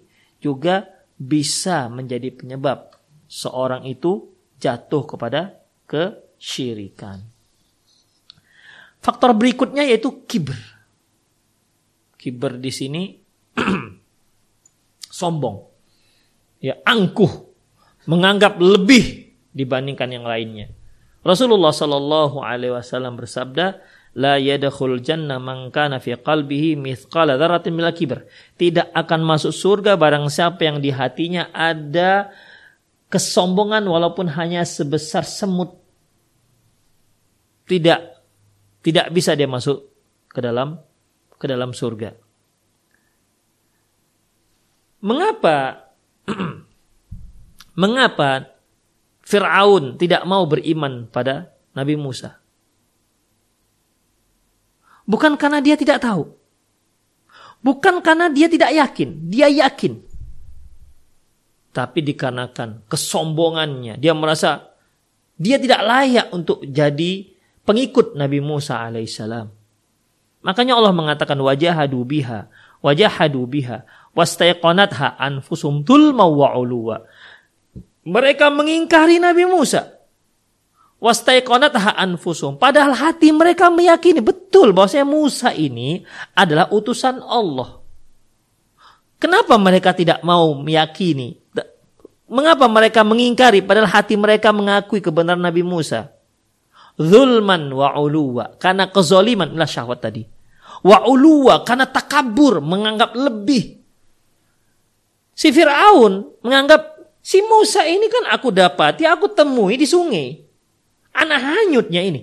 juga 0.42 0.87
bisa 1.16 1.87
menjadi 1.87 2.35
penyebab 2.35 2.99
seorang 3.31 3.87
itu 3.87 4.27
jatuh 4.59 5.07
kepada 5.07 5.55
kesyirikan. 5.87 7.22
Faktor 8.99 9.31
berikutnya 9.38 9.87
yaitu 9.87 10.27
kibr 10.27 10.59
Kiber 12.27 12.59
di 12.59 12.75
sini 12.75 13.14
sombong. 15.22 15.62
Ya, 16.59 16.75
angkuh, 16.83 17.31
menganggap 18.11 18.59
lebih 18.59 19.31
dibandingkan 19.55 20.11
yang 20.11 20.27
lainnya. 20.27 20.75
Rasulullah 21.27 21.75
Shallallahu 21.75 22.39
alaihi 22.39 22.71
wasallam 22.71 23.19
bersabda, 23.19 23.83
la 24.15 24.39
yadkhul 24.39 25.03
jannah 25.03 25.43
man 25.43 25.75
kana 25.75 25.99
fi 25.99 26.15
qalbihi 26.15 26.79
mithqala 26.79 27.35
dzarratin 27.35 27.75
min 27.75 27.91
kibr. 27.91 28.31
Tidak 28.55 28.95
akan 28.95 29.21
masuk 29.27 29.51
surga 29.51 29.99
barang 29.99 30.31
siapa 30.31 30.62
yang 30.62 30.79
di 30.79 30.95
hatinya 30.95 31.51
ada 31.51 32.31
kesombongan 33.11 33.85
walaupun 33.85 34.31
hanya 34.39 34.62
sebesar 34.62 35.27
semut. 35.27 35.75
Tidak 37.67 38.01
tidak 38.87 39.07
bisa 39.11 39.35
dia 39.35 39.51
masuk 39.51 39.83
ke 40.31 40.39
dalam 40.39 40.79
ke 41.37 41.45
dalam 41.51 41.75
surga. 41.75 42.15
Mengapa 45.03 45.91
mengapa 47.83 48.56
Firaun 49.27 49.99
tidak 49.99 50.23
mau 50.23 50.47
beriman 50.47 51.11
pada 51.11 51.51
Nabi 51.75 51.99
Musa? 51.99 52.39
Bukan 55.03 55.35
karena 55.35 55.59
dia 55.59 55.75
tidak 55.75 55.99
tahu. 55.99 56.31
Bukan 57.59 57.99
karena 58.07 58.31
dia 58.31 58.47
tidak 58.47 58.71
yakin, 58.71 59.27
dia 59.27 59.51
yakin. 59.51 59.99
Tapi 61.75 61.99
dikarenakan 62.07 62.87
kesombongannya, 62.87 63.99
dia 63.99 64.15
merasa 64.15 64.71
dia 65.35 65.59
tidak 65.59 65.83
layak 65.83 66.27
untuk 66.31 66.62
jadi 66.62 67.27
pengikut 67.67 68.15
Nabi 68.15 68.39
Musa 68.39 68.79
alaihissalam. 68.79 69.51
Makanya 70.47 70.79
Allah 70.79 70.95
mengatakan 70.95 71.35
wajahadu 71.43 72.07
biha, 72.07 72.47
wajahadu 72.79 73.43
biha, 73.51 73.83
wastaiqanatha 74.15 75.19
anfusum 75.19 75.83
tulma 75.83 76.25
wa 76.25 76.55
uluwa. 76.55 77.03
Mereka 78.07 78.55
mengingkari 78.55 79.19
Nabi 79.19 79.45
Musa. 79.51 79.99
Anfusum. 81.03 82.57
Padahal 82.57 82.95
hati 82.95 83.35
mereka 83.35 83.69
meyakini 83.69 84.23
betul 84.25 84.73
bahwa 84.73 85.03
Musa 85.05 85.53
ini 85.53 86.07
adalah 86.33 86.71
utusan 86.73 87.21
Allah. 87.21 87.83
Kenapa 89.21 89.59
mereka 89.61 89.92
tidak 89.92 90.23
mau 90.25 90.57
meyakini 90.57 91.47
Mengapa 92.27 92.66
mereka 92.66 93.07
mengingkari 93.07 93.62
padahal 93.62 93.87
hati 93.87 94.19
mereka 94.19 94.51
mengakui 94.51 94.99
kebenaran 94.99 95.38
Nabi 95.38 95.62
Musa? 95.62 96.11
Zulman 96.99 97.71
wa 97.71 97.95
uluwa. 97.95 98.59
Karena 98.59 98.90
kezoliman. 98.90 99.55
Inilah 99.55 99.71
syahwat 99.71 100.03
tadi. 100.03 100.27
Wa 100.83 101.07
uluwa. 101.07 101.62
Karena 101.62 101.87
takabur. 101.87 102.59
Menganggap 102.59 103.14
lebih. 103.14 103.79
Si 105.37 105.53
Fir'aun 105.53 106.40
menganggap 106.42 106.96
si 107.27 107.43
Musa 107.43 107.83
ini 107.83 108.07
kan 108.07 108.31
aku 108.31 108.55
dapati, 108.55 109.03
aku 109.03 109.35
temui 109.35 109.75
di 109.75 109.87
sungai. 109.91 110.39
Anak 111.11 111.43
hanyutnya 111.43 112.07
ini. 112.07 112.23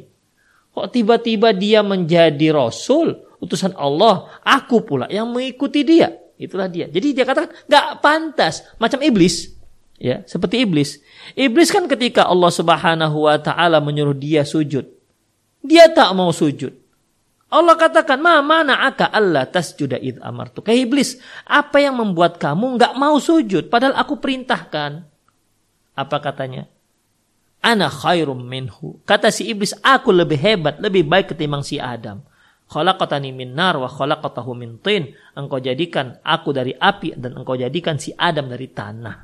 Kok 0.72 0.88
tiba-tiba 0.88 1.52
dia 1.52 1.84
menjadi 1.84 2.56
rasul, 2.56 3.20
utusan 3.44 3.76
Allah, 3.76 4.32
aku 4.48 4.88
pula 4.88 5.12
yang 5.12 5.28
mengikuti 5.28 5.84
dia. 5.84 6.16
Itulah 6.40 6.72
dia. 6.72 6.88
Jadi 6.88 7.14
dia 7.14 7.28
katakan, 7.28 7.52
gak 7.68 8.00
pantas. 8.02 8.64
Macam 8.80 9.04
iblis. 9.04 9.54
Ya, 10.02 10.26
seperti 10.26 10.66
iblis. 10.66 11.00
Iblis 11.38 11.70
kan 11.70 11.86
ketika 11.86 12.26
Allah 12.26 12.50
Subhanahu 12.50 13.30
wa 13.30 13.38
taala 13.38 13.78
menyuruh 13.80 14.18
dia 14.18 14.42
sujud, 14.44 14.84
dia 15.62 15.88
tak 15.94 16.10
mau 16.18 16.34
sujud. 16.34 16.83
Allah 17.54 17.78
katakan, 17.78 18.18
"Ma 18.18 18.42
mana 18.42 18.82
aka 18.90 19.14
Allah 19.14 19.46
tasjuda 19.46 20.02
id 20.02 20.18
amartu." 20.26 20.66
Kayak 20.66 20.90
iblis, 20.90 21.10
apa 21.46 21.78
yang 21.78 22.02
membuat 22.02 22.42
kamu 22.42 22.82
nggak 22.82 22.94
mau 22.98 23.22
sujud 23.22 23.70
padahal 23.70 23.94
aku 23.94 24.18
perintahkan? 24.18 25.06
Apa 25.94 26.18
katanya? 26.18 26.66
Ana 27.62 27.94
khairum 27.94 28.42
minhu. 28.42 28.98
Kata 29.06 29.30
si 29.30 29.48
iblis, 29.48 29.78
aku 29.86 30.10
lebih 30.10 30.36
hebat, 30.42 30.82
lebih 30.82 31.06
baik 31.06 31.38
ketimbang 31.38 31.62
si 31.62 31.78
Adam. 31.78 32.26
Khalaqatani 32.74 33.30
min 33.30 33.54
nar 33.54 33.78
wa 33.78 33.86
khalaqatahu 33.86 34.52
min 34.58 34.82
tin. 34.82 35.14
Engkau 35.38 35.62
jadikan 35.62 36.18
aku 36.26 36.50
dari 36.52 36.74
api 36.74 37.14
dan 37.14 37.38
engkau 37.38 37.54
jadikan 37.54 38.02
si 38.02 38.10
Adam 38.18 38.50
dari 38.50 38.68
tanah. 38.74 39.18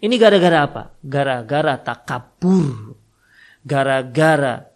Ini 0.00 0.14
gara-gara 0.16 0.58
apa? 0.64 0.82
Gara-gara 1.04 1.76
takabur. 1.76 2.96
Gara-gara 3.60 4.69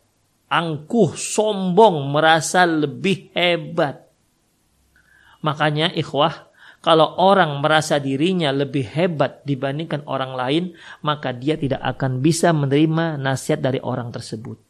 angkuh, 0.48 1.16
sombong, 1.16 2.12
merasa 2.12 2.64
lebih 2.68 3.32
hebat. 3.32 4.04
Makanya 5.44 5.92
ikhwah, 5.92 6.48
kalau 6.84 7.16
orang 7.16 7.64
merasa 7.64 7.96
dirinya 7.96 8.52
lebih 8.52 8.84
hebat 8.84 9.40
dibandingkan 9.48 10.04
orang 10.04 10.36
lain, 10.36 10.64
maka 11.00 11.32
dia 11.32 11.56
tidak 11.56 11.80
akan 11.80 12.20
bisa 12.20 12.52
menerima 12.52 13.16
nasihat 13.16 13.60
dari 13.60 13.80
orang 13.80 14.12
tersebut. 14.12 14.60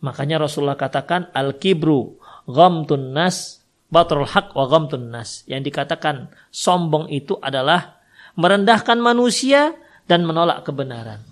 Makanya 0.00 0.46
Rasulullah 0.46 0.80
katakan 0.80 1.28
al-kibru 1.36 2.16
ghamtun 2.48 3.12
nas 3.12 3.60
batrul 3.92 4.24
haq 4.24 4.56
wa 4.56 4.64
ghamtun 4.70 5.10
nas. 5.12 5.44
Yang 5.44 5.74
dikatakan 5.74 6.32
sombong 6.48 7.10
itu 7.12 7.36
adalah 7.42 8.00
merendahkan 8.38 8.96
manusia 8.96 9.76
dan 10.08 10.24
menolak 10.24 10.64
kebenaran. 10.66 11.29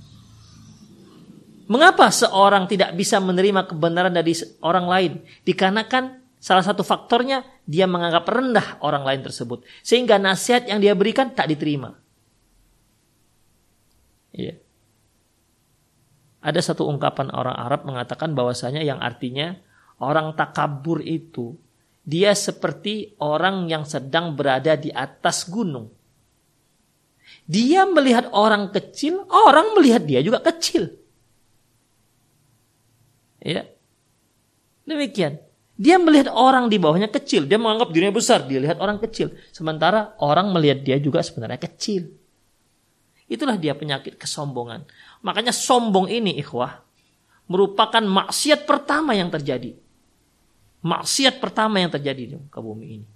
Mengapa 1.68 2.08
seorang 2.08 2.64
tidak 2.64 2.96
bisa 2.96 3.20
menerima 3.20 3.68
kebenaran 3.68 4.12
dari 4.16 4.32
orang 4.64 4.86
lain? 4.88 5.12
Dikarenakan 5.44 6.16
salah 6.40 6.64
satu 6.64 6.80
faktornya 6.80 7.44
dia 7.68 7.84
menganggap 7.84 8.24
rendah 8.24 8.80
orang 8.80 9.04
lain 9.04 9.20
tersebut. 9.20 9.68
Sehingga 9.84 10.16
nasihat 10.16 10.64
yang 10.64 10.80
dia 10.80 10.96
berikan 10.96 11.28
tak 11.36 11.52
diterima. 11.52 11.92
Iya. 14.32 14.56
Ada 16.40 16.72
satu 16.72 16.88
ungkapan 16.88 17.28
orang 17.36 17.52
Arab 17.52 17.84
mengatakan 17.84 18.32
bahwasanya 18.32 18.80
yang 18.80 19.02
artinya 19.04 19.60
orang 20.00 20.32
takabur 20.38 21.04
itu 21.04 21.58
dia 22.08 22.32
seperti 22.32 23.12
orang 23.20 23.68
yang 23.68 23.84
sedang 23.84 24.32
berada 24.32 24.72
di 24.72 24.88
atas 24.88 25.44
gunung. 25.44 25.92
Dia 27.44 27.84
melihat 27.84 28.32
orang 28.32 28.72
kecil, 28.72 29.28
orang 29.28 29.76
melihat 29.76 30.08
dia 30.08 30.24
juga 30.24 30.40
kecil. 30.40 30.96
Ya. 33.48 33.64
Demikian. 34.84 35.40
Dia 35.78 35.96
melihat 35.96 36.28
orang 36.34 36.68
di 36.68 36.76
bawahnya 36.76 37.08
kecil. 37.08 37.48
Dia 37.48 37.56
menganggap 37.56 37.88
dirinya 37.94 38.12
besar. 38.12 38.44
Dia 38.44 38.60
lihat 38.60 38.76
orang 38.82 39.00
kecil. 39.00 39.32
Sementara 39.54 40.12
orang 40.20 40.52
melihat 40.52 40.84
dia 40.84 41.00
juga 41.00 41.24
sebenarnya 41.24 41.56
kecil. 41.56 42.12
Itulah 43.30 43.56
dia 43.56 43.72
penyakit 43.72 44.20
kesombongan. 44.20 44.84
Makanya 45.24 45.54
sombong 45.54 46.10
ini 46.10 46.36
ikhwah. 46.42 46.82
Merupakan 47.48 48.02
maksiat 48.04 48.68
pertama 48.68 49.16
yang 49.16 49.32
terjadi. 49.32 49.76
Maksiat 50.84 51.40
pertama 51.40 51.80
yang 51.80 51.88
terjadi 51.88 52.22
di 52.32 52.34
muka 52.36 52.60
bumi 52.60 52.86
ini. 53.00 53.06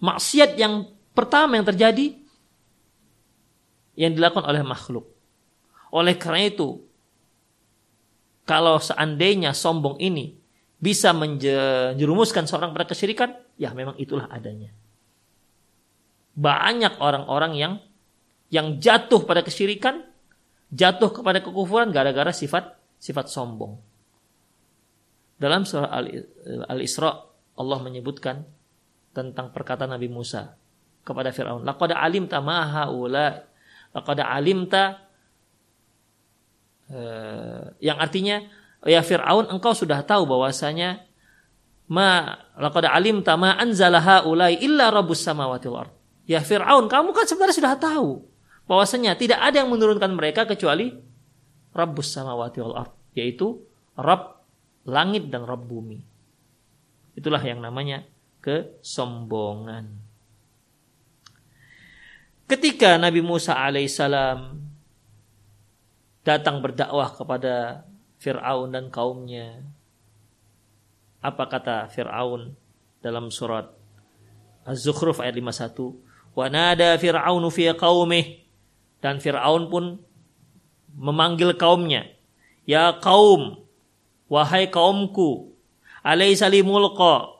Maksiat 0.00 0.56
yang 0.56 0.86
pertama 1.12 1.60
yang 1.60 1.66
terjadi 1.66 2.16
yang 3.96 4.12
dilakukan 4.16 4.44
oleh 4.46 4.62
makhluk. 4.62 5.08
Oleh 5.90 6.14
karena 6.14 6.46
itu, 6.46 6.85
kalau 8.46 8.78
seandainya 8.78 9.50
sombong 9.50 9.98
ini 9.98 10.38
bisa 10.78 11.10
menjerumuskan 11.10 12.46
seorang 12.46 12.70
pada 12.70 12.86
kesyirikan, 12.86 13.34
ya 13.58 13.74
memang 13.74 13.98
itulah 13.98 14.30
adanya. 14.30 14.70
Banyak 16.38 17.02
orang-orang 17.02 17.52
yang 17.58 17.72
yang 18.54 18.78
jatuh 18.78 19.26
pada 19.26 19.42
kesyirikan, 19.42 20.06
jatuh 20.70 21.10
kepada 21.10 21.42
kekufuran 21.42 21.90
gara-gara 21.90 22.30
sifat 22.30 22.78
sifat 23.02 23.26
sombong. 23.26 23.82
Dalam 25.36 25.66
surah 25.66 25.90
Al-Isra 26.70 27.12
Allah 27.58 27.78
menyebutkan 27.82 28.46
tentang 29.10 29.50
perkataan 29.52 29.92
Nabi 29.92 30.08
Musa 30.08 30.54
kepada 31.02 31.34
Firaun, 31.34 31.66
"Laqad 31.66 31.92
alimta 31.92 32.40
ma 32.40 32.62
haula 32.62 33.44
laqad 33.96 34.20
alimta 34.20 35.05
uh, 36.90 37.72
yang 37.82 37.98
artinya 37.98 38.42
ya 38.86 39.02
Firaun 39.02 39.50
engkau 39.50 39.72
sudah 39.74 40.02
tahu 40.06 40.26
bahwasanya 40.28 41.06
ma 41.90 42.38
laqad 42.58 42.86
alimta 42.90 43.38
ma 43.38 43.54
anzalaha 43.58 44.26
ulai 44.26 44.58
illa 44.58 44.90
rabbus 44.90 45.22
samawati 45.22 45.68
wal 45.70 45.90
Ya 46.26 46.42
Firaun 46.42 46.90
kamu 46.90 47.14
kan 47.14 47.24
sebenarnya 47.30 47.54
sudah 47.54 47.74
tahu 47.78 48.26
bahwasanya 48.66 49.14
tidak 49.14 49.38
ada 49.38 49.62
yang 49.62 49.70
menurunkan 49.70 50.10
mereka 50.10 50.42
kecuali 50.42 50.90
Rabbus 51.70 52.08
samawati 52.10 52.58
wal 52.66 52.74
ard 52.82 52.92
yaitu 53.14 53.62
Rabb 53.94 54.42
langit 54.90 55.30
dan 55.30 55.46
Rabb 55.46 55.70
bumi. 55.70 56.02
Itulah 57.14 57.40
yang 57.40 57.62
namanya 57.62 58.02
kesombongan. 58.42 60.02
Ketika 62.50 62.98
Nabi 62.98 63.22
Musa 63.22 63.54
alaihissalam 63.54 64.65
datang 66.26 66.58
berdakwah 66.58 67.14
kepada 67.14 67.86
Fir'aun 68.18 68.74
dan 68.74 68.90
kaumnya, 68.90 69.62
apa 71.22 71.46
kata 71.46 71.86
Fir'aun 71.86 72.58
dalam 72.98 73.30
surat 73.30 73.70
Az-Zukhruf 74.66 75.22
ayat 75.22 75.38
51? 75.38 76.02
Wa 76.34 76.50
nada 76.50 76.98
fi 76.98 77.14
qaumih 77.72 78.42
dan 78.98 79.22
Fir'aun 79.22 79.70
pun 79.70 80.02
memanggil 80.92 81.54
kaumnya, 81.54 82.10
"Ya 82.66 82.90
kaum, 82.98 83.62
wahai 84.26 84.66
kaumku, 84.66 85.54
alaisa 86.02 86.50
li 86.50 86.66
mulqa, 86.66 87.38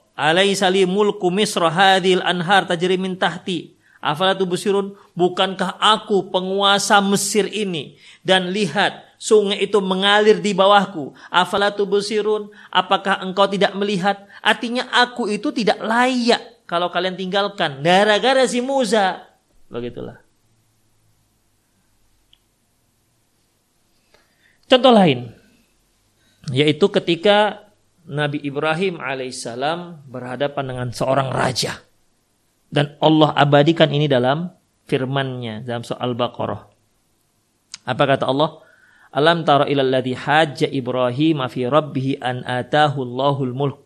mulku 0.86 1.28
Misra 1.34 1.68
hadhil 1.68 2.22
anhar 2.22 2.64
tajri 2.70 2.94
min 2.96 3.18
tahti." 3.18 3.75
Afala 4.06 4.38
tubsirun, 4.38 4.94
bukankah 5.18 5.82
aku 5.82 6.30
penguasa 6.30 7.02
Mesir 7.02 7.50
ini 7.50 7.98
dan 8.22 8.54
lihat 8.54 9.02
sungai 9.18 9.66
itu 9.66 9.82
mengalir 9.82 10.38
di 10.38 10.54
bawahku. 10.54 11.10
Afala 11.26 11.74
tubsirun, 11.74 12.54
apakah 12.70 13.18
engkau 13.26 13.50
tidak 13.50 13.74
melihat? 13.74 14.30
Artinya 14.38 14.86
aku 14.94 15.26
itu 15.26 15.50
tidak 15.50 15.82
layak 15.82 16.62
kalau 16.70 16.86
kalian 16.86 17.18
tinggalkan 17.18 17.82
gara-gara 17.82 18.46
si 18.46 18.62
Musa. 18.62 19.26
Begitulah. 19.66 20.22
Contoh 24.70 24.94
lain 24.94 25.34
yaitu 26.54 26.86
ketika 26.94 27.66
Nabi 28.06 28.38
Ibrahim 28.38 29.02
alaihissalam 29.02 30.06
berhadapan 30.06 30.64
dengan 30.70 30.88
seorang 30.94 31.34
raja 31.34 31.82
dan 32.70 32.98
Allah 32.98 33.32
abadikan 33.36 33.90
ini 33.90 34.10
dalam 34.10 34.50
firman-Nya 34.86 35.66
dalam 35.66 35.82
soal 35.82 36.14
Baqarah. 36.14 36.66
Apa 37.86 38.02
kata 38.06 38.26
Allah? 38.26 38.62
Alam 39.14 39.46
tara 39.46 39.64
ilal 39.70 39.88
ladzi 39.88 40.12
hajja 40.12 40.66
Ibrahim 40.68 41.40
fi 41.46 41.64
rabbih 41.64 42.20
an 42.20 42.42
atahu 42.44 43.06
Allahul 43.06 43.54
mulk. 43.54 43.78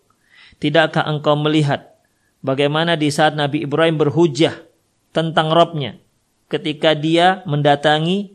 Tidakkah 0.59 1.07
engkau 1.07 1.37
melihat 1.39 1.97
bagaimana 2.41 2.97
di 2.97 3.09
saat 3.13 3.37
Nabi 3.37 3.65
Ibrahim 3.65 4.01
berhujah 4.01 4.57
tentang 5.15 5.53
Robnya 5.53 6.01
ketika 6.51 6.99
dia 6.99 7.47
mendatangi 7.47 8.35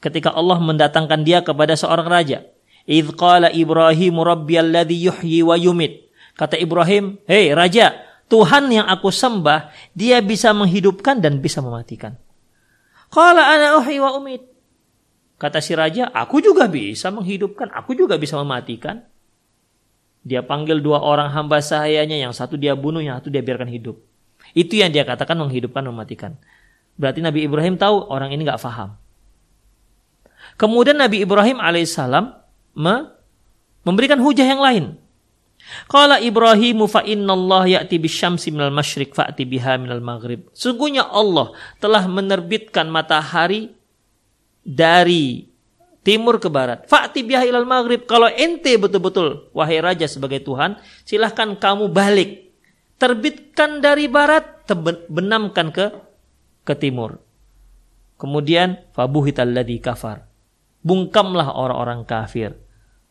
ketika 0.00 0.32
Allah 0.32 0.62
mendatangkan 0.62 1.20
dia 1.26 1.42
kepada 1.42 1.74
seorang 1.76 2.08
raja. 2.08 2.46
Idh 2.86 3.12
qala 3.18 3.50
Ibrahim 3.50 4.22
rabbiyalladzi 4.22 5.10
yuhyi 5.10 5.42
wa 5.42 5.58
yumit. 5.58 6.06
Kata 6.38 6.54
Ibrahim, 6.54 7.18
"Hei 7.26 7.50
raja, 7.50 7.98
Tuhan 8.26 8.66
yang 8.74 8.86
aku 8.90 9.14
sembah, 9.14 9.70
dia 9.94 10.18
bisa 10.18 10.50
menghidupkan 10.50 11.22
dan 11.22 11.38
bisa 11.38 11.62
mematikan. 11.62 12.18
Qala 13.10 13.54
ana 13.54 13.78
uhi 13.78 14.02
wa 14.02 14.18
umit. 14.18 14.42
Kata 15.38 15.62
si 15.62 15.76
raja, 15.78 16.10
aku 16.10 16.42
juga 16.42 16.66
bisa 16.66 17.12
menghidupkan, 17.14 17.70
aku 17.70 17.94
juga 17.94 18.18
bisa 18.18 18.34
mematikan. 18.40 19.04
Dia 20.26 20.42
panggil 20.42 20.82
dua 20.82 20.98
orang 20.98 21.30
hamba 21.30 21.62
sahayanya, 21.62 22.18
yang 22.18 22.34
satu 22.34 22.58
dia 22.58 22.74
bunuh, 22.74 22.98
yang 22.98 23.22
satu 23.22 23.30
dia 23.30 23.46
biarkan 23.46 23.70
hidup. 23.70 24.00
Itu 24.58 24.74
yang 24.74 24.90
dia 24.90 25.06
katakan 25.06 25.38
menghidupkan, 25.38 25.86
mematikan. 25.86 26.34
Berarti 26.98 27.22
Nabi 27.22 27.46
Ibrahim 27.46 27.78
tahu 27.78 28.10
orang 28.10 28.34
ini 28.34 28.42
nggak 28.42 28.58
faham. 28.58 28.98
Kemudian 30.56 30.96
Nabi 30.98 31.22
Ibrahim 31.22 31.60
alaihissalam 31.60 32.32
memberikan 33.84 34.18
hujah 34.18 34.48
yang 34.48 34.58
lain. 34.58 34.84
Qala 35.90 36.22
Ibrahim 36.22 36.86
fa 36.86 37.02
Allah 37.02 37.62
ya'ti 37.66 37.98
bisyamsi 37.98 38.54
minal 38.54 38.70
masyriq 38.70 39.12
fa'ti 39.12 39.42
biha 39.42 39.78
minal 39.78 40.02
maghrib. 40.02 40.46
Sungguhnya 40.54 41.06
Allah 41.06 41.50
telah 41.82 42.06
menerbitkan 42.06 42.86
matahari 42.86 43.74
dari 44.62 45.50
timur 46.06 46.38
ke 46.38 46.46
barat. 46.46 46.86
Fa'ti 46.86 47.26
biha 47.26 47.42
ilal 47.42 47.66
maghrib. 47.66 48.06
Kalau 48.06 48.30
ente 48.30 48.78
betul-betul 48.78 49.50
wahai 49.50 49.82
raja 49.82 50.06
sebagai 50.06 50.38
Tuhan, 50.46 50.78
silahkan 51.02 51.58
kamu 51.58 51.90
balik. 51.90 52.54
Terbitkan 52.96 53.84
dari 53.84 54.08
barat, 54.08 54.64
benamkan 55.10 55.68
ke 55.74 55.92
ke 56.64 56.74
timur. 56.78 57.20
Kemudian 58.16 58.80
fabuhital 58.96 59.52
ladzi 59.52 59.76
kafar. 59.82 60.24
Bungkamlah 60.80 61.52
orang-orang 61.52 62.08
kafir. 62.08 62.56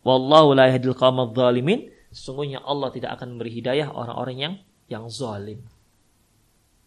Wallahu 0.01 0.57
la 0.57 0.71
yahdil 0.71 0.97
qaumadh 0.97 1.35
dhalimin 1.35 1.93
sesungguhnya 2.15 2.63
Allah 2.63 2.95
tidak 2.95 3.19
akan 3.19 3.35
memberi 3.35 3.51
hidayah 3.59 3.91
orang-orang 3.91 4.37
yang 4.39 4.53
yang 4.87 5.11
zalim. 5.11 5.59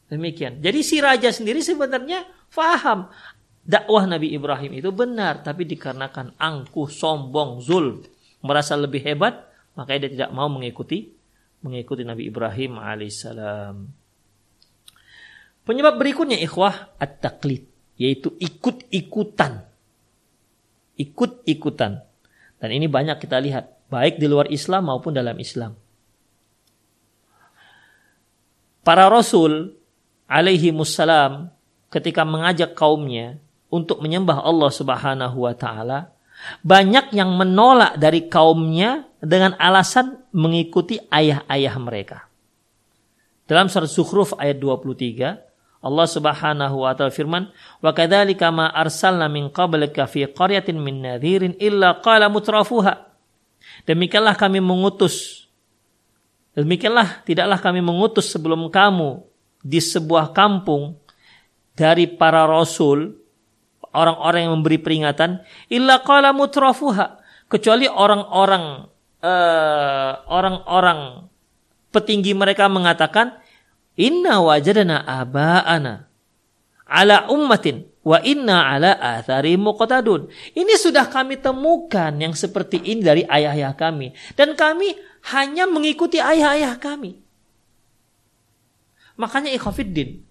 Demikian. 0.09 0.65
Jadi 0.65 0.81
si 0.81 1.05
raja 1.05 1.29
sendiri 1.29 1.61
sebenarnya 1.61 2.25
faham 2.49 3.13
dakwah 3.61 4.09
Nabi 4.09 4.33
Ibrahim 4.33 4.81
itu 4.81 4.89
benar, 4.89 5.45
tapi 5.45 5.69
dikarenakan 5.69 6.41
angkuh, 6.41 6.89
sombong, 6.89 7.61
zul, 7.61 8.01
merasa 8.41 8.73
lebih 8.81 9.05
hebat, 9.05 9.45
makanya 9.77 10.09
dia 10.09 10.25
tidak 10.25 10.31
mau 10.33 10.49
mengikuti 10.49 11.13
mengikuti 11.61 12.07
Nabi 12.07 12.31
Ibrahim 12.31 12.79
alaihissalam. 12.79 13.77
Penyebab 15.69 15.95
berikutnya 16.01 16.41
ikhwah 16.41 16.97
at-taqlid, 16.97 17.69
yaitu 18.01 18.33
ikut-ikutan. 18.41 19.69
Ikut-ikutan. 20.97 21.93
Dan 22.59 22.71
ini 22.73 22.89
banyak 22.89 23.21
kita 23.21 23.37
lihat 23.43 23.78
baik 23.89 24.21
di 24.21 24.29
luar 24.29 24.49
Islam 24.53 24.93
maupun 24.93 25.17
dalam 25.17 25.37
Islam. 25.41 25.75
Para 28.85 29.09
rasul 29.13 29.77
alaihi 30.29 30.73
musallam 30.73 31.53
ketika 31.93 32.25
mengajak 32.25 32.73
kaumnya 32.73 33.37
untuk 33.69 34.01
menyembah 34.01 34.45
Allah 34.45 34.71
Subhanahu 34.73 35.45
wa 35.45 35.53
taala, 35.53 36.13
banyak 36.65 37.13
yang 37.13 37.37
menolak 37.37 38.01
dari 38.01 38.29
kaumnya 38.29 39.05
dengan 39.21 39.57
alasan 39.59 40.25
mengikuti 40.33 41.01
ayah-ayah 41.11 41.75
mereka. 41.77 42.19
Dalam 43.49 43.73
surat 43.73 43.89
Zukhruf 43.89 44.37
ayat 44.37 44.61
23, 44.61 45.37
Allah 45.79 46.07
Subhanahu 46.09 46.85
wa 46.85 46.93
taala 46.93 47.13
firman, 47.13 47.49
"Wa 47.81 47.93
kadzalika 47.97 48.53
ma 48.53 48.69
arsalna 48.73 49.27
min 49.29 49.49
qablika 49.49 50.05
fi 50.05 50.29
qaryatin 50.29 50.77
min 50.77 51.01
nadhirin 51.05 51.57
illa 51.61 51.97
qala 52.01 52.29
mutrafuha 52.29 53.08
Demikianlah 53.85 54.35
kami 54.35 54.59
mengutus. 54.59 55.47
Demikianlah 56.59 57.23
tidaklah 57.23 57.59
kami 57.63 57.79
mengutus 57.79 58.33
sebelum 58.35 58.67
kamu 58.73 59.23
di 59.63 59.79
sebuah 59.79 60.35
kampung 60.35 60.99
dari 61.79 62.11
para 62.11 62.47
rasul 62.47 63.15
orang-orang 63.95 64.49
yang 64.49 64.55
memberi 64.59 64.79
peringatan 64.83 65.43
illa 65.71 66.03
qala 66.03 66.35
mutrafuha 66.35 67.23
kecuali 67.47 67.87
orang-orang 67.87 68.91
uh, 69.23 70.13
orang-orang 70.29 71.31
petinggi 71.95 72.35
mereka 72.37 72.69
mengatakan 72.69 73.39
inna 73.95 74.43
wajadana 74.43 75.07
aba'ana 75.07 76.07
ala 76.89 77.27
ummatin 77.33 77.89
Wa 78.09 78.25
inna 78.25 78.73
ala 78.73 78.97
athari 78.97 79.61
muqtadun. 79.61 80.33
Ini 80.57 80.75
sudah 80.81 81.13
kami 81.13 81.37
temukan 81.37 82.09
yang 82.17 82.33
seperti 82.33 82.81
ini 82.81 83.05
dari 83.05 83.23
ayah-ayah 83.29 83.77
kami. 83.77 84.17
Dan 84.33 84.57
kami 84.57 84.97
hanya 85.37 85.69
mengikuti 85.69 86.17
ayah-ayah 86.17 86.81
kami. 86.81 87.21
Makanya 89.21 89.53
ikhafiddin. 89.53 90.25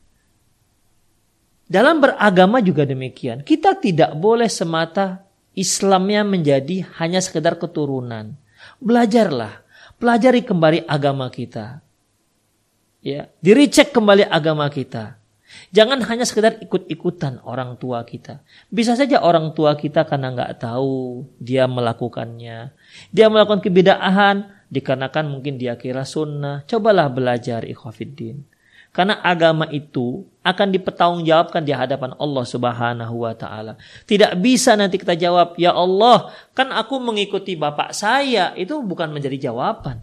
Dalam 1.70 2.02
beragama 2.02 2.66
juga 2.66 2.82
demikian. 2.82 3.46
Kita 3.46 3.78
tidak 3.78 4.18
boleh 4.18 4.50
semata 4.50 5.28
Islamnya 5.54 6.26
menjadi 6.26 6.82
hanya 6.98 7.22
sekedar 7.22 7.62
keturunan. 7.62 8.34
Belajarlah. 8.82 9.62
Pelajari 10.02 10.42
kembali 10.42 10.90
agama 10.90 11.30
kita. 11.30 11.86
Ya, 13.06 13.30
diricek 13.46 13.94
kembali 13.94 14.26
agama 14.26 14.66
kita. 14.74 15.22
Jangan 15.72 16.04
hanya 16.04 16.28
sekedar 16.28 16.60
ikut-ikutan 16.60 17.40
orang 17.48 17.80
tua 17.80 18.04
kita. 18.04 18.44
Bisa 18.68 19.00
saja 19.00 19.24
orang 19.24 19.56
tua 19.56 19.80
kita 19.80 20.04
karena 20.04 20.36
nggak 20.36 20.60
tahu 20.60 21.24
dia 21.40 21.66
melakukannya. 21.66 22.72
Dia 23.16 23.28
melakukan 23.32 23.64
kebidaahan 23.64 24.68
dikarenakan 24.68 25.26
mungkin 25.32 25.56
dia 25.56 25.80
kira 25.80 26.04
sunnah. 26.04 26.68
Cobalah 26.68 27.08
belajar 27.08 27.64
ikhwafiddin. 27.64 28.44
Karena 28.92 29.22
agama 29.22 29.70
itu 29.70 30.26
akan 30.42 30.74
dipertanggungjawabkan 30.74 31.62
di 31.62 31.70
hadapan 31.70 32.18
Allah 32.18 32.46
Subhanahu 32.48 33.16
wa 33.30 33.34
taala. 33.38 33.78
Tidak 34.10 34.34
bisa 34.42 34.74
nanti 34.74 34.98
kita 34.98 35.14
jawab, 35.14 35.54
"Ya 35.60 35.70
Allah, 35.70 36.34
kan 36.58 36.74
aku 36.74 36.98
mengikuti 36.98 37.54
bapak 37.54 37.94
saya." 37.94 38.58
Itu 38.58 38.82
bukan 38.82 39.14
menjadi 39.14 39.52
jawaban. 39.52 40.02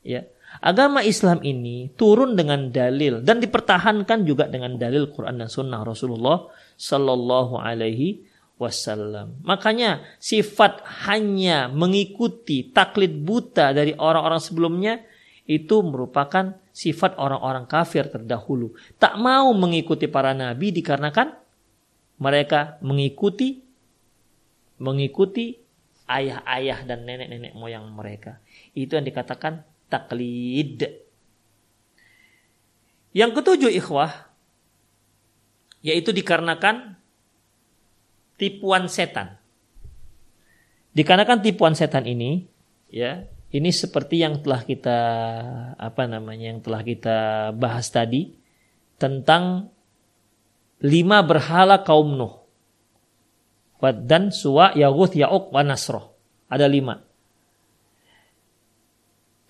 Ya. 0.00 0.24
Agama 0.62 1.02
Islam 1.02 1.42
ini 1.42 1.90
turun 1.98 2.38
dengan 2.38 2.70
dalil 2.70 3.22
dan 3.24 3.42
dipertahankan 3.42 4.22
juga 4.22 4.46
dengan 4.46 4.78
dalil 4.78 5.10
Quran 5.10 5.42
dan 5.42 5.50
Sunnah 5.50 5.82
Rasulullah 5.82 6.46
Sallallahu 6.78 7.58
Alaihi 7.58 8.22
Wasallam. 8.54 9.42
Makanya 9.42 10.06
sifat 10.22 10.86
hanya 11.10 11.66
mengikuti 11.66 12.70
taklid 12.70 13.18
buta 13.26 13.74
dari 13.74 13.98
orang-orang 13.98 14.38
sebelumnya 14.38 15.02
itu 15.44 15.82
merupakan 15.82 16.54
sifat 16.70 17.18
orang-orang 17.18 17.66
kafir 17.66 18.06
terdahulu. 18.06 18.72
Tak 18.96 19.18
mau 19.18 19.50
mengikuti 19.52 20.06
para 20.06 20.32
nabi 20.32 20.70
dikarenakan 20.70 21.34
mereka 22.22 22.78
mengikuti 22.78 23.58
mengikuti 24.78 25.58
ayah-ayah 26.06 26.86
dan 26.86 27.02
nenek-nenek 27.02 27.52
moyang 27.58 27.90
mereka. 27.90 28.38
Itu 28.70 28.94
yang 28.94 29.06
dikatakan 29.06 29.73
taklid. 29.88 31.04
Yang 33.14 33.30
ketujuh 33.40 33.70
ikhwah 33.78 34.34
yaitu 35.84 36.16
dikarenakan 36.16 36.96
tipuan 38.40 38.88
setan. 38.88 39.36
Dikarenakan 40.96 41.44
tipuan 41.44 41.76
setan 41.76 42.08
ini 42.08 42.48
ya, 42.88 43.28
ini 43.52 43.68
seperti 43.68 44.24
yang 44.24 44.40
telah 44.40 44.64
kita 44.64 44.98
apa 45.76 46.08
namanya 46.08 46.56
yang 46.56 46.64
telah 46.64 46.80
kita 46.80 47.18
bahas 47.52 47.92
tadi 47.92 48.32
tentang 48.96 49.68
lima 50.80 51.20
berhala 51.20 51.84
kaum 51.84 52.16
Nuh. 52.16 52.40
dan 53.84 54.32
Suwa, 54.32 54.72
Yaguth, 54.72 55.12
Ya'uq, 55.12 55.52
wa 55.52 55.60
Nasroh. 55.60 56.16
Ada 56.48 56.64
lima. 56.64 57.03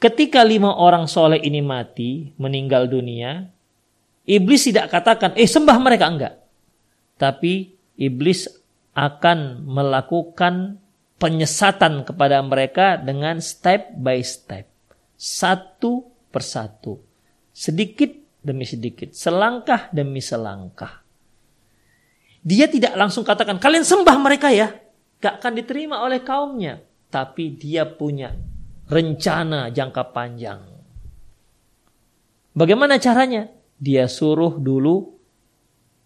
Ketika 0.02 0.44
lima 0.44 0.74
orang 0.76 1.08
soleh 1.08 1.40
ini 1.40 1.64
mati, 1.64 2.34
meninggal 2.36 2.90
dunia, 2.90 3.48
iblis 4.28 4.68
tidak 4.68 4.92
katakan, 4.92 5.32
eh 5.38 5.48
sembah 5.48 5.78
mereka 5.80 6.06
enggak. 6.10 6.34
Tapi 7.16 7.72
iblis 7.96 8.50
akan 8.94 9.64
melakukan 9.64 10.78
penyesatan 11.18 12.04
kepada 12.04 12.42
mereka 12.44 13.00
dengan 13.00 13.40
step 13.40 13.96
by 13.96 14.20
step. 14.20 14.68
Satu 15.14 16.10
persatu. 16.28 17.00
Sedikit 17.54 18.12
demi 18.44 18.66
sedikit. 18.68 19.14
Selangkah 19.14 19.88
demi 19.94 20.20
selangkah. 20.20 21.00
Dia 22.44 22.68
tidak 22.68 22.92
langsung 22.92 23.24
katakan, 23.24 23.56
kalian 23.56 23.88
sembah 23.88 24.20
mereka 24.20 24.52
ya. 24.52 24.68
Gak 25.16 25.40
akan 25.40 25.52
diterima 25.56 26.04
oleh 26.04 26.20
kaumnya. 26.20 26.76
Tapi 27.08 27.56
dia 27.56 27.88
punya 27.88 28.36
rencana 28.88 29.72
jangka 29.72 30.12
panjang. 30.12 30.60
Bagaimana 32.54 33.00
caranya? 33.02 33.50
Dia 33.80 34.06
suruh 34.06 34.56
dulu 34.62 35.18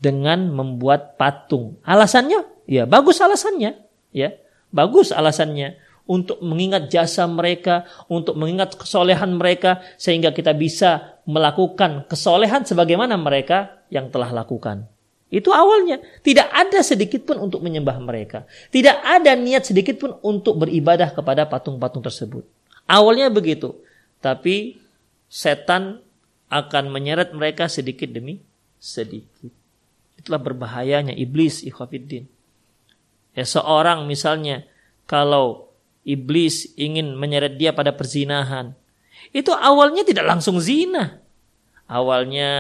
dengan 0.00 0.48
membuat 0.48 1.18
patung. 1.20 1.76
Alasannya? 1.84 2.64
Ya, 2.64 2.88
bagus 2.88 3.20
alasannya, 3.20 3.76
ya. 4.14 4.32
Bagus 4.68 5.12
alasannya 5.12 5.80
untuk 6.08 6.40
mengingat 6.40 6.88
jasa 6.88 7.28
mereka, 7.28 7.84
untuk 8.08 8.36
mengingat 8.40 8.76
kesolehan 8.80 9.36
mereka 9.36 9.84
sehingga 10.00 10.32
kita 10.32 10.56
bisa 10.56 11.20
melakukan 11.28 12.08
kesolehan 12.08 12.64
sebagaimana 12.64 13.20
mereka 13.20 13.84
yang 13.92 14.08
telah 14.08 14.32
lakukan. 14.32 14.88
Itu 15.28 15.52
awalnya. 15.52 16.00
Tidak 16.24 16.48
ada 16.48 16.80
sedikit 16.80 17.28
pun 17.28 17.36
untuk 17.36 17.60
menyembah 17.60 18.00
mereka. 18.00 18.48
Tidak 18.72 19.04
ada 19.04 19.36
niat 19.36 19.68
sedikit 19.68 20.00
pun 20.00 20.16
untuk 20.24 20.64
beribadah 20.64 21.12
kepada 21.12 21.44
patung-patung 21.44 22.00
tersebut. 22.00 22.57
Awalnya 22.88 23.28
begitu. 23.28 23.76
Tapi 24.18 24.80
setan 25.28 26.00
akan 26.48 26.88
menyeret 26.88 27.36
mereka 27.36 27.68
sedikit 27.68 28.08
demi 28.08 28.40
sedikit. 28.80 29.52
Itulah 30.16 30.40
berbahayanya 30.40 31.12
iblis 31.12 31.62
ikhwafiddin. 31.62 32.24
Ya 33.36 33.44
seorang 33.44 34.08
misalnya 34.08 34.64
kalau 35.04 35.70
iblis 36.02 36.72
ingin 36.74 37.14
menyeret 37.14 37.60
dia 37.60 37.76
pada 37.76 37.92
perzinahan, 37.92 38.72
itu 39.30 39.52
awalnya 39.52 40.02
tidak 40.02 40.24
langsung 40.26 40.58
zina. 40.58 41.20
Awalnya 41.84 42.50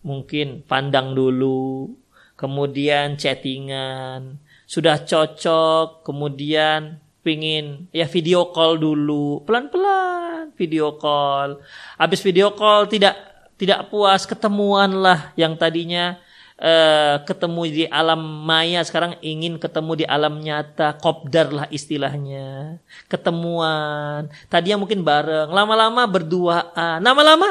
mungkin 0.00 0.64
pandang 0.64 1.12
dulu, 1.12 1.92
kemudian 2.36 3.16
chattingan, 3.20 4.40
sudah 4.64 5.04
cocok, 5.04 6.02
kemudian 6.04 7.03
pingin 7.24 7.88
ya 7.90 8.04
video 8.04 8.52
call 8.52 8.76
dulu, 8.76 9.40
pelan-pelan 9.48 10.52
video 10.54 11.00
call. 11.00 11.58
Habis 11.96 12.20
video 12.20 12.52
call 12.52 12.86
tidak 12.86 13.16
tidak 13.56 13.88
puas, 13.88 14.28
ketemuan 14.28 14.92
lah 15.00 15.32
yang 15.34 15.56
tadinya 15.56 16.20
uh, 16.60 17.22
ketemu 17.24 17.60
di 17.70 17.84
alam 17.88 18.20
maya 18.20 18.82
sekarang 18.84 19.16
ingin 19.24 19.56
ketemu 19.56 20.02
di 20.02 20.04
alam 20.04 20.38
nyata. 20.38 21.00
Kopdar 21.00 21.50
lah 21.50 21.66
istilahnya. 21.72 22.78
Ketemuan. 23.08 24.28
Tadi 24.52 24.74
yang 24.74 24.82
mungkin 24.82 25.00
bareng 25.00 25.50
lama-lama 25.50 26.04
berduaan. 26.06 27.00
Lama-lama 27.00 27.48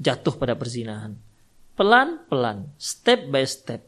jatuh 0.00 0.32
pada 0.40 0.56
perzinahan 0.56 1.12
pelan-pelan 1.80 2.68
step 2.76 3.28
by 3.32 3.44
step. 3.48 3.84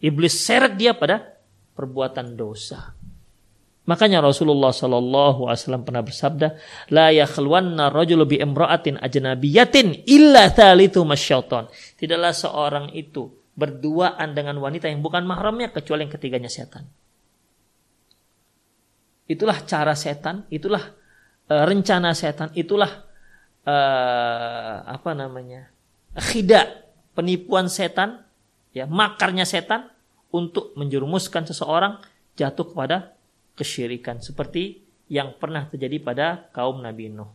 Iblis 0.00 0.36
seret 0.44 0.76
dia 0.76 0.92
pada 0.92 1.40
perbuatan 1.72 2.36
dosa 2.36 2.99
Makanya 3.90 4.22
Rasulullah 4.22 4.70
Shallallahu 4.70 5.50
Alaihi 5.50 5.66
Wasallam 5.66 5.82
pernah 5.82 6.06
bersabda, 6.06 6.54
la 6.94 7.10
yakhluwanna 7.10 7.90
rajulu 7.90 8.22
bi 8.22 8.38
imra'atin 8.38 9.02
ajnabiyatin 9.02 10.06
illa 10.06 10.46
thalithu. 10.46 11.02
Tidaklah 11.98 12.30
seorang 12.30 12.94
itu 12.94 13.26
berduaan 13.58 14.30
dengan 14.30 14.62
wanita 14.62 14.86
yang 14.86 15.02
bukan 15.02 15.26
mahramnya 15.26 15.74
kecuali 15.74 16.06
yang 16.06 16.12
ketiganya 16.14 16.46
setan. 16.46 16.86
Itulah 19.26 19.58
cara 19.66 19.98
setan, 19.98 20.46
itulah 20.54 20.86
uh, 21.50 21.64
rencana 21.66 22.14
setan, 22.14 22.54
itulah 22.54 23.10
uh, 23.66 24.74
apa 24.86 25.10
namanya? 25.18 25.66
khida, 26.14 26.86
penipuan 27.14 27.66
setan, 27.66 28.22
ya, 28.70 28.86
makarnya 28.86 29.46
setan 29.46 29.90
untuk 30.30 30.74
menjerumuskan 30.78 31.46
seseorang 31.46 31.98
jatuh 32.38 32.70
kepada 32.70 33.18
kesyirikan 33.60 34.24
seperti 34.24 34.80
yang 35.12 35.36
pernah 35.36 35.68
terjadi 35.68 36.00
pada 36.00 36.48
kaum 36.56 36.80
Nabi 36.80 37.12
Nuh. 37.12 37.28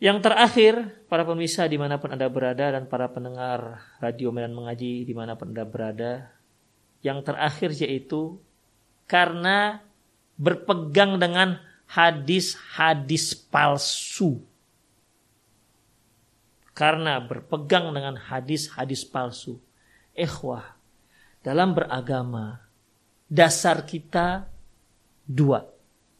Yang 0.00 0.18
terakhir, 0.24 0.74
para 1.06 1.22
pemirsa 1.28 1.68
di 1.68 1.76
mana 1.76 2.00
pun 2.00 2.12
Anda 2.12 2.26
berada 2.32 2.72
dan 2.72 2.88
para 2.88 3.12
pendengar 3.12 3.84
radio 4.00 4.32
Medan 4.32 4.56
Mengaji 4.56 5.04
di 5.04 5.14
mana 5.14 5.36
pun 5.36 5.52
Anda 5.52 5.64
berada, 5.68 6.32
yang 7.04 7.20
terakhir 7.20 7.76
yaitu 7.76 8.40
karena 9.04 9.84
berpegang 10.40 11.20
dengan 11.20 11.60
hadis-hadis 11.86 13.36
palsu. 13.36 14.42
Karena 16.74 17.22
berpegang 17.22 17.94
dengan 17.94 18.18
hadis-hadis 18.18 19.06
palsu. 19.06 19.62
Ikhwah, 20.10 20.74
dalam 21.46 21.70
beragama, 21.70 22.63
dasar 23.34 23.82
kita 23.82 24.46
dua, 25.26 25.66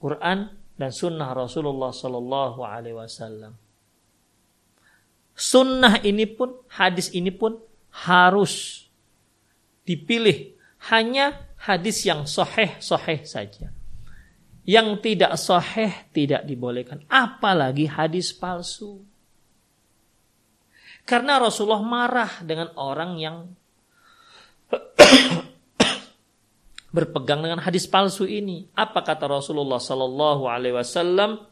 Quran 0.02 0.50
dan 0.74 0.90
sunnah 0.90 1.30
Rasulullah 1.30 1.94
Sallallahu 1.94 2.66
Alaihi 2.66 2.98
Wasallam. 2.98 3.54
Sunnah 5.34 6.02
ini 6.02 6.26
pun, 6.26 6.66
hadis 6.74 7.14
ini 7.14 7.30
pun 7.30 7.58
harus 8.06 8.86
dipilih 9.86 10.58
hanya 10.90 11.54
hadis 11.62 12.02
yang 12.02 12.26
soheh 12.26 12.82
soheh 12.82 13.22
saja. 13.22 13.70
Yang 14.64 14.88
tidak 15.04 15.38
soheh 15.38 16.10
tidak 16.10 16.42
dibolehkan. 16.48 17.04
Apalagi 17.06 17.86
hadis 17.86 18.32
palsu. 18.32 19.04
Karena 21.04 21.36
Rasulullah 21.36 21.84
marah 21.84 22.32
dengan 22.40 22.72
orang 22.80 23.12
yang 23.20 23.36
berpegang 26.94 27.42
dengan 27.42 27.58
hadis 27.58 27.90
palsu 27.90 28.22
ini. 28.22 28.70
Apa 28.78 29.02
kata 29.02 29.26
Rasulullah 29.26 29.82
sallallahu 29.82 30.46
alaihi 30.46 30.78
wasallam? 30.78 31.42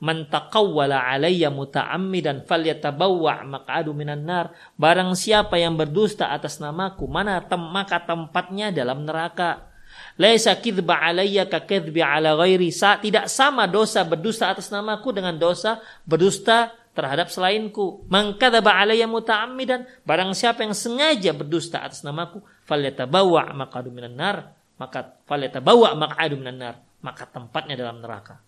Man 0.00 0.26
taqawwala 0.26 1.06
alayya 1.12 1.52
muta'ammidan 1.52 2.48
falyatabawwa 2.48 3.46
maq'adu 3.46 3.94
minan 3.94 4.26
nar. 4.26 4.50
Barang 4.74 5.14
siapa 5.14 5.60
yang 5.60 5.78
berdusta 5.78 6.34
atas 6.34 6.58
namaku, 6.58 7.06
mana 7.06 7.38
tem 7.44 7.60
maka 7.60 8.02
tempatnya 8.02 8.74
dalam 8.74 9.06
neraka. 9.06 9.70
Laisa 10.16 10.56
kidba 10.56 10.98
alayya 11.04 11.46
ka 11.46 11.62
kidbi 11.62 12.00
ala 12.00 12.34
ghairi. 12.34 12.72
Tidak 12.72 13.28
sama 13.28 13.68
dosa 13.68 14.02
berdusta 14.02 14.50
atas 14.50 14.72
namaku 14.72 15.12
dengan 15.12 15.36
dosa 15.36 15.78
berdusta 16.08 16.72
terhadap 16.96 17.28
selainku. 17.28 18.08
Man 18.08 18.40
kadzaba 18.40 18.80
alayya 18.80 19.04
muta'ammidan. 19.04 19.84
Barang 20.08 20.32
siapa 20.32 20.64
yang 20.64 20.72
sengaja 20.72 21.36
berdusta 21.36 21.84
atas 21.84 22.00
namaku, 22.00 22.40
falyatabawwa 22.64 23.52
maq'adu 23.52 23.92
minan 23.92 24.16
nar 24.16 24.59
maka 24.80 25.12
bawa 25.60 25.92
maq'adu 25.92 26.40
minan 26.40 26.56
nar, 26.56 26.76
maka 27.04 27.28
tempatnya 27.28 27.76
dalam 27.76 28.00
neraka. 28.00 28.40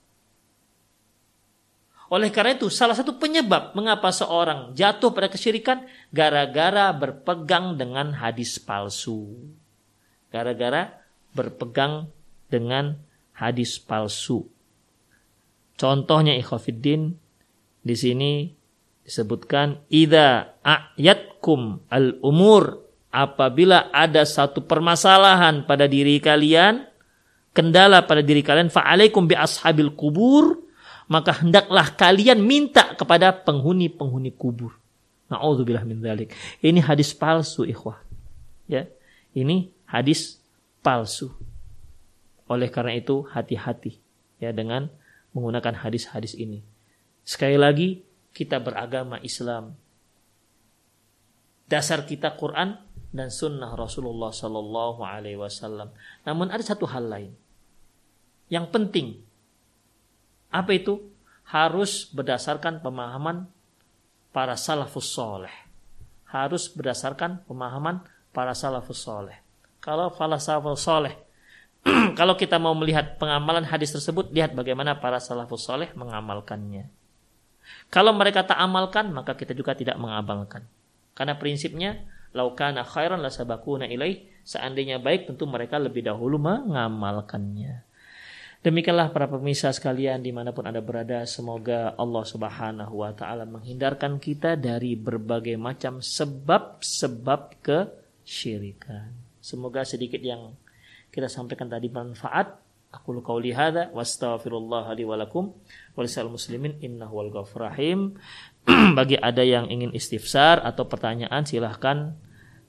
Oleh 2.08 2.32
karena 2.32 2.56
itu, 2.56 2.72
salah 2.72 2.96
satu 2.96 3.20
penyebab 3.20 3.76
mengapa 3.76 4.08
seorang 4.08 4.72
jatuh 4.72 5.12
pada 5.12 5.28
kesyirikan 5.28 5.84
gara-gara 6.08 6.92
berpegang 6.92 7.76
dengan 7.76 8.16
hadis 8.16 8.56
palsu. 8.56 9.32
Gara-gara 10.32 10.92
berpegang 11.36 12.08
dengan 12.48 13.00
hadis 13.36 13.80
palsu. 13.80 14.44
Contohnya 15.76 16.36
ikhwafiddin 16.36 17.16
di 17.80 17.96
sini 17.96 18.32
disebutkan 19.08 19.80
ida 19.88 20.60
ayatkum 20.60 21.88
al-umur 21.88 22.91
apabila 23.12 23.92
ada 23.92 24.24
satu 24.24 24.64
permasalahan 24.64 25.68
pada 25.68 25.84
diri 25.84 26.16
kalian, 26.18 26.88
kendala 27.52 28.02
pada 28.08 28.24
diri 28.24 28.40
kalian, 28.40 28.72
fa'alaikum 28.72 29.28
bi 29.28 29.36
ashabil 29.36 29.92
kubur, 29.92 30.64
maka 31.12 31.44
hendaklah 31.44 31.92
kalian 31.92 32.40
minta 32.40 32.96
kepada 32.96 33.36
penghuni-penghuni 33.44 34.32
kubur. 34.32 34.72
Na'udzubillah 35.28 35.84
min 35.84 36.00
dzalik. 36.00 36.32
Ini 36.64 36.80
hadis 36.80 37.12
palsu, 37.12 37.68
ikhwah. 37.68 38.00
Ya. 38.64 38.88
Ini 39.36 39.68
hadis 39.84 40.40
palsu. 40.80 41.28
Oleh 42.48 42.72
karena 42.72 42.96
itu 42.96 43.24
hati-hati 43.28 44.00
ya 44.40 44.52
dengan 44.52 44.88
menggunakan 45.36 45.72
hadis-hadis 45.84 46.36
ini. 46.36 46.60
Sekali 47.24 47.56
lagi 47.56 48.04
kita 48.32 48.60
beragama 48.60 49.20
Islam. 49.24 49.76
Dasar 51.68 52.04
kita 52.04 52.36
Quran 52.36 52.76
dan 53.12 53.28
sunnah 53.28 53.76
Rasulullah 53.76 54.32
Sallallahu 54.32 55.04
Alaihi 55.04 55.36
Wasallam. 55.36 55.92
Namun 56.24 56.48
ada 56.48 56.64
satu 56.64 56.88
hal 56.88 57.06
lain 57.06 57.32
yang 58.52 58.68
penting. 58.68 59.16
Apa 60.52 60.76
itu? 60.76 61.00
Harus 61.48 62.04
berdasarkan 62.12 62.84
pemahaman 62.84 63.48
para 64.32 64.56
salafus 64.60 65.08
soleh. 65.08 65.52
Harus 66.28 66.68
berdasarkan 66.68 67.44
pemahaman 67.48 68.04
para 68.36 68.52
salafus 68.52 69.04
soleh. 69.04 69.40
Kalau 69.80 70.12
salafus 70.36 70.84
soleh, 70.84 71.16
kalau 72.18 72.36
kita 72.36 72.60
mau 72.60 72.76
melihat 72.76 73.16
pengamalan 73.16 73.64
hadis 73.64 73.96
tersebut, 73.96 74.28
lihat 74.32 74.52
bagaimana 74.52 75.00
para 75.00 75.16
salafus 75.16 75.64
soleh 75.64 75.88
mengamalkannya. 75.96 76.88
Kalau 77.88 78.12
mereka 78.12 78.44
tak 78.44 78.60
amalkan, 78.60 79.12
maka 79.16 79.32
kita 79.32 79.56
juga 79.56 79.72
tidak 79.72 79.96
mengamalkan. 79.96 80.68
Karena 81.16 81.36
prinsipnya 81.36 82.04
laukana 82.32 82.84
khairan 82.84 83.20
la 83.20 83.30
sabakuna 83.32 83.88
ilaih. 83.88 84.28
Seandainya 84.42 84.98
baik 84.98 85.30
tentu 85.30 85.46
mereka 85.46 85.78
lebih 85.78 86.02
dahulu 86.02 86.36
mengamalkannya. 86.36 87.86
Demikianlah 88.62 89.10
para 89.10 89.26
pemirsa 89.26 89.74
sekalian 89.74 90.22
di 90.22 90.30
mana 90.30 90.54
pun 90.54 90.66
anda 90.66 90.78
berada. 90.82 91.26
Semoga 91.26 91.94
Allah 91.98 92.24
subhanahu 92.26 92.94
wa 93.02 93.10
ta'ala 93.10 93.42
menghindarkan 93.42 94.22
kita 94.22 94.54
dari 94.54 94.94
berbagai 94.94 95.58
macam 95.58 95.98
sebab-sebab 95.98 97.58
kesyirikan. 97.62 99.10
Semoga 99.42 99.82
sedikit 99.82 100.22
yang 100.22 100.54
kita 101.10 101.26
sampaikan 101.26 101.66
tadi 101.66 101.90
bermanfaat 101.90 102.62
Aku 102.92 103.16
qauli 103.24 103.56
hadza 103.56 103.88
wastaghfirullah 103.96 104.92
li 104.92 105.08
wa 105.08 105.16
lakum 105.16 105.56
walisal 105.96 106.28
muslimin 106.28 106.76
innahu 106.84 107.24
wal. 107.24 107.48
Bagi 108.98 109.18
ada 109.18 109.42
yang 109.42 109.66
ingin 109.70 109.90
istifsar 109.90 110.62
atau 110.62 110.86
pertanyaan 110.86 111.42
silahkan 111.42 112.14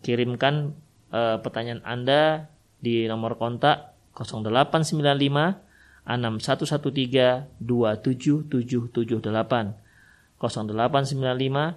kirimkan 0.02 0.74
uh, 1.14 1.38
pertanyaan 1.40 1.82
Anda 1.86 2.50
di 2.82 3.06
nomor 3.08 3.38
kontak 3.38 3.94
0895 4.18 5.62
6113 6.04 7.48
27778 7.62 9.78
0895 10.40 11.76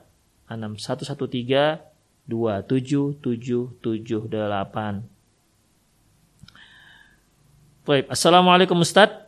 6113 0.51 1.79
27778 2.27 5.07
Baik, 7.87 8.11
Assalamualaikum 8.11 8.83
Ustaz. 8.83 9.26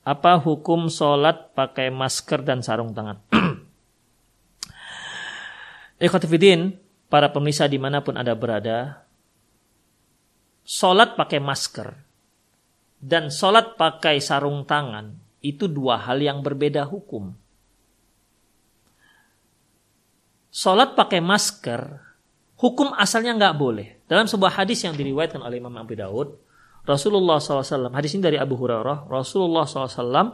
Apa 0.00 0.40
hukum 0.40 0.88
sholat 0.88 1.52
pakai 1.52 1.92
masker 1.92 2.40
dan 2.40 2.64
sarung 2.64 2.96
tangan? 2.96 3.20
Ikhwatifidin, 6.04 6.80
para 7.12 7.28
pemirsa 7.28 7.68
di 7.68 7.76
mana 7.76 8.00
pun 8.00 8.16
Anda 8.16 8.32
berada, 8.32 9.04
sholat 10.64 11.20
pakai 11.20 11.42
masker 11.44 11.92
dan 13.00 13.28
sholat 13.28 13.76
pakai 13.76 14.20
sarung 14.24 14.64
tangan 14.64 15.16
itu 15.44 15.68
dua 15.68 16.00
hal 16.00 16.20
yang 16.20 16.40
berbeda 16.40 16.88
hukum. 16.88 17.32
Sholat 20.50 20.98
pakai 20.98 21.22
masker, 21.22 22.00
hukum 22.60 22.92
asalnya 22.96 23.36
nggak 23.36 23.56
boleh. 23.56 23.88
Dalam 24.04 24.26
sebuah 24.26 24.60
hadis 24.60 24.82
yang 24.82 24.98
diriwayatkan 24.98 25.40
oleh 25.40 25.62
Imam 25.62 25.72
Abu 25.78 25.94
Daud, 25.96 26.36
Rasulullah 26.88 27.38
SAW, 27.38 27.92
hadis 27.92 28.16
ini 28.16 28.22
dari 28.24 28.38
Abu 28.40 28.56
Hurairah, 28.56 29.06
Rasulullah 29.06 29.68
SAW 29.68 29.90
uh, 30.00 30.28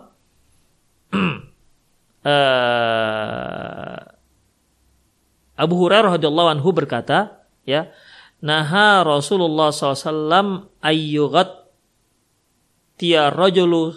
eh, 2.26 3.98
Abu 5.56 5.74
Hurairah 5.74 6.20
radhiyallahu 6.20 6.50
anhu 6.58 6.68
berkata, 6.70 7.48
ya, 7.66 7.90
naha 8.44 9.02
Rasulullah 9.02 9.74
SAW 9.74 10.70
ayyugat 10.84 11.66
tia 13.00 13.28
rajulu 13.32 13.96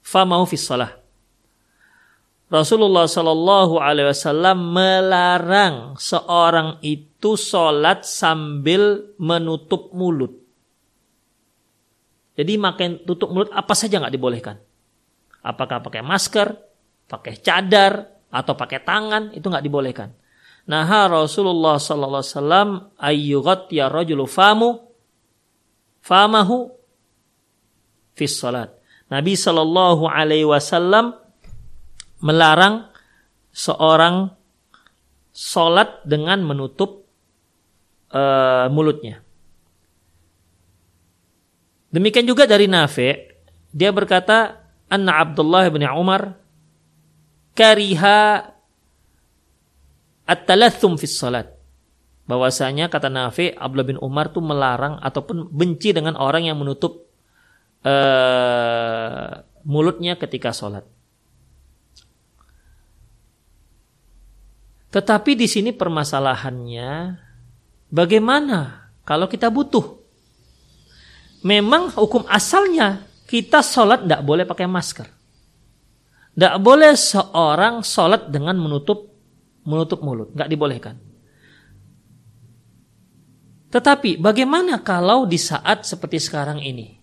famau 0.00 0.46
fi 0.46 0.56
salah. 0.58 1.00
Rasulullah 2.50 3.06
Shallallahu 3.06 3.78
Alaihi 3.78 4.10
Wasallam 4.10 4.74
melarang 4.74 5.94
seorang 5.94 6.82
itu 6.82 7.38
sholat 7.38 8.02
sambil 8.02 9.14
menutup 9.22 9.94
mulut. 9.94 10.39
Jadi 12.40 12.56
makin 12.56 13.04
tutup 13.04 13.28
mulut 13.28 13.52
apa 13.52 13.76
saja 13.76 14.00
nggak 14.00 14.16
dibolehkan. 14.16 14.56
Apakah 15.44 15.84
pakai 15.84 16.00
masker, 16.00 16.56
pakai 17.04 17.36
cadar, 17.44 18.20
atau 18.30 18.54
pakai 18.54 18.80
tangan 18.86 19.34
itu 19.34 19.44
nggak 19.44 19.66
dibolehkan. 19.66 20.14
Nah 20.70 20.86
Rasulullah 21.10 21.82
Sallallahu 21.82 22.22
Wasallam 22.22 22.68
ayyugat 22.94 23.66
ya 23.74 23.90
rajulu 23.90 24.24
famu 24.30 24.86
famahu 26.00 26.70
fis 28.14 28.38
salat. 28.38 28.70
Nabi 29.10 29.34
Sallallahu 29.34 30.06
Alaihi 30.06 30.46
Wasallam 30.46 31.18
melarang 32.22 32.86
seorang 33.50 34.30
sholat 35.34 36.06
dengan 36.06 36.46
menutup 36.46 37.02
uh, 38.14 38.70
mulutnya. 38.70 39.26
Demikian 41.90 42.26
juga 42.26 42.46
dari 42.46 42.70
Nafi, 42.70 43.10
dia 43.74 43.90
berkata, 43.90 44.62
Anna 44.90 45.22
Abdullah 45.22 45.70
bin 45.70 45.86
Umar 45.86 46.38
kariha 47.54 48.46
at-talathum 50.26 50.98
fis 50.98 51.18
salat. 51.18 51.50
Bahwasanya 52.30 52.86
kata 52.86 53.10
Nafi, 53.10 53.50
Abdullah 53.50 53.86
bin 53.86 53.98
Umar 53.98 54.30
itu 54.30 54.38
melarang 54.38 55.02
ataupun 55.02 55.50
benci 55.50 55.90
dengan 55.90 56.14
orang 56.14 56.46
yang 56.46 56.58
menutup 56.62 57.10
uh, 57.82 59.42
mulutnya 59.66 60.14
ketika 60.16 60.54
sholat. 60.54 60.86
Tetapi 64.90 65.38
di 65.38 65.46
sini 65.46 65.70
permasalahannya, 65.70 67.14
bagaimana 67.94 68.90
kalau 69.06 69.30
kita 69.30 69.46
butuh 69.46 69.99
memang 71.44 71.92
hukum 71.96 72.24
asalnya 72.28 73.06
kita 73.30 73.62
sholat 73.62 74.04
tidak 74.04 74.22
boleh 74.26 74.44
pakai 74.44 74.66
masker. 74.66 75.08
Tidak 76.34 76.56
boleh 76.58 76.94
seorang 76.94 77.82
sholat 77.86 78.30
dengan 78.32 78.58
menutup 78.58 79.10
menutup 79.62 80.00
mulut, 80.02 80.32
nggak 80.34 80.50
dibolehkan. 80.50 80.96
Tetapi 83.70 84.18
bagaimana 84.18 84.82
kalau 84.82 85.30
di 85.30 85.38
saat 85.38 85.86
seperti 85.86 86.18
sekarang 86.18 86.58
ini 86.58 86.98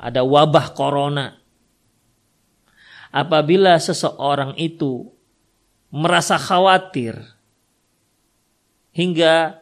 ada 0.00 0.24
wabah 0.24 0.72
corona? 0.72 1.36
Apabila 3.10 3.76
seseorang 3.76 4.56
itu 4.56 5.12
merasa 5.92 6.38
khawatir 6.38 7.20
hingga 8.94 9.59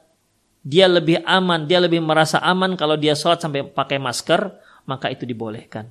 dia 0.69 0.85
lebih 0.85 1.25
aman, 1.25 1.65
dia 1.65 1.81
lebih 1.81 2.05
merasa 2.05 2.37
aman 2.45 2.77
kalau 2.77 3.01
dia 3.01 3.17
sholat 3.17 3.41
sampai 3.41 3.65
pakai 3.65 3.97
masker, 3.97 4.53
maka 4.85 5.09
itu 5.09 5.25
dibolehkan. 5.25 5.89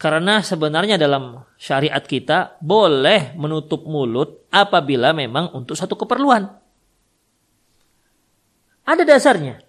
Karena 0.00 0.40
sebenarnya 0.40 0.96
dalam 0.96 1.44
syariat 1.60 2.00
kita 2.00 2.56
boleh 2.64 3.36
menutup 3.36 3.84
mulut 3.84 4.48
apabila 4.48 5.12
memang 5.12 5.52
untuk 5.52 5.76
satu 5.76 6.00
keperluan. 6.00 6.48
Ada 8.88 9.04
dasarnya. 9.04 9.60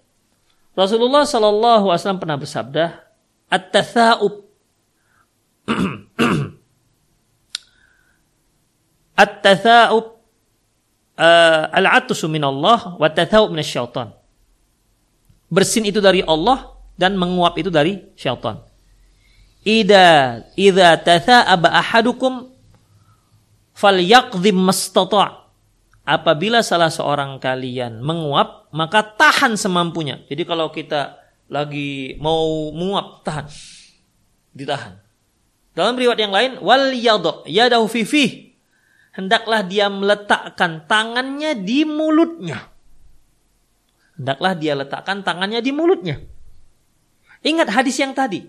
Rasulullah 0.72 1.28
Shallallahu 1.28 1.92
Alaihi 1.92 2.00
Wasallam 2.00 2.22
pernah 2.24 2.40
bersabda, 2.40 3.04
"At-tatha'ub 3.52 4.48
At-tatha'ub 9.20 10.19
uh, 11.20 11.68
al-atusu 11.68 12.24
minallah 12.32 12.96
wa 12.96 13.08
tathawub 13.12 13.52
minasyaitan. 13.52 14.16
Bersin 15.52 15.84
itu 15.84 16.00
dari 16.00 16.24
Allah 16.24 16.72
dan 16.96 17.18
menguap 17.20 17.58
itu 17.60 17.68
dari 17.68 18.00
syaitan. 18.16 18.62
Ida 19.60 20.40
idza 20.56 20.96
tatha'aba 20.96 21.68
ahadukum 21.76 22.48
falyaqdhim 23.76 24.56
mastata'. 24.56 25.42
Apabila 26.00 26.64
salah 26.64 26.88
seorang 26.90 27.38
kalian 27.38 28.00
menguap, 28.00 28.72
maka 28.72 29.04
tahan 29.04 29.54
semampunya. 29.54 30.18
Jadi 30.26 30.42
kalau 30.48 30.72
kita 30.72 31.20
lagi 31.46 32.16
mau 32.18 32.72
menguap, 32.72 33.22
tahan. 33.22 33.46
Ditahan. 34.50 34.98
Dalam 35.76 35.94
riwayat 35.94 36.18
yang 36.18 36.34
lain, 36.34 36.52
wal 36.58 36.90
yadahu 37.46 37.86
fi 37.86 38.02
hendaklah 39.14 39.62
dia 39.66 39.86
meletakkan 39.90 40.84
tangannya 40.86 41.54
di 41.58 41.86
mulutnya. 41.86 42.70
Hendaklah 44.16 44.52
dia 44.58 44.76
letakkan 44.76 45.24
tangannya 45.24 45.60
di 45.64 45.72
mulutnya. 45.72 46.16
Ingat 47.40 47.72
hadis 47.72 47.96
yang 47.96 48.12
tadi. 48.12 48.44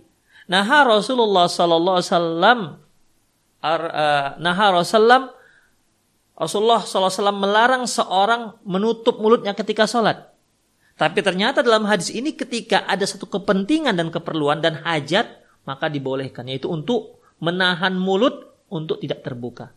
Nah 0.52 0.68
Rasulullah 0.84 1.48
sallallahu 1.48 1.98
alaihi 2.02 2.12
wasallam 2.12 2.60
uh, 3.64 4.28
naha 4.42 4.68
Rasulullah 4.76 5.32
Rasulullah 6.42 6.82
SAW 6.82 7.38
melarang 7.38 7.86
seorang 7.86 8.58
menutup 8.66 9.22
mulutnya 9.22 9.54
ketika 9.54 9.86
sholat. 9.86 10.34
Tapi 10.98 11.22
ternyata 11.22 11.62
dalam 11.62 11.86
hadis 11.86 12.10
ini 12.10 12.34
ketika 12.34 12.82
ada 12.90 13.06
satu 13.06 13.30
kepentingan 13.30 13.94
dan 13.94 14.10
keperluan 14.10 14.58
dan 14.58 14.82
hajat, 14.82 15.38
maka 15.70 15.86
dibolehkan. 15.86 16.50
Yaitu 16.50 16.66
untuk 16.66 17.22
menahan 17.38 17.94
mulut 17.94 18.58
untuk 18.74 18.98
tidak 18.98 19.22
terbuka. 19.22 19.70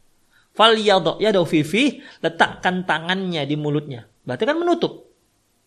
Fal 0.55 0.79
ya 0.79 1.03
fifi 1.43 1.99
letakkan 2.23 2.87
tangannya 2.87 3.43
di 3.43 3.59
mulutnya. 3.59 4.07
Berarti 4.23 4.45
kan 4.47 4.57
menutup. 4.57 5.11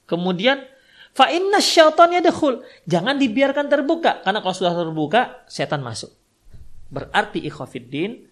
Kemudian 0.07 0.63
fa 1.11 1.27
inna 1.27 1.59
syaitan 1.59 2.07
yadkhul. 2.15 2.63
Jangan 2.87 3.19
dibiarkan 3.19 3.67
terbuka 3.67 4.23
karena 4.23 4.39
kalau 4.39 4.55
sudah 4.55 4.73
terbuka 4.73 5.43
setan 5.51 5.83
masuk. 5.83 6.15
Berarti 6.87 7.43
ikhwafiddin 7.43 8.31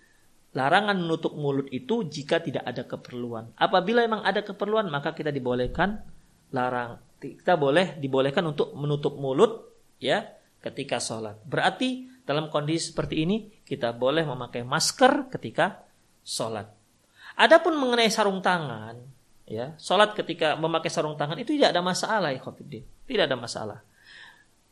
larangan 0.55 0.95
menutup 0.95 1.35
mulut 1.35 1.67
itu 1.75 2.07
jika 2.07 2.39
tidak 2.39 2.63
ada 2.63 2.87
keperluan. 2.87 3.51
Apabila 3.59 3.99
memang 4.07 4.23
ada 4.23 4.39
keperluan 4.39 4.87
maka 4.87 5.11
kita 5.11 5.35
dibolehkan 5.35 6.07
larang 6.55 7.03
kita 7.19 7.55
boleh 7.59 7.99
dibolehkan 7.99 8.43
untuk 8.47 8.71
menutup 8.75 9.19
mulut 9.19 9.75
ya 9.99 10.23
ketika 10.61 11.03
sholat. 11.03 11.39
Berarti 11.45 12.07
dalam 12.25 12.49
kondisi 12.49 12.95
seperti 12.95 13.27
ini 13.27 13.51
kita 13.67 13.93
boleh 13.93 14.25
memakai 14.25 14.65
masker 14.65 15.29
ketika 15.29 15.84
sholat. 16.26 16.67
Adapun 17.38 17.78
mengenai 17.78 18.09
sarung 18.09 18.41
tangan, 18.41 18.97
ya, 19.45 19.78
sholat 19.78 20.17
ketika 20.17 20.57
memakai 20.57 20.89
sarung 20.89 21.13
tangan 21.13 21.38
itu 21.38 21.53
tidak 21.53 21.71
ada 21.78 21.86
masalah 21.86 22.34
ya 22.34 22.41
Tidak 23.05 23.23
ada 23.30 23.38
masalah. 23.38 23.80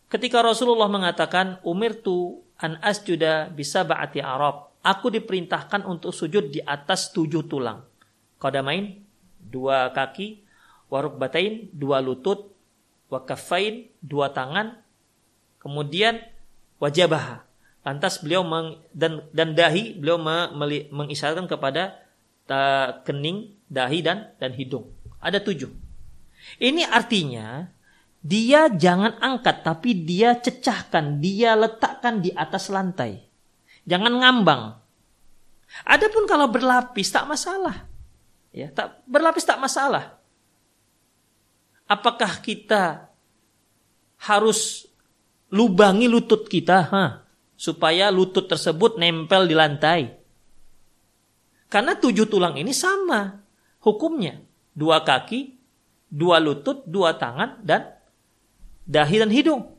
Ketika 0.10 0.42
Rasulullah 0.42 0.90
mengatakan 0.90 1.62
umirtu 1.62 2.42
an 2.64 2.80
asjuda 2.80 3.52
bisa 3.52 3.84
ba'ati 3.84 4.24
Arab. 4.24 4.72
Aku 4.84 5.08
diperintahkan 5.08 5.88
untuk 5.88 6.12
sujud 6.12 6.52
di 6.52 6.60
atas 6.60 7.16
tujuh 7.16 7.48
tulang. 7.48 7.88
Kodamain, 8.36 9.00
dua 9.40 9.96
kaki, 9.96 10.44
waruk 10.92 11.16
batain, 11.16 11.72
dua 11.72 12.04
lutut, 12.04 12.52
wakafain, 13.08 13.88
dua 14.04 14.36
tangan, 14.36 14.76
kemudian 15.64 16.20
wajabah. 16.84 17.48
Lantas 17.84 18.24
beliau 18.24 18.48
meng, 18.48 18.80
dan 18.96 19.28
dan 19.36 19.52
dahi 19.54 19.96
beliau 20.00 20.16
me, 20.16 20.50
meli, 20.56 20.88
mengisyaratkan 20.88 21.52
kepada 21.52 22.00
ta, 22.48 23.04
kening, 23.04 23.60
dahi 23.68 24.00
dan 24.00 24.32
dan 24.40 24.56
hidung. 24.56 24.88
Ada 25.20 25.44
tujuh. 25.44 25.72
Ini 26.64 26.88
artinya 26.88 27.68
dia 28.24 28.72
jangan 28.72 29.20
angkat 29.20 29.68
tapi 29.68 30.08
dia 30.08 30.40
cecahkan, 30.40 31.20
dia 31.20 31.60
letakkan 31.60 32.24
di 32.24 32.32
atas 32.32 32.72
lantai. 32.72 33.20
Jangan 33.84 34.16
ngambang. 34.24 34.80
Adapun 35.84 36.24
kalau 36.24 36.48
berlapis 36.48 37.12
tak 37.12 37.28
masalah. 37.28 37.84
Ya, 38.56 38.72
tak 38.72 39.04
berlapis 39.10 39.44
tak 39.44 39.60
masalah. 39.60 40.24
Apakah 41.84 42.40
kita 42.40 43.12
harus 44.24 44.88
lubangi 45.52 46.08
lutut 46.08 46.48
kita, 46.48 46.88
ha, 46.94 47.23
supaya 47.64 48.12
lutut 48.12 48.52
tersebut 48.52 49.00
nempel 49.00 49.48
di 49.48 49.56
lantai? 49.56 50.12
Karena 51.72 51.96
tujuh 51.96 52.28
tulang 52.28 52.60
ini 52.60 52.76
sama 52.76 53.40
hukumnya. 53.80 54.44
Dua 54.76 55.00
kaki, 55.08 55.56
dua 56.12 56.44
lutut, 56.44 56.84
dua 56.84 57.16
tangan, 57.16 57.64
dan 57.64 57.88
dahi 58.84 59.24
dan 59.24 59.32
hidung. 59.32 59.72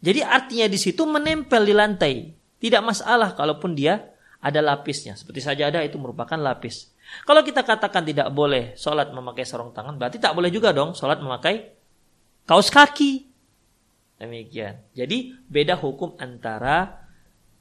Jadi 0.00 0.24
artinya 0.24 0.66
di 0.70 0.78
situ 0.80 1.04
menempel 1.04 1.68
di 1.68 1.74
lantai. 1.76 2.14
Tidak 2.58 2.82
masalah 2.82 3.36
kalaupun 3.36 3.76
dia 3.76 4.14
ada 4.38 4.62
lapisnya. 4.62 5.14
Seperti 5.14 5.42
saja 5.42 5.70
ada 5.70 5.82
itu 5.82 5.98
merupakan 5.98 6.38
lapis. 6.38 6.94
Kalau 7.26 7.42
kita 7.42 7.62
katakan 7.66 8.06
tidak 8.06 8.30
boleh 8.30 8.74
sholat 8.78 9.10
memakai 9.10 9.42
sarung 9.46 9.74
tangan, 9.74 9.98
berarti 9.98 10.18
tak 10.22 10.34
boleh 10.34 10.50
juga 10.50 10.70
dong 10.74 10.94
sholat 10.94 11.18
memakai 11.18 11.74
kaos 12.46 12.70
kaki. 12.70 13.26
Demikian. 14.18 14.82
Jadi 14.98 15.38
beda 15.46 15.78
hukum 15.78 16.18
antara 16.18 17.06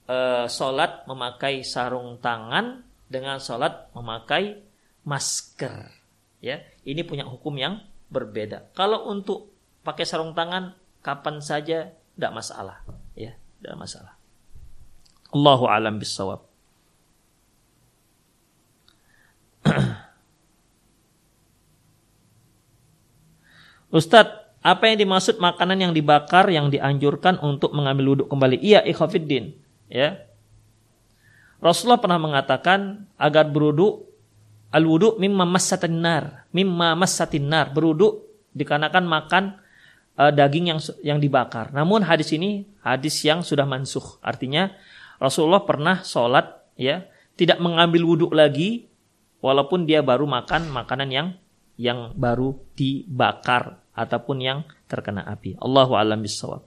uh, 0.09 0.49
sholat 0.49 1.05
memakai 1.05 1.61
sarung 1.61 2.17
tangan 2.17 2.81
dengan 3.05 3.37
sholat 3.37 3.93
memakai 3.93 4.65
masker. 5.05 5.93
Ya, 6.41 6.65
ini 6.85 7.05
punya 7.05 7.25
hukum 7.29 7.53
yang 7.57 7.85
berbeda. 8.09 8.73
Kalau 8.73 9.09
untuk 9.09 9.53
pakai 9.87 10.03
sarung 10.03 10.35
tangan 10.35 10.75
kapan 10.99 11.39
saja 11.39 11.95
tidak 12.19 12.35
masalah 12.35 12.83
ya 13.15 13.31
tidak 13.63 13.79
masalah 13.79 14.19
Allahu 15.31 15.71
alam 15.71 15.95
bisawab 15.95 16.43
Ustadz, 23.87 24.46
apa 24.67 24.91
yang 24.91 24.99
dimaksud 24.99 25.39
makanan 25.39 25.79
yang 25.79 25.93
dibakar 25.95 26.43
yang 26.51 26.67
dianjurkan 26.67 27.39
untuk 27.39 27.71
mengambil 27.71 28.11
wudhu 28.11 28.25
kembali? 28.27 28.59
Iya, 28.59 28.83
ikhafiddin. 28.83 29.55
Ya. 29.87 30.27
Rasulullah 31.63 32.03
pernah 32.03 32.19
mengatakan 32.19 33.07
agar 33.15 33.47
berwudhu 33.47 34.03
al 34.75 34.83
wudhu 34.83 35.15
mimma 35.23 35.47
massatin 35.47 36.03
nar, 36.03 36.43
mimma 36.51 36.99
massatin 36.99 37.47
nar, 37.47 37.71
berwudhu 37.71 38.27
dikarenakan 38.51 39.07
makan 39.07 39.43
uh, 40.19 40.35
daging 40.35 40.75
yang 40.75 40.79
yang 40.99 41.19
dibakar. 41.23 41.71
Namun 41.71 42.03
hadis 42.03 42.35
ini 42.35 42.67
hadis 42.83 43.23
yang 43.23 43.47
sudah 43.47 43.63
mansuh. 43.63 44.19
Artinya 44.19 44.75
Rasulullah 45.15 45.63
pernah 45.63 46.03
sholat 46.03 46.59
ya 46.75 47.07
tidak 47.39 47.63
mengambil 47.63 48.03
wudhu 48.03 48.27
lagi 48.35 48.91
walaupun 49.39 49.87
dia 49.87 50.03
baru 50.03 50.27
makan 50.27 50.67
makanan 50.75 51.09
yang 51.09 51.27
yang 51.77 52.11
baru 52.17 52.57
dibakar 52.73 53.77
ataupun 53.93 54.37
yang 54.41 54.59
terkena 54.89 55.21
api. 55.23 55.55
Allahu 55.61 55.93
a'lam 55.93 56.19
bishawab. 56.25 56.65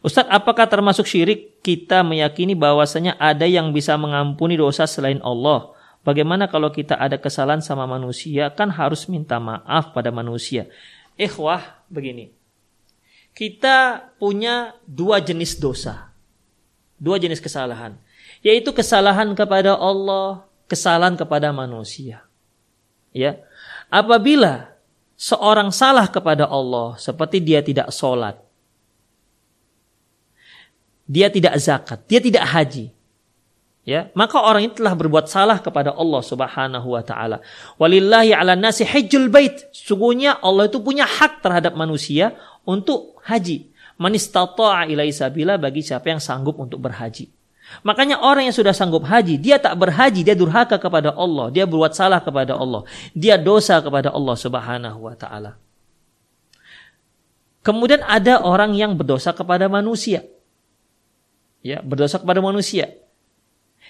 Ustadz, 0.00 0.32
apakah 0.32 0.64
termasuk 0.64 1.04
syirik 1.04 1.60
kita 1.60 2.00
meyakini 2.00 2.56
bahwasanya 2.56 3.20
ada 3.20 3.44
yang 3.44 3.68
bisa 3.76 4.00
mengampuni 4.00 4.56
dosa 4.56 4.88
selain 4.88 5.20
Allah? 5.20 5.76
Bagaimana 6.00 6.48
kalau 6.48 6.72
kita 6.72 6.96
ada 6.96 7.20
kesalahan 7.20 7.60
sama 7.60 7.84
manusia 7.84 8.48
kan 8.48 8.72
harus 8.72 9.04
minta 9.12 9.36
maaf 9.36 9.92
pada 9.92 10.08
manusia. 10.08 10.72
Ikhwah 11.20 11.84
begini. 11.92 12.32
Kita 13.36 14.08
punya 14.16 14.72
dua 14.88 15.20
jenis 15.20 15.60
dosa. 15.60 16.16
Dua 16.96 17.20
jenis 17.20 17.44
kesalahan. 17.44 18.00
Yaitu 18.40 18.72
kesalahan 18.72 19.32
kepada 19.36 19.76
Allah, 19.76 20.48
kesalahan 20.64 21.16
kepada 21.18 21.52
manusia. 21.52 22.24
Ya. 23.12 23.42
Apabila 23.90 24.70
seorang 25.18 25.68
salah 25.74 26.08
kepada 26.08 26.48
Allah 26.48 26.96
seperti 26.96 27.42
dia 27.42 27.60
tidak 27.60 27.92
sholat, 27.92 28.40
dia 31.10 31.26
tidak 31.26 31.58
zakat, 31.58 31.98
dia 32.06 32.22
tidak 32.22 32.46
haji, 32.46 32.94
ya 33.82 34.14
maka 34.14 34.38
orang 34.38 34.70
itu 34.70 34.78
telah 34.78 34.94
berbuat 34.94 35.26
salah 35.26 35.58
kepada 35.58 35.90
Allah 35.90 36.22
Subhanahu 36.22 36.94
wa 36.94 37.02
taala. 37.02 37.42
Walillahi 37.82 38.30
'ala 38.30 38.54
nasi 38.54 38.86
hajjul 38.86 39.26
bait. 39.26 39.66
Sungguhnya 39.74 40.38
Allah 40.38 40.70
itu 40.70 40.78
punya 40.78 41.02
hak 41.02 41.42
terhadap 41.42 41.74
manusia 41.74 42.38
untuk 42.62 43.18
haji. 43.26 43.74
Man 43.98 44.14
istata'a 44.14 44.86
ilai 44.86 45.10
sabila 45.10 45.58
bagi 45.58 45.82
siapa 45.82 46.14
yang 46.14 46.22
sanggup 46.22 46.56
untuk 46.62 46.78
berhaji. 46.78 47.39
Makanya 47.86 48.18
orang 48.20 48.50
yang 48.50 48.56
sudah 48.56 48.74
sanggup 48.74 49.06
haji, 49.06 49.38
dia 49.38 49.56
tak 49.62 49.78
berhaji, 49.78 50.26
dia 50.26 50.34
durhaka 50.34 50.76
kepada 50.76 51.14
Allah, 51.14 51.48
dia 51.54 51.64
berbuat 51.64 51.94
salah 51.94 52.18
kepada 52.18 52.58
Allah, 52.58 52.82
dia 53.14 53.38
dosa 53.38 53.78
kepada 53.78 54.10
Allah 54.10 54.36
Subhanahu 54.36 54.98
wa 55.06 55.14
taala. 55.14 55.56
Kemudian 57.62 58.02
ada 58.02 58.42
orang 58.42 58.74
yang 58.74 58.96
berdosa 58.96 59.30
kepada 59.36 59.68
manusia. 59.70 60.26
Ya, 61.60 61.84
berdosa 61.84 62.16
kepada 62.16 62.40
manusia 62.40 62.88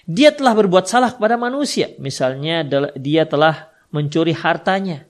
dia 0.08 0.32
telah 0.32 0.56
berbuat 0.56 0.88
salah 0.88 1.12
kepada 1.12 1.36
manusia. 1.36 1.92
Misalnya 2.00 2.64
dia 2.96 3.28
telah 3.28 3.68
mencuri 3.92 4.32
hartanya. 4.32 5.04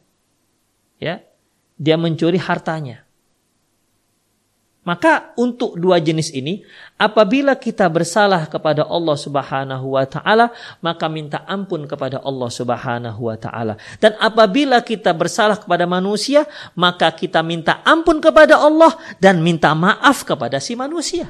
Ya. 0.98 1.22
Dia 1.80 1.96
mencuri 1.96 2.36
hartanya. 2.36 3.06
Maka 4.80 5.36
untuk 5.36 5.76
dua 5.76 6.00
jenis 6.00 6.32
ini, 6.32 6.64
apabila 6.96 7.52
kita 7.52 7.84
bersalah 7.92 8.48
kepada 8.48 8.88
Allah 8.88 9.12
Subhanahu 9.12 9.92
wa 9.92 10.08
taala, 10.08 10.56
maka 10.80 11.04
minta 11.04 11.44
ampun 11.44 11.84
kepada 11.84 12.16
Allah 12.24 12.48
Subhanahu 12.48 13.28
wa 13.28 13.36
taala. 13.36 13.76
Dan 14.00 14.16
apabila 14.16 14.80
kita 14.80 15.12
bersalah 15.12 15.60
kepada 15.60 15.84
manusia, 15.84 16.48
maka 16.72 17.12
kita 17.12 17.44
minta 17.44 17.84
ampun 17.84 18.24
kepada 18.24 18.56
Allah 18.56 18.96
dan 19.20 19.44
minta 19.44 19.76
maaf 19.76 20.24
kepada 20.24 20.56
si 20.56 20.72
manusia. 20.72 21.28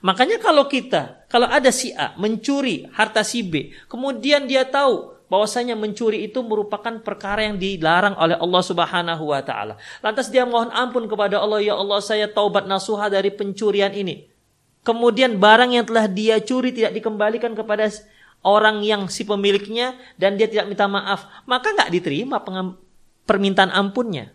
Makanya 0.00 0.40
kalau 0.40 0.64
kita, 0.64 1.28
kalau 1.28 1.52
ada 1.52 1.68
si 1.68 1.92
A 1.92 2.16
mencuri 2.16 2.88
harta 2.96 3.20
si 3.28 3.44
B, 3.44 3.76
kemudian 3.92 4.48
dia 4.48 4.64
tahu 4.64 5.17
bahwasanya 5.28 5.76
mencuri 5.76 6.24
itu 6.24 6.40
merupakan 6.40 7.00
perkara 7.04 7.44
yang 7.44 7.60
dilarang 7.60 8.16
oleh 8.16 8.36
Allah 8.36 8.62
Subhanahu 8.64 9.24
wa 9.28 9.40
taala. 9.44 9.76
Lantas 10.00 10.32
dia 10.32 10.48
mohon 10.48 10.72
ampun 10.72 11.04
kepada 11.04 11.40
Allah, 11.40 11.60
ya 11.60 11.76
Allah 11.76 12.00
saya 12.00 12.26
taubat 12.28 12.64
nasuha 12.64 13.12
dari 13.12 13.28
pencurian 13.28 13.92
ini. 13.92 14.28
Kemudian 14.82 15.36
barang 15.36 15.76
yang 15.76 15.84
telah 15.84 16.08
dia 16.08 16.40
curi 16.40 16.72
tidak 16.72 16.96
dikembalikan 16.96 17.52
kepada 17.52 17.92
orang 18.40 18.80
yang 18.80 19.04
si 19.12 19.28
pemiliknya 19.28 19.92
dan 20.16 20.40
dia 20.40 20.48
tidak 20.48 20.72
minta 20.72 20.88
maaf, 20.88 21.28
maka 21.44 21.76
nggak 21.76 21.92
diterima 21.92 22.40
permintaan 23.28 23.68
ampunnya. 23.68 24.32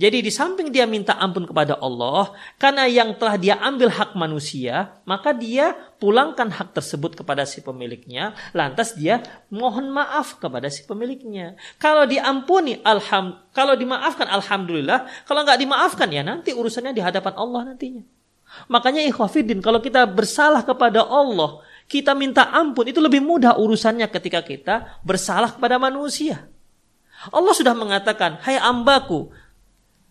Jadi 0.00 0.24
di 0.24 0.32
samping 0.32 0.72
dia 0.72 0.88
minta 0.88 1.12
ampun 1.20 1.44
kepada 1.44 1.76
Allah, 1.76 2.32
karena 2.56 2.88
yang 2.88 3.12
telah 3.20 3.36
dia 3.36 3.60
ambil 3.60 3.92
hak 3.92 4.16
manusia, 4.16 4.96
maka 5.04 5.36
dia 5.36 5.76
pulangkan 6.00 6.48
hak 6.48 6.72
tersebut 6.72 7.20
kepada 7.20 7.44
si 7.44 7.60
pemiliknya, 7.60 8.32
lantas 8.56 8.96
dia 8.96 9.20
mohon 9.52 9.92
maaf 9.92 10.40
kepada 10.40 10.72
si 10.72 10.88
pemiliknya. 10.88 11.60
Kalau 11.76 12.08
diampuni, 12.08 12.80
alham, 12.80 13.44
kalau 13.52 13.76
dimaafkan, 13.76 14.24
alhamdulillah. 14.24 15.04
Kalau 15.28 15.44
nggak 15.44 15.60
dimaafkan, 15.60 16.08
ya 16.08 16.24
nanti 16.24 16.56
urusannya 16.56 16.96
di 16.96 17.04
hadapan 17.04 17.36
Allah 17.36 17.60
nantinya. 17.68 18.00
Makanya 18.72 19.04
ikhwafidin, 19.04 19.60
kalau 19.60 19.84
kita 19.84 20.08
bersalah 20.08 20.64
kepada 20.64 21.04
Allah, 21.04 21.60
kita 21.92 22.16
minta 22.16 22.48
ampun, 22.48 22.88
itu 22.88 23.04
lebih 23.04 23.20
mudah 23.20 23.60
urusannya 23.60 24.08
ketika 24.08 24.40
kita 24.40 24.96
bersalah 25.04 25.52
kepada 25.52 25.76
manusia. 25.76 26.48
Allah 27.28 27.52
sudah 27.52 27.76
mengatakan, 27.76 28.40
hai 28.48 28.56
ambaku, 28.56 29.28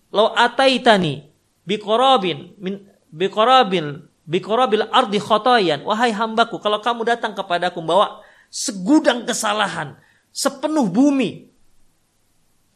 Lau 0.10 0.34
ataitani 0.34 1.30
biqarabin 1.70 2.58
min 2.58 2.82
biqarabil 3.14 4.10
biqarabil 4.30 4.86
ardi 4.94 5.18
khotoyan. 5.18 5.82
Wahai 5.86 6.14
hambaku, 6.14 6.62
kalau 6.62 6.78
kamu 6.82 7.06
datang 7.06 7.34
kepadaku 7.34 7.82
bawa 7.82 8.22
segudang 8.54 9.26
kesalahan, 9.26 9.98
sepenuh 10.30 10.86
bumi, 10.86 11.50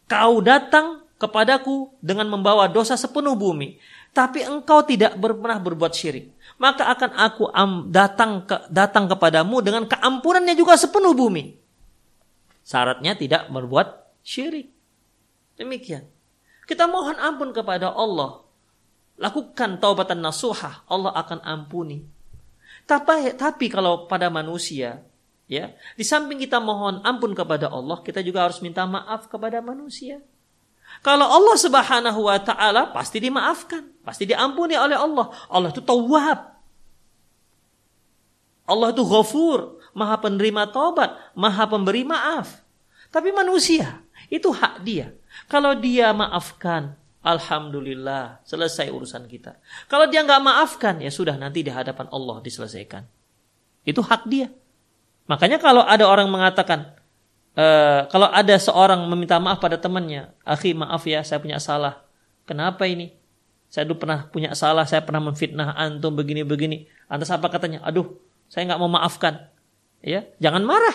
kau 0.09 0.41
datang 0.41 1.05
kepadaku 1.21 1.93
dengan 2.01 2.29
membawa 2.29 2.65
dosa 2.69 2.97
sepenuh 2.97 3.37
bumi, 3.37 3.77
tapi 4.13 4.45
engkau 4.45 4.85
tidak 4.85 5.17
pernah 5.17 5.57
berbuat 5.57 5.93
syirik, 5.93 6.29
maka 6.61 6.89
akan 6.89 7.11
aku 7.17 7.43
datang 7.89 8.45
ke, 8.45 8.69
datang 8.69 9.09
kepadamu 9.09 9.61
dengan 9.61 9.89
keampunannya 9.89 10.53
juga 10.53 10.77
sepenuh 10.77 11.13
bumi. 11.17 11.57
Syaratnya 12.63 13.17
tidak 13.17 13.49
berbuat 13.49 14.21
syirik. 14.23 14.71
Demikian. 15.57 16.07
Kita 16.63 16.87
mohon 16.87 17.15
ampun 17.19 17.51
kepada 17.51 17.91
Allah. 17.91 18.43
Lakukan 19.19 19.77
taubatan 19.77 20.23
nasuhah, 20.23 20.87
Allah 20.89 21.11
akan 21.13 21.39
ampuni. 21.43 22.03
Tapi, 22.83 23.37
tapi 23.39 23.71
kalau 23.71 24.09
pada 24.09 24.27
manusia, 24.27 25.05
ya, 25.47 25.71
di 25.95 26.03
samping 26.03 26.41
kita 26.41 26.59
mohon 26.59 26.99
ampun 27.05 27.31
kepada 27.31 27.71
Allah, 27.71 28.01
kita 28.01 28.19
juga 28.19 28.43
harus 28.47 28.59
minta 28.59 28.83
maaf 28.83 29.31
kepada 29.31 29.63
manusia. 29.63 30.19
Kalau 31.01 31.25
Allah 31.25 31.57
Subhanahu 31.57 32.27
wa 32.27 32.37
taala 32.37 32.91
pasti 32.91 33.17
dimaafkan, 33.23 33.87
pasti 34.03 34.27
diampuni 34.29 34.77
oleh 34.77 34.99
Allah. 34.99 35.31
Allah 35.49 35.71
itu 35.71 35.81
tawwab. 35.81 36.53
Allah 38.63 38.87
itu 38.91 39.03
ghafur, 39.03 39.79
maha 39.95 40.15
penerima 40.19 40.69
taubat, 40.69 41.11
maha 41.33 41.63
pemberi 41.67 42.03
maaf. 42.07 42.61
Tapi 43.09 43.29
manusia, 43.35 44.03
itu 44.27 44.51
hak 44.51 44.83
dia. 44.83 45.11
Kalau 45.47 45.75
dia 45.77 46.11
maafkan, 46.15 46.95
Alhamdulillah, 47.23 48.43
selesai 48.43 48.91
urusan 48.91 49.23
kita. 49.31 49.55
Kalau 49.87 50.11
dia 50.11 50.27
nggak 50.27 50.43
maafkan, 50.43 50.99
ya 50.99 51.07
sudah 51.07 51.39
nanti 51.39 51.63
di 51.63 51.71
hadapan 51.71 52.11
Allah 52.11 52.43
diselesaikan. 52.43 53.07
Itu 53.87 54.03
hak 54.03 54.27
dia. 54.27 54.51
Makanya 55.31 55.55
kalau 55.55 55.87
ada 55.87 56.03
orang 56.03 56.27
mengatakan, 56.27 56.91
e, 57.55 57.65
kalau 58.11 58.27
ada 58.27 58.55
seorang 58.59 59.07
meminta 59.07 59.39
maaf 59.39 59.63
pada 59.63 59.79
temannya, 59.79 60.35
akhi 60.43 60.75
maaf 60.75 61.07
ya, 61.07 61.23
saya 61.23 61.39
punya 61.39 61.63
salah. 61.63 62.03
Kenapa 62.43 62.83
ini? 62.91 63.15
Saya 63.71 63.87
dulu 63.87 64.03
pernah 64.03 64.27
punya 64.27 64.51
salah, 64.51 64.83
saya 64.83 64.99
pernah 65.01 65.23
memfitnah 65.23 65.79
antum 65.79 66.11
begini-begini. 66.13 66.91
Antas 67.07 67.31
apa 67.31 67.47
katanya? 67.47 67.79
Aduh, 67.87 68.19
saya 68.51 68.67
nggak 68.67 68.79
mau 68.83 68.91
maafkan. 68.91 69.47
Ya, 70.03 70.27
jangan 70.43 70.67
marah. 70.67 70.93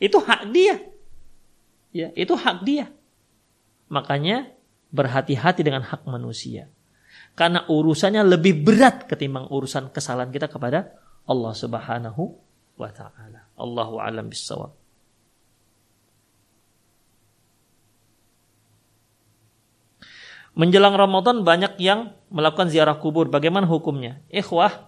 Itu 0.00 0.24
hak 0.24 0.48
dia. 0.48 0.80
Ya, 1.92 2.08
itu 2.16 2.32
hak 2.32 2.64
dia. 2.64 2.88
Makanya 3.88 4.52
berhati-hati 4.92 5.64
dengan 5.64 5.84
hak 5.84 6.04
manusia. 6.08 6.68
Karena 7.36 7.64
urusannya 7.68 8.24
lebih 8.24 8.64
berat 8.64 9.06
ketimbang 9.06 9.48
urusan 9.48 9.92
kesalahan 9.92 10.32
kita 10.32 10.50
kepada 10.50 10.92
Allah 11.28 11.52
Subhanahu 11.54 12.22
wa 12.80 12.90
taala. 12.90 13.46
Allahu 13.54 14.00
a'lam 14.00 14.32
bissawab. 14.32 14.72
Menjelang 20.58 20.98
Ramadan 20.98 21.46
banyak 21.46 21.78
yang 21.78 22.18
melakukan 22.34 22.66
ziarah 22.66 22.98
kubur. 22.98 23.30
Bagaimana 23.30 23.70
hukumnya? 23.70 24.18
Ikhwah, 24.26 24.87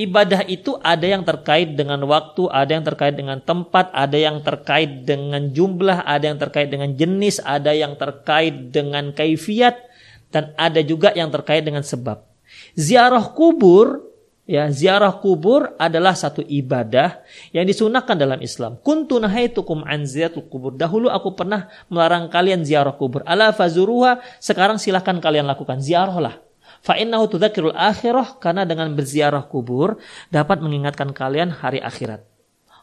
ibadah 0.00 0.48
itu 0.48 0.80
ada 0.80 1.04
yang 1.04 1.20
terkait 1.20 1.76
dengan 1.76 2.00
waktu, 2.08 2.48
ada 2.48 2.70
yang 2.72 2.84
terkait 2.88 3.12
dengan 3.12 3.36
tempat, 3.44 3.92
ada 3.92 4.16
yang 4.16 4.40
terkait 4.40 5.04
dengan 5.04 5.52
jumlah, 5.52 6.08
ada 6.08 6.24
yang 6.32 6.40
terkait 6.40 6.72
dengan 6.72 6.96
jenis, 6.96 7.44
ada 7.44 7.76
yang 7.76 7.92
terkait 8.00 8.72
dengan 8.72 9.12
kaifiat, 9.12 9.76
dan 10.32 10.56
ada 10.56 10.80
juga 10.80 11.12
yang 11.12 11.28
terkait 11.28 11.60
dengan 11.60 11.84
sebab. 11.84 12.24
Ziarah 12.72 13.30
kubur, 13.36 14.08
ya 14.48 14.66
ziarah 14.72 15.14
kubur 15.20 15.76
adalah 15.76 16.16
satu 16.16 16.40
ibadah 16.42 17.20
yang 17.52 17.68
disunahkan 17.68 18.16
dalam 18.16 18.40
Islam. 18.40 18.80
Kuntu 18.80 19.20
nahaitukum 19.20 19.84
an 19.84 20.08
kubur. 20.48 20.74
Dahulu 20.74 21.12
aku 21.12 21.36
pernah 21.36 21.68
melarang 21.92 22.32
kalian 22.32 22.64
ziarah 22.64 22.96
kubur. 22.96 23.20
Ala 23.28 23.52
fazuruha, 23.52 24.24
sekarang 24.40 24.80
silahkan 24.80 25.20
kalian 25.20 25.46
lakukan. 25.46 25.78
Ziarahlah. 25.78 26.49
Fa 26.80 26.96
innahu 26.96 27.28
tudzakirul 27.28 27.76
akhirah 27.76 28.40
karena 28.40 28.64
dengan 28.64 28.88
berziarah 28.96 29.44
kubur 29.44 30.00
dapat 30.32 30.64
mengingatkan 30.64 31.12
kalian 31.12 31.52
hari 31.52 31.76
akhirat. 31.76 32.24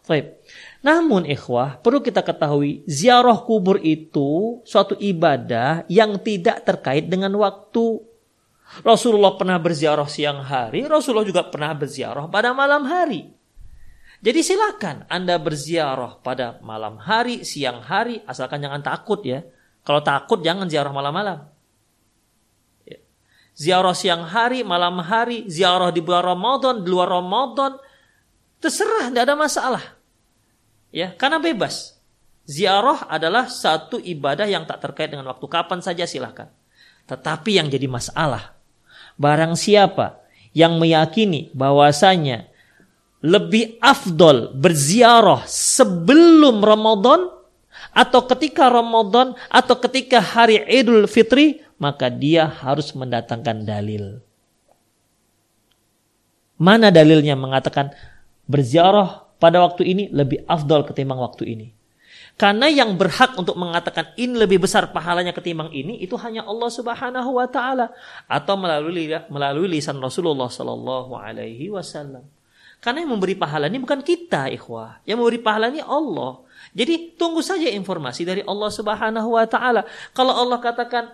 Baik. 0.08 0.40
Namun 0.86 1.28
ikhwah, 1.28 1.84
perlu 1.84 2.00
kita 2.00 2.24
ketahui 2.24 2.86
ziarah 2.88 3.44
kubur 3.44 3.82
itu 3.84 4.62
suatu 4.64 4.96
ibadah 4.96 5.84
yang 5.92 6.16
tidak 6.22 6.64
terkait 6.64 7.12
dengan 7.12 7.34
waktu. 7.36 8.00
Rasulullah 8.86 9.36
pernah 9.36 9.60
berziarah 9.60 10.08
siang 10.08 10.46
hari, 10.46 10.88
Rasulullah 10.88 11.28
juga 11.28 11.44
pernah 11.50 11.76
berziarah 11.76 12.30
pada 12.32 12.56
malam 12.56 12.88
hari. 12.88 13.28
Jadi 14.24 14.40
silakan 14.42 15.04
Anda 15.12 15.36
berziarah 15.42 16.24
pada 16.24 16.62
malam 16.64 17.02
hari, 17.02 17.44
siang 17.44 17.84
hari, 17.84 18.24
asalkan 18.24 18.64
jangan 18.64 18.80
takut 18.80 19.20
ya. 19.28 19.44
Kalau 19.84 20.04
takut 20.04 20.40
jangan 20.40 20.68
ziarah 20.72 20.92
malam-malam 20.92 21.57
ziarah 23.58 23.98
siang 23.98 24.30
hari, 24.30 24.62
malam 24.62 25.02
hari, 25.02 25.50
ziarah 25.50 25.90
di 25.90 26.00
bulan 26.06 26.38
Ramadan, 26.38 26.86
di 26.86 26.88
luar 26.94 27.10
Ramadan, 27.10 27.82
terserah, 28.62 29.10
tidak 29.10 29.26
ada 29.26 29.36
masalah. 29.36 29.84
Ya, 30.94 31.12
karena 31.18 31.42
bebas. 31.42 31.98
Ziarah 32.48 33.12
adalah 33.12 33.52
satu 33.52 34.00
ibadah 34.00 34.48
yang 34.48 34.64
tak 34.64 34.80
terkait 34.80 35.12
dengan 35.12 35.28
waktu 35.28 35.44
kapan 35.52 35.84
saja 35.84 36.08
silahkan. 36.08 36.48
Tetapi 37.10 37.60
yang 37.60 37.68
jadi 37.68 37.92
masalah, 37.92 38.56
barang 39.20 39.58
siapa 39.60 40.24
yang 40.56 40.80
meyakini 40.80 41.52
bahwasanya 41.52 42.48
lebih 43.20 43.76
afdol 43.84 44.56
berziarah 44.56 45.44
sebelum 45.44 46.64
Ramadan 46.64 47.28
atau 47.92 48.24
ketika 48.32 48.72
Ramadan 48.72 49.36
atau 49.52 49.76
ketika 49.84 50.24
hari 50.24 50.64
Idul 50.72 51.10
Fitri 51.10 51.67
maka 51.78 52.10
dia 52.10 52.46
harus 52.50 52.94
mendatangkan 52.94 53.66
dalil. 53.66 54.22
Mana 56.58 56.90
dalilnya 56.90 57.38
mengatakan 57.38 57.94
berziarah 58.50 59.30
pada 59.38 59.62
waktu 59.62 59.86
ini 59.86 60.04
lebih 60.10 60.42
afdol 60.50 60.90
ketimbang 60.90 61.22
waktu 61.22 61.46
ini? 61.46 61.68
Karena 62.38 62.70
yang 62.70 62.94
berhak 62.98 63.34
untuk 63.34 63.58
mengatakan 63.58 64.14
ini 64.14 64.38
lebih 64.38 64.62
besar 64.62 64.94
pahalanya 64.94 65.34
ketimbang 65.34 65.74
ini 65.74 65.98
itu 66.02 66.14
hanya 66.22 66.46
Allah 66.46 66.70
Subhanahu 66.70 67.34
wa 67.34 67.50
taala 67.50 67.90
atau 68.30 68.54
melalui 68.54 69.10
melalui 69.34 69.78
lisan 69.78 69.98
Rasulullah 69.98 70.46
sallallahu 70.46 71.18
alaihi 71.18 71.74
wasallam. 71.74 72.26
Karena 72.78 73.02
yang 73.02 73.18
memberi 73.18 73.34
pahala 73.34 73.66
ini 73.66 73.82
bukan 73.82 74.06
kita, 74.06 74.54
ikhwah. 74.54 75.02
Yang 75.02 75.18
memberi 75.18 75.40
pahala 75.42 75.74
ini 75.74 75.82
Allah. 75.82 76.46
Jadi 76.78 77.18
tunggu 77.18 77.42
saja 77.42 77.74
informasi 77.74 78.22
dari 78.22 78.42
Allah 78.46 78.70
Subhanahu 78.70 79.34
wa 79.34 79.46
taala. 79.50 79.82
Kalau 80.14 80.38
Allah 80.38 80.62
katakan 80.62 81.10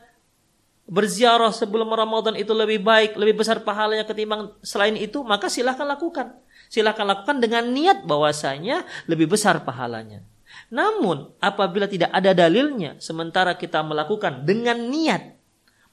berziarah 0.83 1.51
sebelum 1.55 1.87
Ramadan 1.91 2.35
itu 2.35 2.51
lebih 2.51 2.83
baik, 2.83 3.15
lebih 3.15 3.43
besar 3.43 3.63
pahalanya 3.63 4.03
ketimbang 4.03 4.51
selain 4.59 4.99
itu, 4.99 5.23
maka 5.23 5.47
silahkan 5.47 5.87
lakukan. 5.87 6.35
Silahkan 6.67 7.05
lakukan 7.05 7.37
dengan 7.39 7.69
niat 7.69 8.03
bahwasanya 8.03 8.83
lebih 9.07 9.31
besar 9.31 9.61
pahalanya. 9.63 10.25
Namun 10.73 11.33
apabila 11.37 11.85
tidak 11.85 12.09
ada 12.13 12.33
dalilnya, 12.33 12.97
sementara 12.97 13.55
kita 13.57 13.81
melakukan 13.85 14.45
dengan 14.45 14.77
niat 14.89 15.37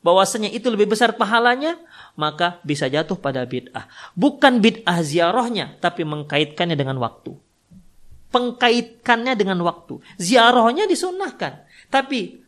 bahwasanya 0.00 0.48
itu 0.48 0.72
lebih 0.72 0.96
besar 0.96 1.14
pahalanya, 1.16 1.76
maka 2.16 2.58
bisa 2.64 2.88
jatuh 2.88 3.20
pada 3.20 3.44
bid'ah. 3.44 3.88
Bukan 4.16 4.64
bid'ah 4.64 5.04
ziarahnya, 5.04 5.76
tapi 5.78 6.08
mengkaitkannya 6.08 6.76
dengan 6.76 6.96
waktu. 6.96 7.36
Pengkaitkannya 8.32 9.36
dengan 9.36 9.60
waktu. 9.60 10.00
Ziarahnya 10.16 10.88
disunahkan. 10.88 11.66
Tapi 11.92 12.39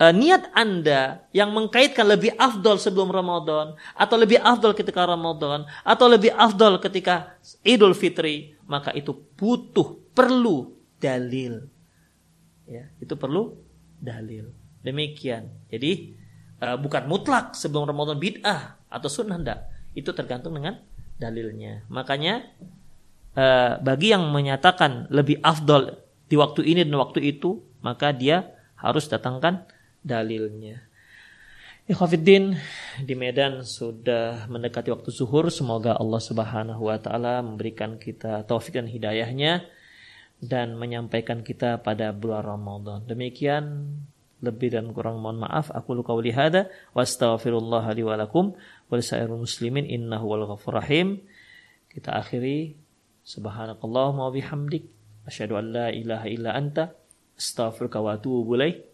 uh, 0.00 0.12
niat 0.16 0.48
Anda 0.56 1.28
yang 1.36 1.52
mengkaitkan 1.52 2.08
lebih 2.08 2.32
afdol 2.40 2.80
sebelum 2.80 3.12
Ramadan 3.12 3.76
atau 3.92 4.16
lebih 4.16 4.40
afdol 4.40 4.72
ketika 4.72 5.04
Ramadan 5.04 5.68
atau 5.84 6.06
lebih 6.08 6.32
afdol 6.32 6.80
ketika 6.80 7.36
Idul 7.60 7.92
Fitri, 7.92 8.56
maka 8.64 8.90
itu 8.96 9.12
butuh 9.12 10.00
perlu 10.16 10.72
dalil. 10.96 11.68
Ya, 12.64 12.88
itu 12.98 13.14
perlu 13.14 13.54
dalil. 14.00 14.48
Demikian. 14.80 15.52
Jadi 15.68 16.16
uh, 16.64 16.80
bukan 16.80 17.04
mutlak 17.04 17.52
sebelum 17.52 17.84
Ramadan 17.84 18.16
bid'ah 18.16 18.80
atau 18.88 19.08
sunnah 19.12 19.36
enggak. 19.36 19.60
Itu 19.92 20.16
tergantung 20.16 20.56
dengan 20.56 20.80
dalilnya. 21.20 21.84
Makanya 21.92 22.46
uh, 23.36 23.76
bagi 23.82 24.14
yang 24.14 24.30
menyatakan 24.32 25.10
lebih 25.12 25.42
afdol 25.44 26.00
di 26.30 26.38
waktu 26.38 26.62
ini 26.62 26.86
dan 26.86 26.96
waktu 26.96 27.26
itu, 27.26 27.58
maka 27.82 28.14
dia 28.14 28.54
harus 28.78 29.10
datangkan 29.10 29.66
dalilnya. 30.00 30.90
Ikhwafiddin 31.90 32.54
di 33.02 33.14
Medan 33.18 33.66
sudah 33.66 34.46
mendekati 34.46 34.94
waktu 34.94 35.10
zuhur. 35.10 35.50
Semoga 35.50 35.98
Allah 35.98 36.22
Subhanahu 36.22 36.86
wa 36.86 36.94
taala 37.02 37.42
memberikan 37.42 37.98
kita 37.98 38.46
taufik 38.46 38.78
dan 38.78 38.86
hidayahnya 38.86 39.66
dan 40.38 40.78
menyampaikan 40.78 41.42
kita 41.42 41.82
pada 41.82 42.14
bulan 42.14 42.46
Ramadan. 42.46 42.98
Demikian 43.10 43.90
lebih 44.40 44.72
dan 44.72 44.88
kurang 44.96 45.20
mohon 45.20 45.44
maaf 45.44 45.68
aku 45.68 45.92
luka 45.92 46.16
qauli 46.16 46.32
hada 46.32 46.72
wa 46.96 47.04
astaghfirullah 47.04 47.84
li 47.92 48.02
wa 48.06 48.16
lakum 48.16 48.56
muslimin 48.88 49.84
innahu 49.84 50.30
wal 50.30 50.44
ghafur 50.56 50.80
rahim. 50.80 51.20
Kita 51.90 52.16
akhiri 52.16 52.78
subhanakallahumma 53.26 54.30
wa 54.30 54.32
bihamdik 54.32 54.88
asyhadu 55.28 55.60
an 55.60 55.64
la 55.74 55.86
ilaha 55.92 56.26
illa 56.30 56.56
anta 56.56 56.94
astaghfiruka 57.36 58.00
wa 58.00 58.16
atubu 58.16 58.56
ilaik. 58.56 58.89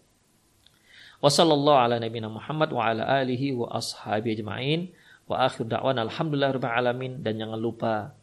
Wassallallahu 1.17 1.79
ala 1.81 1.95
nabiyina 1.97 2.29
Muhammad 2.29 2.69
wa 2.69 2.93
ala 2.93 3.01
alihi 3.21 3.57
wa 3.57 3.73
ashabi 3.73 4.37
ajma'in. 4.37 4.93
Wa 5.25 5.49
akhir 5.49 5.65
da'wan 5.65 5.97
alhamdulillah 5.97 6.55
rabbil 6.55 6.71
alamin 6.71 7.11
dan 7.25 7.41
jangan 7.41 7.59
lupa 7.59 8.13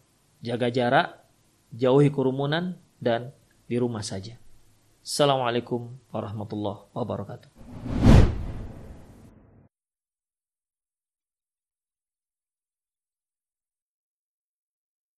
jaga 0.40 0.70
jarak, 0.70 1.08
jauhi 1.74 2.08
kerumunan 2.08 2.78
dan 3.02 3.34
di 3.66 3.76
rumah 3.76 4.00
saja. 4.00 4.38
Assalamualaikum 5.04 5.90
warahmatullahi 6.14 6.88
wabarakatuh. 6.96 8.03